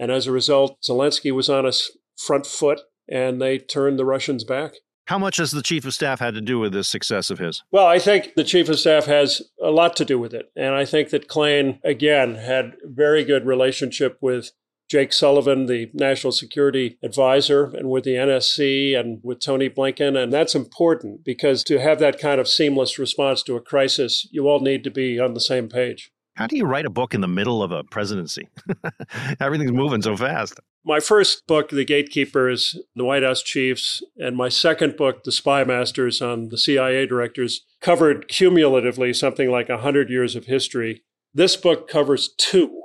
And 0.00 0.10
as 0.10 0.26
a 0.26 0.32
result, 0.32 0.80
Zelensky 0.82 1.30
was 1.30 1.50
on 1.50 1.66
his 1.66 1.96
front 2.16 2.46
foot 2.46 2.80
and 3.06 3.40
they 3.40 3.58
turned 3.58 3.98
the 3.98 4.04
Russians 4.06 4.44
back. 4.44 4.72
How 5.06 5.18
much 5.18 5.36
has 5.36 5.50
the 5.50 5.62
chief 5.62 5.84
of 5.84 5.92
staff 5.92 6.20
had 6.20 6.34
to 6.34 6.40
do 6.40 6.58
with 6.58 6.72
this 6.72 6.88
success 6.88 7.30
of 7.30 7.38
his? 7.38 7.62
Well, 7.70 7.86
I 7.86 7.98
think 7.98 8.34
the 8.34 8.44
chief 8.44 8.68
of 8.68 8.78
staff 8.78 9.04
has 9.06 9.42
a 9.62 9.70
lot 9.70 9.96
to 9.96 10.04
do 10.04 10.18
with 10.18 10.32
it. 10.32 10.50
And 10.56 10.74
I 10.74 10.84
think 10.84 11.10
that 11.10 11.28
Klain, 11.28 11.80
again, 11.84 12.36
had 12.36 12.76
very 12.84 13.24
good 13.24 13.44
relationship 13.44 14.16
with 14.22 14.52
Jake 14.88 15.12
Sullivan, 15.12 15.66
the 15.66 15.90
national 15.92 16.32
security 16.32 16.98
advisor, 17.02 17.64
and 17.64 17.90
with 17.90 18.04
the 18.04 18.14
NSC 18.14 18.98
and 18.98 19.20
with 19.22 19.40
Tony 19.40 19.68
Blinken. 19.68 20.20
And 20.20 20.32
that's 20.32 20.54
important 20.54 21.24
because 21.24 21.62
to 21.64 21.78
have 21.78 21.98
that 21.98 22.18
kind 22.18 22.40
of 22.40 22.48
seamless 22.48 22.98
response 22.98 23.42
to 23.42 23.56
a 23.56 23.60
crisis, 23.60 24.28
you 24.30 24.48
all 24.48 24.60
need 24.60 24.82
to 24.84 24.90
be 24.90 25.20
on 25.20 25.34
the 25.34 25.40
same 25.40 25.68
page. 25.68 26.10
How 26.40 26.46
do 26.46 26.56
you 26.56 26.64
write 26.64 26.86
a 26.86 26.90
book 26.90 27.12
in 27.12 27.20
the 27.20 27.28
middle 27.28 27.62
of 27.62 27.70
a 27.70 27.84
presidency? 27.84 28.48
Everything's 29.40 29.72
moving 29.72 30.00
so 30.00 30.16
fast. 30.16 30.58
My 30.86 30.98
first 30.98 31.46
book, 31.46 31.68
The 31.68 31.84
Gatekeepers, 31.84 32.78
The 32.96 33.04
White 33.04 33.22
House 33.22 33.42
Chiefs, 33.42 34.02
and 34.16 34.38
my 34.38 34.48
second 34.48 34.96
book, 34.96 35.24
The 35.24 35.32
Spy 35.32 35.64
Masters 35.64 36.22
on 36.22 36.48
the 36.48 36.56
CIA 36.56 37.04
directors, 37.04 37.66
covered 37.82 38.26
cumulatively 38.26 39.12
something 39.12 39.50
like 39.50 39.68
100 39.68 40.08
years 40.08 40.34
of 40.34 40.46
history. 40.46 41.02
This 41.34 41.56
book 41.56 41.86
covers 41.86 42.32
two. 42.38 42.84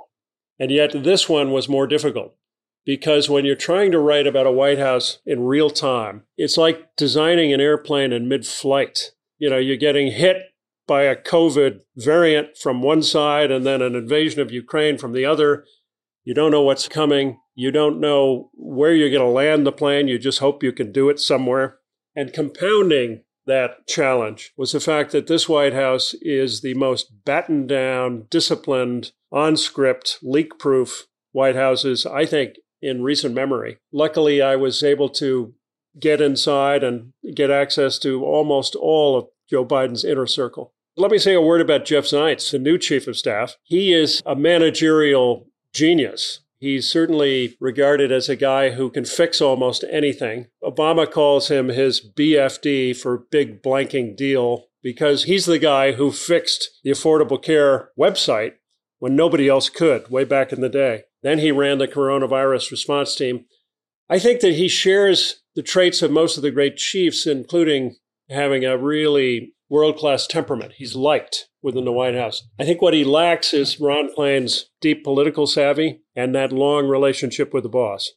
And 0.58 0.70
yet, 0.70 0.92
this 0.92 1.26
one 1.26 1.50
was 1.50 1.66
more 1.66 1.86
difficult 1.86 2.36
because 2.84 3.30
when 3.30 3.46
you're 3.46 3.56
trying 3.56 3.90
to 3.92 3.98
write 3.98 4.26
about 4.26 4.46
a 4.46 4.52
White 4.52 4.78
House 4.78 5.20
in 5.24 5.46
real 5.46 5.70
time, 5.70 6.24
it's 6.36 6.58
like 6.58 6.94
designing 6.94 7.54
an 7.54 7.62
airplane 7.62 8.12
in 8.12 8.28
mid 8.28 8.46
flight. 8.46 9.12
You 9.38 9.48
know, 9.48 9.56
you're 9.56 9.76
getting 9.76 10.12
hit 10.12 10.42
by 10.86 11.02
a 11.02 11.16
COVID 11.16 11.80
variant 11.96 12.56
from 12.56 12.82
one 12.82 13.02
side 13.02 13.50
and 13.50 13.66
then 13.66 13.82
an 13.82 13.94
invasion 13.94 14.40
of 14.40 14.52
Ukraine 14.52 14.98
from 14.98 15.12
the 15.12 15.24
other. 15.24 15.64
You 16.24 16.34
don't 16.34 16.50
know 16.50 16.62
what's 16.62 16.88
coming. 16.88 17.38
You 17.54 17.70
don't 17.70 18.00
know 18.00 18.50
where 18.54 18.94
you're 18.94 19.10
going 19.10 19.22
to 19.22 19.28
land 19.28 19.66
the 19.66 19.72
plane. 19.72 20.08
You 20.08 20.18
just 20.18 20.40
hope 20.40 20.62
you 20.62 20.72
can 20.72 20.92
do 20.92 21.08
it 21.08 21.18
somewhere. 21.18 21.78
And 22.14 22.32
compounding 22.32 23.22
that 23.46 23.86
challenge 23.86 24.52
was 24.56 24.72
the 24.72 24.80
fact 24.80 25.12
that 25.12 25.26
this 25.26 25.48
White 25.48 25.72
House 25.72 26.14
is 26.20 26.60
the 26.60 26.74
most 26.74 27.24
battened 27.24 27.68
down, 27.68 28.26
disciplined, 28.30 29.12
on 29.32 29.56
script, 29.56 30.18
leak 30.22 30.58
proof 30.58 31.06
White 31.32 31.56
Houses, 31.56 32.06
I 32.06 32.26
think, 32.26 32.56
in 32.80 33.02
recent 33.02 33.34
memory. 33.34 33.78
Luckily, 33.92 34.40
I 34.42 34.56
was 34.56 34.82
able 34.82 35.08
to 35.10 35.54
get 35.98 36.20
inside 36.20 36.82
and 36.84 37.12
get 37.34 37.50
access 37.50 37.98
to 38.00 38.24
almost 38.24 38.74
all 38.74 39.16
of 39.16 39.26
Joe 39.48 39.64
Biden's 39.64 40.04
inner 40.04 40.26
circle. 40.26 40.74
Let 40.98 41.10
me 41.10 41.18
say 41.18 41.34
a 41.34 41.42
word 41.42 41.60
about 41.60 41.84
Jeff 41.84 42.04
Zients, 42.04 42.50
the 42.50 42.58
new 42.58 42.78
chief 42.78 43.06
of 43.06 43.18
staff. 43.18 43.56
He 43.64 43.92
is 43.92 44.22
a 44.24 44.34
managerial 44.34 45.46
genius. 45.74 46.40
He's 46.58 46.90
certainly 46.90 47.54
regarded 47.60 48.10
as 48.10 48.30
a 48.30 48.36
guy 48.36 48.70
who 48.70 48.88
can 48.88 49.04
fix 49.04 49.42
almost 49.42 49.84
anything. 49.90 50.46
Obama 50.64 51.10
calls 51.10 51.48
him 51.48 51.68
his 51.68 52.00
BFD 52.00 52.96
for 52.96 53.26
big 53.30 53.62
blanking 53.62 54.16
deal 54.16 54.68
because 54.82 55.24
he's 55.24 55.44
the 55.44 55.58
guy 55.58 55.92
who 55.92 56.10
fixed 56.10 56.70
the 56.82 56.92
Affordable 56.92 57.42
Care 57.42 57.90
website 57.98 58.54
when 58.98 59.14
nobody 59.14 59.50
else 59.50 59.68
could 59.68 60.08
way 60.08 60.24
back 60.24 60.50
in 60.50 60.62
the 60.62 60.70
day. 60.70 61.02
Then 61.22 61.40
he 61.40 61.52
ran 61.52 61.76
the 61.76 61.88
coronavirus 61.88 62.70
response 62.70 63.14
team. 63.14 63.44
I 64.08 64.18
think 64.18 64.40
that 64.40 64.54
he 64.54 64.68
shares 64.68 65.42
the 65.54 65.62
traits 65.62 66.00
of 66.00 66.10
most 66.10 66.38
of 66.38 66.42
the 66.42 66.50
great 66.50 66.78
chiefs, 66.78 67.26
including 67.26 67.96
having 68.30 68.64
a 68.64 68.78
really 68.78 69.52
world 69.68 69.96
class 69.96 70.26
temperament. 70.26 70.74
He's 70.76 70.94
liked 70.94 71.48
within 71.62 71.84
the 71.84 71.92
White 71.92 72.14
House. 72.14 72.44
I 72.58 72.64
think 72.64 72.80
what 72.80 72.94
he 72.94 73.04
lacks 73.04 73.52
is 73.52 73.80
Ron 73.80 74.12
Klain's 74.14 74.70
deep 74.80 75.02
political 75.04 75.46
savvy 75.46 76.00
and 76.14 76.34
that 76.34 76.52
long 76.52 76.86
relationship 76.86 77.52
with 77.52 77.64
the 77.64 77.68
boss. 77.68 78.12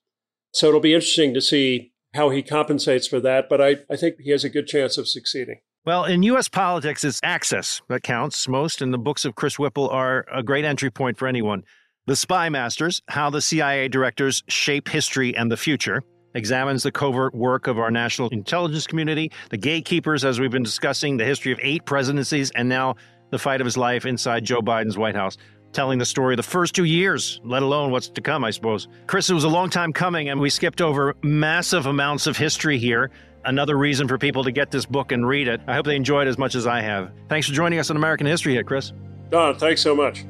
So 0.53 0.67
it'll 0.67 0.79
be 0.79 0.93
interesting 0.93 1.33
to 1.33 1.41
see 1.41 1.93
how 2.13 2.29
he 2.29 2.41
compensates 2.41 3.07
for 3.07 3.19
that, 3.19 3.49
but 3.49 3.61
I, 3.61 3.77
I 3.89 3.95
think 3.95 4.15
he 4.19 4.31
has 4.31 4.43
a 4.43 4.49
good 4.49 4.67
chance 4.67 4.97
of 4.97 5.07
succeeding. 5.07 5.59
Well, 5.85 6.05
in 6.05 6.23
U.S. 6.23 6.49
politics, 6.49 7.03
it's 7.03 7.19
access 7.23 7.81
that 7.87 8.03
counts 8.03 8.47
most, 8.47 8.81
and 8.81 8.93
the 8.93 8.97
books 8.97 9.25
of 9.25 9.35
Chris 9.35 9.57
Whipple 9.57 9.89
are 9.89 10.25
a 10.31 10.43
great 10.43 10.65
entry 10.65 10.91
point 10.91 11.17
for 11.17 11.27
anyone. 11.27 11.63
The 12.05 12.15
Spy 12.15 12.49
Masters 12.49 13.01
How 13.07 13.29
the 13.29 13.41
CIA 13.41 13.87
Directors 13.87 14.43
Shape 14.47 14.89
History 14.89 15.35
and 15.35 15.51
the 15.51 15.57
Future 15.57 16.03
examines 16.33 16.83
the 16.83 16.91
covert 16.91 17.33
work 17.33 17.67
of 17.67 17.79
our 17.79 17.91
national 17.91 18.29
intelligence 18.29 18.87
community, 18.87 19.31
the 19.49 19.57
gatekeepers, 19.57 20.25
as 20.25 20.39
we've 20.39 20.51
been 20.51 20.63
discussing, 20.63 21.17
the 21.17 21.25
history 21.25 21.51
of 21.51 21.59
eight 21.61 21.85
presidencies, 21.85 22.51
and 22.51 22.67
now 22.69 22.95
the 23.31 23.39
fight 23.39 23.61
of 23.61 23.65
his 23.65 23.77
life 23.77 24.05
inside 24.05 24.43
Joe 24.43 24.61
Biden's 24.61 24.97
White 24.97 25.15
House, 25.15 25.37
telling 25.71 25.99
the 25.99 26.05
story 26.05 26.33
of 26.33 26.37
the 26.37 26.43
first 26.43 26.73
two 26.73 26.83
years, 26.83 27.39
let 27.43 27.63
alone 27.63 27.91
what's 27.91 28.09
to 28.09 28.21
come, 28.21 28.43
I 28.43 28.51
suppose. 28.51 28.87
Chris, 29.07 29.29
it 29.29 29.33
was 29.33 29.43
a 29.43 29.49
long 29.49 29.69
time 29.69 29.93
coming, 29.93 30.29
and 30.29 30.39
we 30.39 30.49
skipped 30.49 30.81
over 30.81 31.15
massive 31.21 31.85
amounts 31.85 32.27
of 32.27 32.37
history 32.37 32.77
here. 32.77 33.11
Another 33.45 33.77
reason 33.77 34.07
for 34.07 34.17
people 34.17 34.43
to 34.43 34.51
get 34.51 34.71
this 34.71 34.85
book 34.85 35.11
and 35.11 35.27
read 35.27 35.47
it. 35.47 35.61
I 35.67 35.75
hope 35.75 35.85
they 35.85 35.95
enjoy 35.95 36.23
it 36.23 36.27
as 36.27 36.37
much 36.37 36.55
as 36.55 36.67
I 36.67 36.81
have. 36.81 37.11
Thanks 37.29 37.47
for 37.47 37.53
joining 37.53 37.79
us 37.79 37.89
on 37.89 37.95
American 37.95 38.27
History 38.27 38.55
Hit, 38.55 38.65
Chris. 38.65 38.91
Don, 39.29 39.55
thanks 39.55 39.81
so 39.81 39.95
much. 39.95 40.25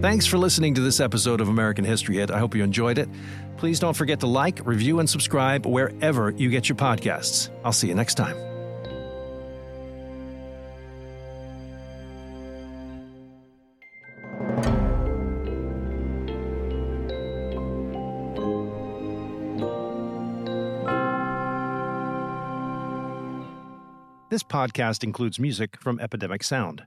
Thanks 0.00 0.24
for 0.24 0.38
listening 0.38 0.72
to 0.76 0.80
this 0.80 0.98
episode 0.98 1.42
of 1.42 1.48
American 1.48 1.84
History 1.84 2.16
Hit. 2.16 2.30
I 2.30 2.38
hope 2.38 2.54
you 2.54 2.64
enjoyed 2.64 2.96
it. 2.96 3.06
Please 3.58 3.78
don't 3.78 3.94
forget 3.94 4.18
to 4.20 4.26
like, 4.26 4.64
review, 4.64 4.98
and 4.98 5.08
subscribe 5.08 5.66
wherever 5.66 6.30
you 6.30 6.48
get 6.48 6.70
your 6.70 6.76
podcasts. 6.76 7.50
I'll 7.66 7.72
see 7.72 7.88
you 7.88 7.94
next 7.94 8.14
time. 8.14 8.34
This 24.30 24.42
podcast 24.42 25.04
includes 25.04 25.38
music 25.38 25.76
from 25.78 26.00
Epidemic 26.00 26.42
Sound. 26.42 26.86